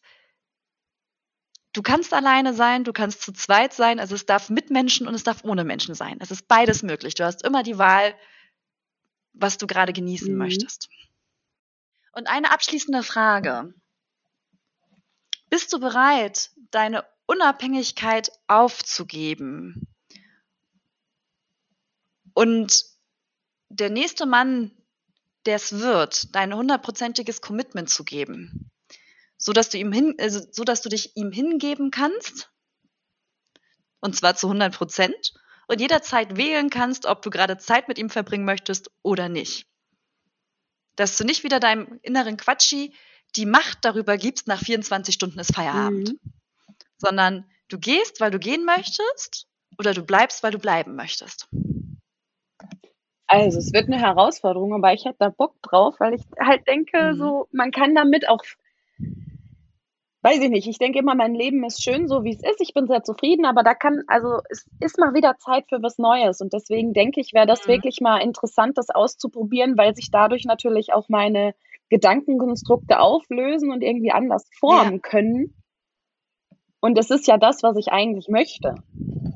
du 1.74 1.82
kannst 1.82 2.14
alleine 2.14 2.54
sein, 2.54 2.84
du 2.84 2.94
kannst 2.94 3.22
zu 3.22 3.34
zweit 3.34 3.74
sein, 3.74 4.00
also 4.00 4.16
es 4.16 4.26
darf 4.26 4.50
mit 4.50 4.70
Menschen 4.70 5.08
und 5.08 5.16
es 5.16 5.24
darf 5.24 5.44
ohne 5.44 5.64
Menschen 5.64 5.96
sein. 5.96 6.18
Es 6.22 6.32
ist 6.32 6.48
beides 6.48 6.84
möglich. 6.84 7.16
Du 7.16 7.26
hast 7.26 7.44
immer 7.44 7.64
die 7.64 7.78
Wahl, 7.78 8.16
was 9.34 9.58
du 9.58 9.68
gerade 9.68 9.94
genießen 9.94 10.32
mhm. 10.32 10.38
möchtest. 10.38 10.90
Und 12.12 12.28
eine 12.28 12.52
abschließende 12.52 13.04
Frage. 13.04 13.74
Bist 15.50 15.74
du 15.74 15.80
bereit, 15.80 16.52
deine 16.72 17.06
Unabhängigkeit 17.26 18.32
aufzugeben? 18.48 19.88
Und 22.34 22.86
der 23.70 23.90
nächste 23.90 24.26
Mann, 24.26 24.72
der 25.46 25.56
es 25.56 25.80
wird, 25.80 26.36
dein 26.36 26.54
hundertprozentiges 26.54 27.42
Commitment 27.42 27.90
zu 27.90 28.04
geben, 28.04 28.72
so 29.38 29.54
dass 29.54 29.70
du 29.70 29.78
ihm 29.78 29.92
hin, 29.92 30.16
also, 30.20 30.42
so 30.52 30.64
dass 30.64 30.82
du 30.82 30.90
dich 30.90 31.16
ihm 31.16 31.32
hingeben 31.32 31.92
kannst, 31.92 32.52
und 34.00 34.16
zwar 34.16 34.36
zu 34.36 34.48
100 34.48 34.76
Prozent, 34.76 35.34
und 35.68 35.82
jederzeit 35.82 36.38
wählen 36.38 36.70
kannst, 36.70 37.06
ob 37.06 37.22
du 37.22 37.30
gerade 37.30 37.58
Zeit 37.58 37.88
mit 37.88 37.98
ihm 37.98 38.10
verbringen 38.10 38.46
möchtest 38.46 38.92
oder 39.02 39.30
nicht. 39.30 39.68
Dass 40.96 41.18
du 41.18 41.24
nicht 41.24 41.44
wieder 41.44 41.60
deinem 41.60 42.00
inneren 42.04 42.38
Quatschi 42.38 42.94
die 43.36 43.46
Macht 43.46 43.80
darüber 43.82 44.18
gibst, 44.18 44.48
nach 44.48 44.62
24 44.62 45.16
Stunden 45.16 45.40
ist 45.40 45.54
Feierabend, 45.54 46.10
mhm. 46.10 46.34
sondern 46.98 47.50
du 47.68 47.80
gehst, 47.80 48.22
weil 48.22 48.32
du 48.32 48.40
gehen 48.40 48.64
möchtest, 48.64 49.48
oder 49.78 49.94
du 49.94 50.04
bleibst, 50.04 50.44
weil 50.44 50.52
du 50.52 50.60
bleiben 50.60 50.96
möchtest. 50.96 51.48
Also, 53.28 53.58
es 53.60 53.74
wird 53.74 53.88
eine 53.88 54.00
Herausforderung, 54.00 54.74
aber 54.74 54.94
ich 54.94 55.06
hätte 55.06 55.18
da 55.20 55.30
Bock 55.30 55.56
drauf, 55.62 55.96
weil 56.00 56.14
ich 56.14 56.22
halt 56.40 56.68
denke, 56.68 57.14
mhm. 57.14 57.18
so, 57.18 57.48
man 57.52 57.72
kann 57.72 57.96
damit 57.96 58.30
auch 58.30 58.44
weiß 60.26 60.42
ich 60.42 60.50
nicht, 60.50 60.68
ich 60.68 60.80
denke 60.80 60.98
immer, 60.98 61.14
mein 61.14 61.36
Leben 61.36 61.64
ist 61.66 61.84
schön, 61.84 62.08
so 62.08 62.24
wie 62.24 62.32
es 62.32 62.42
ist. 62.42 62.60
Ich 62.60 62.74
bin 62.74 62.88
sehr 62.88 63.04
zufrieden, 63.04 63.46
aber 63.46 63.62
da 63.62 63.76
kann, 63.76 64.02
also 64.08 64.40
es 64.50 64.66
ist 64.80 64.98
mal 64.98 65.14
wieder 65.14 65.38
Zeit 65.38 65.66
für 65.70 65.84
was 65.84 66.00
Neues. 66.00 66.42
Und 66.42 66.52
deswegen 66.52 66.94
denke 66.94 67.22
ich, 67.22 67.34
wäre 67.34 67.46
das 67.46 67.68
mhm. 67.68 67.74
wirklich 67.74 68.02
mal 68.02 68.18
interessant, 68.18 68.76
das 68.80 68.90
auszuprobieren, 68.90 69.78
weil 69.78 69.96
sich 69.96 70.10
dadurch 70.10 70.46
natürlich 70.46 70.94
auch 70.94 71.10
meine 71.10 71.54
Gedankenkonstrukte 71.90 73.00
auflösen 73.00 73.72
und 73.72 73.84
irgendwie 73.84 74.10
anders 74.10 74.50
formen 74.60 74.94
ja. 74.94 75.00
können. 75.00 75.54
Und 76.80 76.98
das 76.98 77.12
ist 77.12 77.28
ja 77.28 77.38
das, 77.38 77.62
was 77.62 77.78
ich 77.78 77.92
eigentlich 77.92 78.28
möchte. 78.28 78.74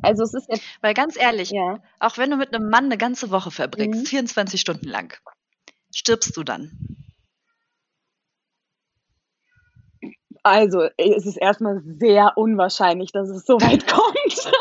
Also 0.02 0.24
es 0.24 0.34
ist 0.34 0.50
jetzt. 0.50 0.64
Weil 0.82 0.94
ganz 0.94 1.18
ehrlich, 1.18 1.52
ja. 1.52 1.80
auch 2.00 2.18
wenn 2.18 2.30
du 2.30 2.38
mit 2.38 2.54
einem 2.54 2.70
Mann 2.70 2.86
eine 2.86 2.98
ganze 2.98 3.32
Woche 3.32 3.52
verbringst, 3.52 4.02
mhm. 4.02 4.06
24 4.06 4.60
Stunden 4.60 4.88
lang, 4.88 5.18
stirbst 5.94 6.36
du 6.36 6.44
dann. 6.44 6.72
Also, 10.44 10.88
es 10.98 11.26
ist 11.26 11.38
erstmal 11.38 11.82
sehr 11.84 12.38
unwahrscheinlich, 12.38 13.12
dass 13.12 13.30
es 13.30 13.46
so 13.46 13.60
weit 13.62 13.88
kommt. 13.92 14.52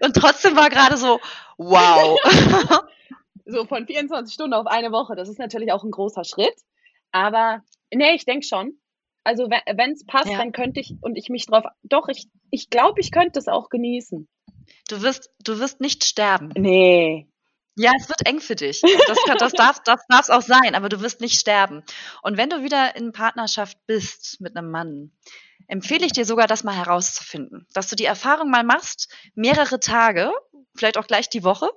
Und 0.00 0.14
trotzdem 0.14 0.56
war 0.56 0.68
gerade 0.68 0.96
so, 0.96 1.20
wow. 1.56 2.18
so 3.46 3.64
von 3.64 3.86
24 3.86 4.32
Stunden 4.32 4.54
auf 4.54 4.66
eine 4.66 4.92
Woche, 4.92 5.16
das 5.16 5.28
ist 5.28 5.38
natürlich 5.38 5.72
auch 5.72 5.84
ein 5.84 5.90
großer 5.90 6.24
Schritt. 6.24 6.54
Aber 7.12 7.62
nee, 7.92 8.14
ich 8.14 8.24
denke 8.24 8.46
schon. 8.46 8.78
Also 9.24 9.48
wenn 9.48 9.92
es 9.92 10.04
passt, 10.04 10.30
ja. 10.30 10.38
dann 10.38 10.52
könnte 10.52 10.80
ich 10.80 10.94
und 11.00 11.16
ich 11.16 11.28
mich 11.28 11.46
drauf. 11.46 11.64
Doch, 11.82 12.08
ich, 12.08 12.28
ich 12.50 12.70
glaube, 12.70 13.00
ich 13.00 13.12
könnte 13.12 13.38
es 13.38 13.48
auch 13.48 13.68
genießen. 13.68 14.28
Du 14.88 15.02
wirst, 15.02 15.30
du 15.44 15.58
wirst 15.58 15.80
nicht 15.80 16.04
sterben. 16.04 16.50
Nee. 16.56 17.28
Ja, 17.76 17.92
es 17.98 18.08
wird 18.08 18.26
eng 18.26 18.40
für 18.40 18.56
dich. 18.56 18.82
Das, 19.06 19.18
kann, 19.24 19.38
das 19.38 19.52
darf 19.52 19.82
das 19.84 20.00
darf's 20.08 20.30
auch 20.30 20.42
sein, 20.42 20.74
aber 20.74 20.88
du 20.88 21.00
wirst 21.00 21.20
nicht 21.20 21.40
sterben. 21.40 21.82
Und 22.22 22.36
wenn 22.36 22.50
du 22.50 22.62
wieder 22.62 22.96
in 22.96 23.12
Partnerschaft 23.12 23.78
bist 23.86 24.40
mit 24.40 24.56
einem 24.56 24.70
Mann, 24.70 25.12
empfehle 25.68 26.04
ich 26.04 26.12
dir 26.12 26.24
sogar, 26.24 26.46
das 26.46 26.64
mal 26.64 26.76
herauszufinden. 26.76 27.66
Dass 27.72 27.88
du 27.88 27.96
die 27.96 28.04
Erfahrung 28.04 28.50
mal 28.50 28.64
machst, 28.64 29.10
mehrere 29.34 29.80
Tage, 29.80 30.32
vielleicht 30.74 30.98
auch 30.98 31.06
gleich 31.06 31.28
die 31.28 31.44
Woche, 31.44 31.70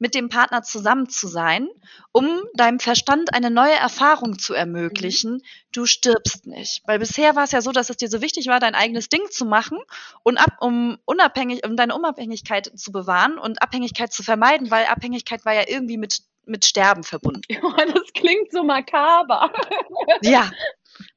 mit 0.00 0.14
dem 0.14 0.30
Partner 0.30 0.62
zusammen 0.62 1.08
zu 1.08 1.28
sein, 1.28 1.68
um 2.10 2.42
deinem 2.54 2.80
Verstand 2.80 3.34
eine 3.34 3.50
neue 3.50 3.74
Erfahrung 3.74 4.38
zu 4.38 4.54
ermöglichen. 4.54 5.34
Mhm. 5.34 5.42
Du 5.72 5.86
stirbst 5.86 6.46
nicht. 6.46 6.82
Weil 6.86 6.98
bisher 6.98 7.36
war 7.36 7.44
es 7.44 7.52
ja 7.52 7.60
so, 7.60 7.70
dass 7.70 7.90
es 7.90 7.98
dir 7.98 8.08
so 8.08 8.22
wichtig 8.22 8.48
war, 8.48 8.58
dein 8.58 8.74
eigenes 8.74 9.10
Ding 9.10 9.30
zu 9.30 9.44
machen 9.44 9.78
und 10.22 10.38
ab, 10.38 10.56
um 10.60 10.98
unabhängig, 11.04 11.64
um 11.66 11.76
deine 11.76 11.94
Unabhängigkeit 11.94 12.72
zu 12.74 12.92
bewahren 12.92 13.38
und 13.38 13.62
Abhängigkeit 13.62 14.12
zu 14.12 14.22
vermeiden, 14.22 14.70
weil 14.70 14.86
Abhängigkeit 14.86 15.44
war 15.44 15.52
ja 15.52 15.64
irgendwie 15.68 15.98
mit, 15.98 16.22
mit 16.46 16.64
Sterben 16.64 17.04
verbunden. 17.04 17.42
Ja, 17.50 17.84
das 17.84 18.12
klingt 18.14 18.50
so 18.50 18.64
makaber. 18.64 19.52
Ja, 20.22 20.50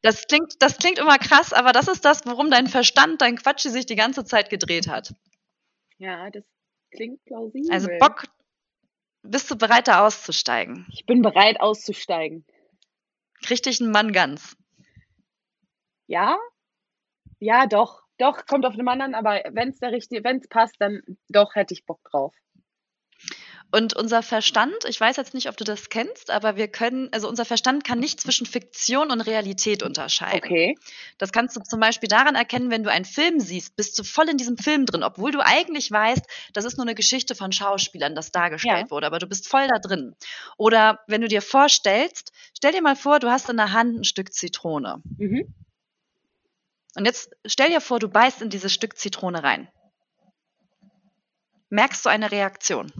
das 0.01 0.27
klingt, 0.27 0.61
das 0.61 0.77
klingt 0.77 0.99
immer 0.99 1.17
krass, 1.17 1.53
aber 1.53 1.71
das 1.71 1.87
ist 1.87 2.03
das, 2.03 2.25
worum 2.25 2.51
dein 2.51 2.67
Verstand, 2.67 3.21
dein 3.21 3.37
Quatsch 3.37 3.61
sich 3.61 3.85
die 3.85 3.95
ganze 3.95 4.25
Zeit 4.25 4.49
gedreht 4.49 4.87
hat. 4.87 5.13
Ja, 5.97 6.29
das 6.29 6.43
klingt 6.91 7.23
plausibel. 7.25 7.71
Also 7.71 7.87
Bock, 7.99 8.25
bist 9.23 9.49
du 9.49 9.57
bereit, 9.57 9.87
da 9.87 10.05
auszusteigen? 10.05 10.85
Ich 10.91 11.05
bin 11.05 11.21
bereit, 11.21 11.59
auszusteigen. 11.59 12.45
Krieg 13.43 13.63
dich 13.63 13.79
ein 13.79 13.91
Mann 13.91 14.11
ganz? 14.11 14.55
Ja? 16.07 16.37
Ja, 17.39 17.65
doch. 17.65 18.03
Doch, 18.17 18.45
kommt 18.45 18.65
auf 18.65 18.75
den 18.75 18.85
Mann 18.85 19.01
an, 19.01 19.15
aber 19.15 19.41
wenn 19.51 19.69
es 19.69 19.79
der 19.79 19.91
richtige, 19.91 20.23
wenn 20.23 20.37
es 20.37 20.47
passt, 20.47 20.75
dann 20.79 21.01
doch 21.29 21.55
hätte 21.55 21.73
ich 21.73 21.85
Bock 21.85 21.99
drauf. 22.03 22.35
Und 23.75 23.95
unser 23.95 24.21
Verstand, 24.21 24.85
ich 24.87 25.01
weiß 25.01 25.15
jetzt 25.15 25.33
nicht, 25.33 25.49
ob 25.49 25.57
du 25.57 25.63
das 25.63 25.89
kennst, 25.89 26.29
aber 26.29 26.57
wir 26.57 26.67
können, 26.67 27.09
also 27.11 27.27
unser 27.27 27.43
Verstand 27.43 27.83
kann 27.83 27.97
nicht 27.97 28.21
zwischen 28.21 28.45
Fiktion 28.45 29.09
und 29.09 29.19
Realität 29.21 29.81
unterscheiden. 29.81 30.45
Okay. 30.45 30.77
Das 31.17 31.31
kannst 31.31 31.55
du 31.57 31.61
zum 31.61 31.79
Beispiel 31.79 32.07
daran 32.07 32.35
erkennen, 32.35 32.69
wenn 32.69 32.83
du 32.83 32.91
einen 32.91 33.03
Film 33.03 33.39
siehst, 33.39 33.75
bist 33.75 33.97
du 33.97 34.03
voll 34.03 34.29
in 34.29 34.37
diesem 34.37 34.57
Film 34.59 34.85
drin, 34.85 35.01
obwohl 35.01 35.31
du 35.31 35.43
eigentlich 35.43 35.89
weißt, 35.89 36.21
das 36.53 36.65
ist 36.65 36.77
nur 36.77 36.85
eine 36.85 36.93
Geschichte 36.93 37.33
von 37.33 37.51
Schauspielern, 37.51 38.13
das 38.13 38.31
dargestellt 38.31 38.85
ja. 38.85 38.91
wurde, 38.91 39.07
aber 39.07 39.17
du 39.17 39.25
bist 39.25 39.47
voll 39.47 39.67
da 39.67 39.79
drin. 39.79 40.15
Oder 40.55 40.99
wenn 41.07 41.21
du 41.21 41.27
dir 41.27 41.41
vorstellst, 41.41 42.31
stell 42.55 42.73
dir 42.73 42.83
mal 42.83 42.95
vor, 42.95 43.17
du 43.17 43.31
hast 43.31 43.49
in 43.49 43.57
der 43.57 43.73
Hand 43.73 44.01
ein 44.01 44.03
Stück 44.03 44.33
Zitrone. 44.33 45.01
Mhm. 45.17 45.51
Und 46.95 47.05
jetzt 47.05 47.31
stell 47.43 47.69
dir 47.69 47.81
vor, 47.81 47.97
du 47.97 48.07
beißt 48.07 48.39
in 48.43 48.51
dieses 48.51 48.71
Stück 48.71 48.99
Zitrone 48.99 49.41
rein. 49.41 49.67
Merkst 51.71 52.05
du 52.05 52.09
eine 52.09 52.29
Reaktion? 52.29 52.91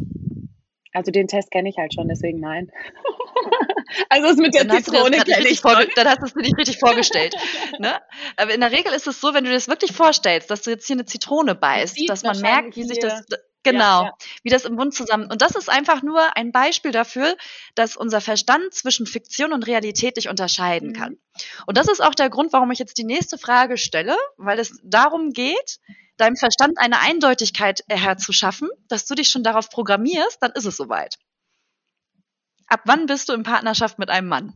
Also 0.93 1.11
den 1.11 1.27
Test 1.27 1.51
kenne 1.51 1.69
ich 1.69 1.77
halt 1.77 1.93
schon, 1.93 2.07
deswegen 2.07 2.39
nein. 2.39 2.71
also 4.09 4.27
es 4.27 4.37
mit 4.37 4.53
der 4.53 4.65
dann 4.65 4.83
Zitrone 4.83 5.17
kenne 5.17 5.49
ich 5.49 5.59
schon. 5.59 5.87
Dann 5.95 6.07
hast 6.07 6.21
du 6.21 6.25
es 6.25 6.35
nicht 6.35 6.57
richtig 6.57 6.77
vorgestellt. 6.79 7.35
ne? 7.79 7.99
Aber 8.37 8.53
in 8.53 8.61
der 8.61 8.71
Regel 8.71 8.93
ist 8.93 9.07
es 9.07 9.19
so, 9.19 9.33
wenn 9.33 9.43
du 9.43 9.49
dir 9.49 9.55
das 9.55 9.67
wirklich 9.67 9.91
vorstellst, 9.91 10.51
dass 10.51 10.61
du 10.61 10.69
jetzt 10.69 10.85
hier 10.85 10.95
eine 10.95 11.05
Zitrone 11.05 11.55
beißt, 11.55 11.97
dass 12.07 12.23
man 12.23 12.39
merkt, 12.39 12.75
wie 12.75 12.83
sich 12.83 12.99
das 12.99 13.25
Genau, 13.63 14.03
ja, 14.03 14.07
ja. 14.07 14.13
wie 14.43 14.49
das 14.49 14.65
im 14.65 14.75
Mund 14.75 14.93
zusammen. 14.93 15.31
Und 15.31 15.41
das 15.41 15.55
ist 15.55 15.69
einfach 15.69 16.03
nur 16.03 16.35
ein 16.35 16.51
Beispiel 16.51 16.91
dafür, 16.91 17.35
dass 17.75 17.95
unser 17.95 18.21
Verstand 18.21 18.73
zwischen 18.73 19.05
Fiktion 19.05 19.53
und 19.53 19.65
Realität 19.65 20.17
nicht 20.17 20.29
unterscheiden 20.29 20.89
mhm. 20.89 20.93
kann. 20.93 21.17
Und 21.65 21.77
das 21.77 21.87
ist 21.87 22.01
auch 22.01 22.13
der 22.13 22.29
Grund, 22.29 22.53
warum 22.53 22.71
ich 22.71 22.79
jetzt 22.79 22.97
die 22.97 23.05
nächste 23.05 23.37
Frage 23.37 23.77
stelle, 23.77 24.15
weil 24.37 24.59
es 24.59 24.79
darum 24.83 25.31
geht, 25.31 25.79
deinem 26.17 26.35
Verstand 26.35 26.77
eine 26.77 26.99
Eindeutigkeit 26.99 27.83
herzuschaffen, 27.89 28.69
dass 28.87 29.05
du 29.05 29.15
dich 29.15 29.29
schon 29.29 29.43
darauf 29.43 29.69
programmierst, 29.69 30.37
dann 30.41 30.51
ist 30.51 30.65
es 30.65 30.77
soweit. 30.77 31.17
Ab 32.67 32.81
wann 32.85 33.05
bist 33.05 33.29
du 33.29 33.33
in 33.33 33.43
Partnerschaft 33.43 33.97
mit 33.97 34.09
einem 34.09 34.27
Mann? 34.27 34.53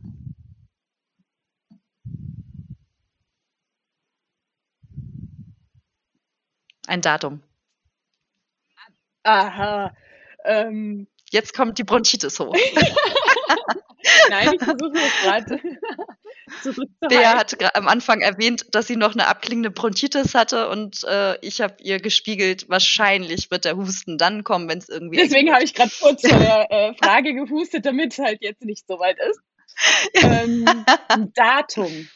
Ein 6.86 7.02
Datum. 7.02 7.42
Aha. 9.28 9.94
Ähm. 10.44 11.06
Jetzt 11.30 11.52
kommt 11.52 11.78
die 11.78 11.84
Bronchitis 11.84 12.40
hoch. 12.40 12.56
Nein, 14.30 14.54
ich 14.54 14.62
versuche 14.62 14.92
es 14.94 15.22
gerade 15.22 15.44
zurückzuhalten. 16.62 17.08
Der 17.10 17.36
hat 17.36 17.76
am 17.76 17.88
Anfang 17.88 18.22
erwähnt, 18.22 18.66
dass 18.72 18.86
sie 18.86 18.96
noch 18.96 19.12
eine 19.12 19.26
abklingende 19.26 19.70
Bronchitis 19.70 20.34
hatte 20.34 20.70
und 20.70 21.04
äh, 21.04 21.36
ich 21.44 21.60
habe 21.60 21.74
ihr 21.80 22.00
gespiegelt, 22.00 22.70
wahrscheinlich 22.70 23.50
wird 23.50 23.66
der 23.66 23.76
Husten 23.76 24.16
dann 24.16 24.44
kommen, 24.44 24.68
wenn 24.68 24.78
es 24.78 24.88
irgendwie. 24.88 25.18
Deswegen 25.18 25.52
habe 25.52 25.64
ich 25.64 25.74
gerade 25.74 25.90
kurz 26.00 26.22
vor 26.26 26.38
der 26.38 26.70
äh, 26.70 26.94
Frage 26.94 27.34
gehustet, 27.34 27.84
damit 27.84 28.12
es 28.12 28.18
halt 28.18 28.38
jetzt 28.40 28.64
nicht 28.64 28.86
so 28.86 28.98
weit 28.98 29.18
ist. 29.18 29.40
Ähm, 30.14 30.64
ein 31.08 31.32
Datum. 31.34 32.08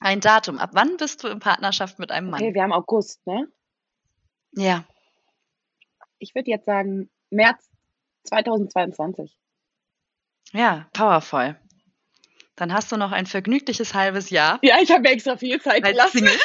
Ein 0.00 0.20
Datum. 0.20 0.58
Ab 0.58 0.70
wann 0.72 0.96
bist 0.96 1.22
du 1.22 1.28
in 1.28 1.38
Partnerschaft 1.38 2.00
mit 2.00 2.10
einem 2.10 2.30
Mann? 2.30 2.42
Okay, 2.42 2.54
wir 2.54 2.62
haben 2.62 2.72
August, 2.72 3.24
ne? 3.26 3.46
Ja 4.52 4.84
ich 6.18 6.34
würde 6.34 6.50
jetzt 6.50 6.66
sagen, 6.66 7.10
März 7.30 7.68
2022. 8.24 9.36
Ja, 10.52 10.88
powervoll. 10.92 11.56
Dann 12.56 12.72
hast 12.72 12.90
du 12.90 12.96
noch 12.96 13.12
ein 13.12 13.26
vergnügliches 13.26 13.94
halbes 13.94 14.30
Jahr. 14.30 14.58
Ja, 14.62 14.78
ich 14.80 14.90
habe 14.90 15.08
extra 15.08 15.36
viel 15.36 15.60
Zeit 15.60 15.84
gelassen. 15.84 16.28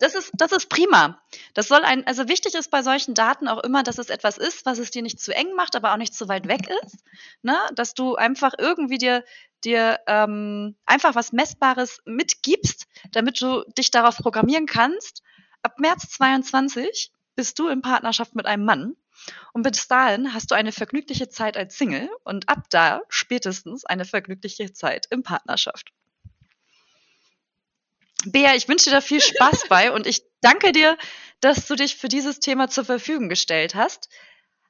Das 0.00 0.14
ist, 0.14 0.32
das 0.34 0.50
ist 0.50 0.68
prima. 0.68 1.20
Das 1.52 1.68
soll 1.68 1.82
ein, 1.82 2.06
also 2.06 2.28
wichtig 2.28 2.54
ist 2.54 2.70
bei 2.70 2.82
solchen 2.82 3.14
Daten 3.14 3.46
auch 3.46 3.62
immer, 3.62 3.82
dass 3.82 3.98
es 3.98 4.08
etwas 4.08 4.38
ist, 4.38 4.66
was 4.66 4.78
es 4.78 4.90
dir 4.90 5.02
nicht 5.02 5.20
zu 5.20 5.34
eng 5.34 5.54
macht, 5.54 5.76
aber 5.76 5.92
auch 5.92 5.96
nicht 5.98 6.14
zu 6.14 6.26
weit 6.26 6.48
weg 6.48 6.68
ist. 6.84 7.04
Ne? 7.42 7.56
Dass 7.74 7.94
du 7.94 8.16
einfach 8.16 8.54
irgendwie 8.58 8.98
dir, 8.98 9.24
dir 9.62 10.00
ähm, 10.06 10.74
einfach 10.84 11.14
was 11.14 11.32
Messbares 11.32 12.00
mitgibst, 12.06 12.86
damit 13.12 13.40
du 13.40 13.62
dich 13.78 13.90
darauf 13.90 14.16
programmieren 14.16 14.66
kannst. 14.66 15.22
Ab 15.62 15.78
März 15.78 16.08
22 16.10 17.12
bist 17.36 17.58
du 17.58 17.68
in 17.68 17.82
Partnerschaft 17.82 18.34
mit 18.34 18.46
einem 18.46 18.64
Mann. 18.64 18.96
Und 19.52 19.62
bis 19.62 19.86
dahin 19.88 20.34
hast 20.34 20.50
du 20.50 20.54
eine 20.54 20.72
vergnügliche 20.72 21.28
Zeit 21.28 21.56
als 21.56 21.78
Single 21.78 22.10
und 22.24 22.48
ab 22.48 22.64
da 22.70 23.02
spätestens 23.08 23.84
eine 23.84 24.04
vergnügliche 24.04 24.72
Zeit 24.72 25.06
in 25.10 25.22
Partnerschaft. 25.22 25.92
Bea, 28.26 28.54
ich 28.54 28.68
wünsche 28.68 28.86
dir 28.86 28.96
da 28.96 29.00
viel 29.00 29.20
Spaß 29.20 29.64
bei 29.68 29.92
und 29.92 30.06
ich 30.06 30.22
danke 30.40 30.72
dir, 30.72 30.96
dass 31.40 31.66
du 31.66 31.76
dich 31.76 31.96
für 31.96 32.08
dieses 32.08 32.40
Thema 32.40 32.68
zur 32.68 32.84
Verfügung 32.84 33.28
gestellt 33.28 33.74
hast. 33.74 34.08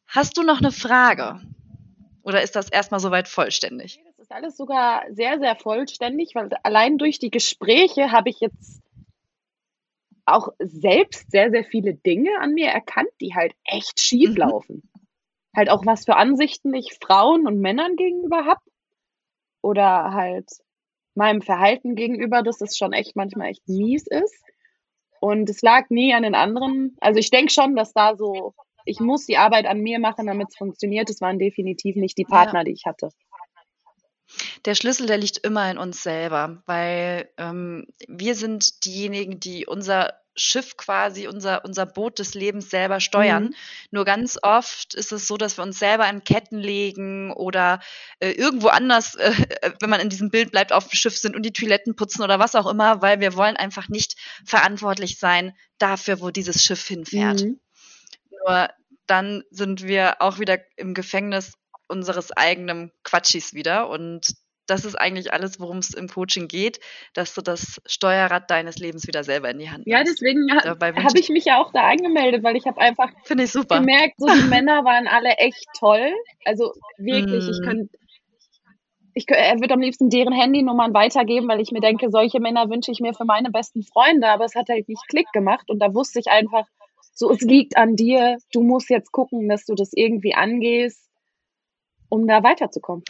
Hast 0.07 0.37
du 0.37 0.43
noch 0.43 0.59
eine 0.59 0.73
Frage? 0.73 1.41
Oder 2.23 2.43
ist 2.43 2.57
das 2.57 2.69
erstmal 2.69 3.01
soweit 3.01 3.29
vollständig? 3.29 4.01
Das 4.07 4.19
ist 4.27 4.33
alles 4.33 4.57
sogar 4.57 5.05
sehr, 5.11 5.39
sehr 5.39 5.57
vollständig, 5.57 6.35
weil 6.35 6.51
allein 6.62 6.99
durch 6.99 7.19
die 7.19 7.31
Gespräche 7.31 8.11
habe 8.11 8.31
ich 8.31 8.41
jetzt 8.41 8.84
auch 10.27 10.49
selbst 10.59 11.31
sehr, 11.31 11.51
sehr 11.51 11.64
viele 11.64 11.95
Dinge 11.95 12.31
an 12.41 12.53
mir 12.53 12.68
erkannt, 12.68 13.11
die 13.20 13.35
halt 13.35 13.55
echt 13.64 14.01
schief 14.01 14.31
mhm. 14.31 14.37
laufen. 14.37 14.75
Mhm. 14.77 15.01
Halt 15.57 15.70
auch 15.70 15.87
was 15.87 16.05
für 16.05 16.16
Ansichten 16.16 16.75
ich 16.75 16.99
Frauen 17.01 17.47
und 17.47 17.61
Männern 17.61 17.97
gegenüber 17.97 18.45
habe. 18.45 18.61
Oder 19.62 20.12
halt 20.12 20.51
meinem 21.14 21.43
Verhalten 21.43 21.95
gegenüber, 21.95 22.43
dass 22.43 22.61
es 22.61 22.77
schon 22.77 22.93
echt 22.93 23.16
manchmal 23.16 23.49
echt 23.49 23.66
mies 23.68 24.07
ist. 24.07 24.43
Und 25.20 25.49
es 25.49 25.62
lag 25.62 25.89
nie 25.89 26.12
an 26.12 26.25
den 26.25 26.35
anderen. 26.35 26.97
Also 27.01 27.18
ich 27.18 27.31
denke 27.31 27.53
schon, 27.53 27.77
dass 27.77 27.93
da 27.93 28.16
so, 28.16 28.55
ich 28.85 29.01
muss 29.01 29.27
die 29.27 29.39
Arbeit 29.39 29.64
an 29.66 29.81
mir 29.81 29.99
machen, 29.99 30.27
damit 30.27 30.49
es 30.51 30.57
funktioniert. 30.57 31.09
Es 31.09 31.20
waren 31.20 31.39
definitiv 31.39 31.97
nicht 31.97 32.18
die 32.18 32.25
Partner, 32.25 32.61
ja. 32.61 32.64
die 32.64 32.72
ich 32.72 32.85
hatte. 32.85 33.11
Der 34.65 34.75
Schlüssel, 34.75 35.07
der 35.07 35.19
liegt 35.19 35.39
immer 35.39 35.71
in 35.71 35.79
uns 35.79 36.03
selber, 36.03 36.62
weil 36.67 37.29
ähm, 37.37 37.87
wir 38.09 38.35
sind 38.35 38.85
diejenigen, 38.85 39.39
die 39.39 39.67
unser 39.67 40.15
Schiff 40.37 40.77
quasi, 40.77 41.29
unser, 41.29 41.65
unser 41.65 41.87
Boot 41.87 42.19
des 42.19 42.35
Lebens 42.35 42.71
selber 42.71 42.99
steuern. 42.99 43.45
Mhm. 43.45 43.55
Nur 43.91 44.05
ganz 44.05 44.39
oft 44.43 44.95
ist 44.95 45.12
es 45.12 45.29
so, 45.29 45.37
dass 45.37 45.59
wir 45.59 45.62
uns 45.62 45.79
selber 45.79 46.07
an 46.07 46.25
Ketten 46.25 46.59
legen 46.59 47.33
oder 47.33 47.81
äh, 48.19 48.31
irgendwo 48.31 48.69
anders, 48.69 49.15
äh, 49.15 49.33
wenn 49.81 49.91
man 49.91 50.01
in 50.01 50.09
diesem 50.09 50.31
Bild 50.31 50.51
bleibt, 50.51 50.73
auf 50.73 50.89
dem 50.89 50.97
Schiff 50.97 51.17
sind 51.17 51.37
und 51.37 51.43
die 51.43 51.53
Toiletten 51.53 51.95
putzen 51.95 52.23
oder 52.23 52.39
was 52.39 52.57
auch 52.57 52.67
immer, 52.67 53.01
weil 53.01 53.21
wir 53.21 53.37
wollen 53.37 53.57
einfach 53.57 53.89
nicht 53.89 54.17
verantwortlich 54.45 55.19
sein 55.19 55.57
dafür, 55.79 56.21
wo 56.21 56.31
dieses 56.31 56.65
Schiff 56.65 56.85
hinfährt. 56.87 57.43
Mhm. 57.43 57.61
Nur 58.31 58.69
dann 59.07 59.45
sind 59.51 59.83
wir 59.87 60.21
auch 60.21 60.39
wieder 60.39 60.59
im 60.77 60.95
Gefängnis 60.95 61.53
unseres 61.87 62.33
eigenen 62.33 62.91
Quatschis 63.05 63.53
wieder 63.53 63.89
und 63.89 64.35
das 64.67 64.85
ist 64.85 64.95
eigentlich 64.95 65.33
alles, 65.33 65.61
worum 65.61 65.79
es 65.79 65.91
im 65.91 66.09
Coaching 66.09 66.49
geht, 66.49 66.81
dass 67.12 67.35
du 67.35 67.43
das 67.43 67.81
Steuerrad 67.87 68.51
deines 68.51 68.79
Lebens 68.79 69.07
wieder 69.07 69.25
selber 69.25 69.51
in 69.51 69.59
die 69.59 69.71
Hand 69.71 69.87
nimmst. 69.87 69.93
Ja, 69.93 70.05
deswegen 70.05 70.51
habe 70.53 71.19
ich 71.19 71.29
mich 71.29 71.45
ja 71.45 71.61
auch 71.62 71.73
da 71.73 71.89
angemeldet, 71.89 72.43
weil 72.43 72.57
ich 72.57 72.67
habe 72.67 72.81
einfach 72.81 73.11
ich 73.29 73.53
super. 73.53 73.81
gemerkt, 73.81 74.15
so 74.19 74.27
die 74.27 74.49
Männer 74.49 74.85
waren 74.85 75.07
alle 75.07 75.31
echt 75.37 75.67
toll. 75.79 76.12
Also 76.45 76.73
wirklich, 76.99 77.45
mm. 77.45 77.51
ich 77.51 77.62
könnte 77.62 77.99
ich, 79.17 79.29
er 79.29 79.61
wird 79.61 79.71
am 79.71 79.81
liebsten 79.81 80.11
deren 80.11 80.33
Handynummern 80.33 80.93
weitergeben, 80.93 81.47
weil 81.47 81.61
ich 81.61 81.71
mir 81.71 81.81
denke, 81.81 82.11
solche 82.11 82.41
Männer 82.41 82.69
wünsche 82.69 82.91
ich 82.91 82.99
mir 82.99 83.15
für 83.15 83.25
meine 83.25 83.51
besten 83.51 83.85
Freunde, 83.85 84.29
aber 84.29 84.45
es 84.45 84.57
hat 84.57 84.69
halt 84.69 84.89
nicht 84.89 85.07
Klick 85.09 85.31
gemacht 85.33 85.71
und 85.71 85.79
da 85.79 85.95
wusste 85.95 86.19
ich 86.19 86.27
einfach, 86.27 86.67
so 87.12 87.31
es 87.31 87.41
liegt 87.41 87.77
an 87.77 87.95
dir, 87.95 88.39
du 88.53 88.62
musst 88.62 88.91
jetzt 88.91 89.12
gucken, 89.12 89.49
dass 89.49 89.67
du 89.67 89.77
das 89.77 89.93
irgendwie 89.95 90.35
angehst, 90.35 91.09
um 92.09 92.27
da 92.27 92.43
weiterzukommen 92.43 93.05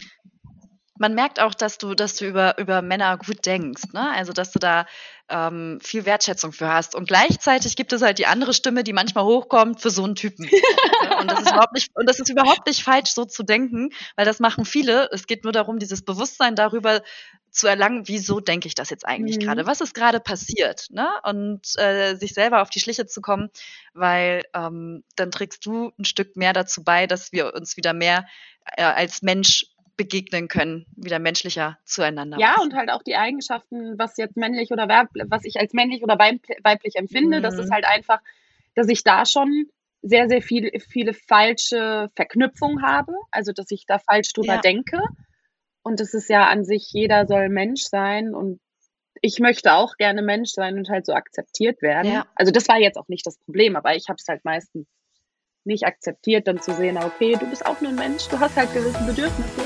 man 0.99 1.15
merkt 1.15 1.41
auch, 1.41 1.55
dass 1.55 1.79
du, 1.79 1.95
dass 1.95 2.17
du 2.17 2.27
über, 2.27 2.59
über 2.59 2.81
Männer 2.81 3.17
gut 3.19 3.45
denkst, 3.47 3.93
ne? 3.93 4.11
Also 4.13 4.33
dass 4.33 4.53
du 4.53 4.59
da 4.59 4.87
ähm, 5.29 5.81
viel 5.83 6.05
Wertschätzung 6.07 6.53
für 6.53 6.69
hast. 6.69 6.95
Und 6.95 7.09
gleichzeitig 7.09 7.77
gibt 7.77 7.93
es 7.93 8.03
halt 8.03 8.19
die 8.19 8.27
andere 8.27 8.55
Stimme, 8.55 8.85
die 8.85 8.93
manchmal 8.93 9.25
hochkommt 9.25 9.81
für 9.81 9.91
so 9.91 10.05
einen 10.05 10.15
Typen. 10.15 10.49
und 11.21 11.31
das 11.31 11.41
ist 11.41 11.51
überhaupt 11.51 11.73
nicht, 11.73 11.91
und 11.95 12.09
das 12.09 12.21
ist 12.21 12.29
überhaupt 12.29 12.67
nicht 12.67 12.83
falsch, 12.83 13.11
so 13.11 13.25
zu 13.25 13.43
denken, 13.43 13.91
weil 14.17 14.27
das 14.27 14.39
machen 14.39 14.65
viele. 14.65 15.09
Es 15.13 15.27
geht 15.27 15.45
nur 15.45 15.53
darum, 15.53 15.79
dieses 15.79 16.03
Bewusstsein 16.03 16.55
darüber 16.55 17.03
zu 17.51 17.67
erlangen, 17.67 18.07
wieso 18.07 18.41
denke 18.41 18.69
ich 18.69 18.75
das 18.75 18.91
jetzt 18.91 19.07
eigentlich 19.07 19.39
mhm. 19.39 19.43
gerade? 19.43 19.67
Was 19.67 19.81
ist 19.81 19.95
gerade 19.95 20.21
passiert? 20.21 20.89
Ne? 20.91 21.09
Und 21.23 21.77
äh, 21.79 22.17
sich 22.17 22.35
selber 22.35 22.63
auf 22.63 22.71
die 22.71 22.81
Schliche 22.81 23.07
zu 23.07 23.21
kommen, 23.21 23.49
weil 23.95 24.43
ähm, 24.55 25.05
dann 25.17 25.31
trägst 25.31 25.65
du 25.65 25.93
ein 25.99 26.05
Stück 26.05 26.37
mehr 26.37 26.53
dazu 26.53 26.85
bei, 26.85 27.07
dass 27.07 27.33
wir 27.33 27.55
uns 27.55 27.77
wieder 27.77 27.95
mehr 27.95 28.27
äh, 28.77 28.83
als 28.83 29.23
Mensch 29.23 29.67
begegnen 29.97 30.49
können, 30.49 30.87
wieder 30.97 31.19
menschlicher 31.19 31.79
zueinander. 31.85 32.39
Ja, 32.39 32.57
und 32.61 32.75
halt 32.75 32.91
auch 32.91 33.03
die 33.03 33.17
Eigenschaften, 33.17 33.99
was 33.99 34.17
jetzt 34.17 34.37
männlich 34.37 34.71
oder 34.73 34.89
weiblich, 34.89 35.25
was 35.29 35.45
ich 35.45 35.59
als 35.59 35.73
männlich 35.73 36.03
oder 36.03 36.19
weiblich 36.19 36.97
empfinde, 36.97 37.39
mhm. 37.39 37.43
das 37.43 37.59
ist 37.59 37.71
halt 37.71 37.85
einfach, 37.85 38.21
dass 38.75 38.89
ich 38.89 39.05
da 39.05 39.25
schon 39.25 39.67
sehr, 40.03 40.29
sehr 40.29 40.43
viel, 40.43 40.71
viele 40.81 41.15
falsche 41.15 42.11
Verknüpfungen 42.15 42.83
habe, 42.83 43.13
also 43.31 43.53
dass 43.53 43.71
ich 43.71 43.87
da 43.87 43.99
falsch 43.99 44.33
drüber 44.33 44.55
ja. 44.55 44.61
denke. 44.61 45.01
Und 45.83 46.01
das 46.01 46.13
ist 46.15 46.29
ja 46.29 46.47
an 46.47 46.65
sich, 46.65 46.91
jeder 46.93 47.27
soll 47.27 47.49
Mensch 47.49 47.83
sein 47.83 48.35
und 48.35 48.61
ich 49.23 49.39
möchte 49.39 49.73
auch 49.73 49.97
gerne 49.97 50.21
Mensch 50.21 50.51
sein 50.51 50.77
und 50.77 50.91
halt 50.91 51.07
so 51.07 51.15
akzeptiert 51.15 51.81
werden. 51.81 52.13
Ja. 52.13 52.27
Also 52.35 52.53
das 52.53 52.69
war 52.69 52.79
jetzt 52.79 52.99
auch 52.99 53.09
nicht 53.09 53.27
das 53.27 53.39
Problem, 53.39 53.77
aber 53.77 53.95
ich 53.95 54.09
habe 54.09 54.19
es 54.21 54.29
halt 54.29 54.45
meistens 54.45 54.87
nicht 55.65 55.85
akzeptiert, 55.85 56.47
dann 56.47 56.61
zu 56.61 56.75
sehen, 56.75 56.99
okay, 56.99 57.37
du 57.41 57.49
bist 57.49 57.65
auch 57.65 57.81
nur 57.81 57.91
ein 57.91 57.97
Mensch, 57.97 58.29
du 58.29 58.39
hast 58.39 58.57
halt 58.57 58.73
gewisse 58.75 59.03
Bedürfnisse 59.05 59.64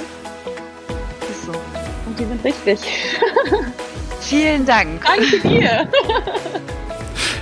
die 2.17 2.25
sind 2.25 2.45
richtig. 2.45 2.79
Vielen 4.21 4.67
Dank. 4.67 5.05
Danke 5.05 5.41
dir. 5.41 5.89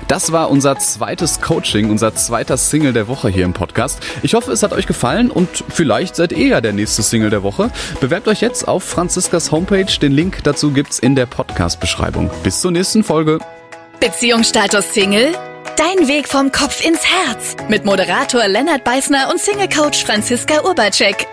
Das 0.08 0.30
war 0.30 0.50
unser 0.50 0.78
zweites 0.78 1.40
Coaching, 1.40 1.90
unser 1.90 2.14
zweiter 2.14 2.56
Single 2.56 2.92
der 2.92 3.08
Woche 3.08 3.28
hier 3.28 3.44
im 3.44 3.52
Podcast. 3.52 3.98
Ich 4.22 4.34
hoffe, 4.34 4.52
es 4.52 4.62
hat 4.62 4.72
euch 4.72 4.86
gefallen 4.86 5.32
und 5.32 5.64
vielleicht 5.68 6.14
seid 6.14 6.30
ihr 6.30 6.46
ja 6.46 6.60
der 6.60 6.72
nächste 6.72 7.02
Single 7.02 7.30
der 7.30 7.42
Woche. 7.42 7.70
Bewerbt 8.00 8.28
euch 8.28 8.40
jetzt 8.40 8.68
auf 8.68 8.84
Franziskas 8.84 9.50
Homepage. 9.50 9.86
Den 10.00 10.12
Link 10.12 10.44
dazu 10.44 10.70
gibt's 10.70 11.00
in 11.00 11.16
der 11.16 11.26
Podcast-Beschreibung. 11.26 12.30
Bis 12.44 12.60
zur 12.60 12.70
nächsten 12.70 13.02
Folge. 13.02 13.40
Beziehungsstatus 13.98 14.94
Single? 14.94 15.32
Dein 15.76 16.06
Weg 16.06 16.28
vom 16.28 16.52
Kopf 16.52 16.86
ins 16.86 17.00
Herz. 17.04 17.56
Mit 17.68 17.84
Moderator 17.84 18.46
Lennart 18.46 18.84
Beißner 18.84 19.28
und 19.30 19.40
Single-Coach 19.40 20.04
Franziska 20.04 20.62
Urbacek. 20.62 21.26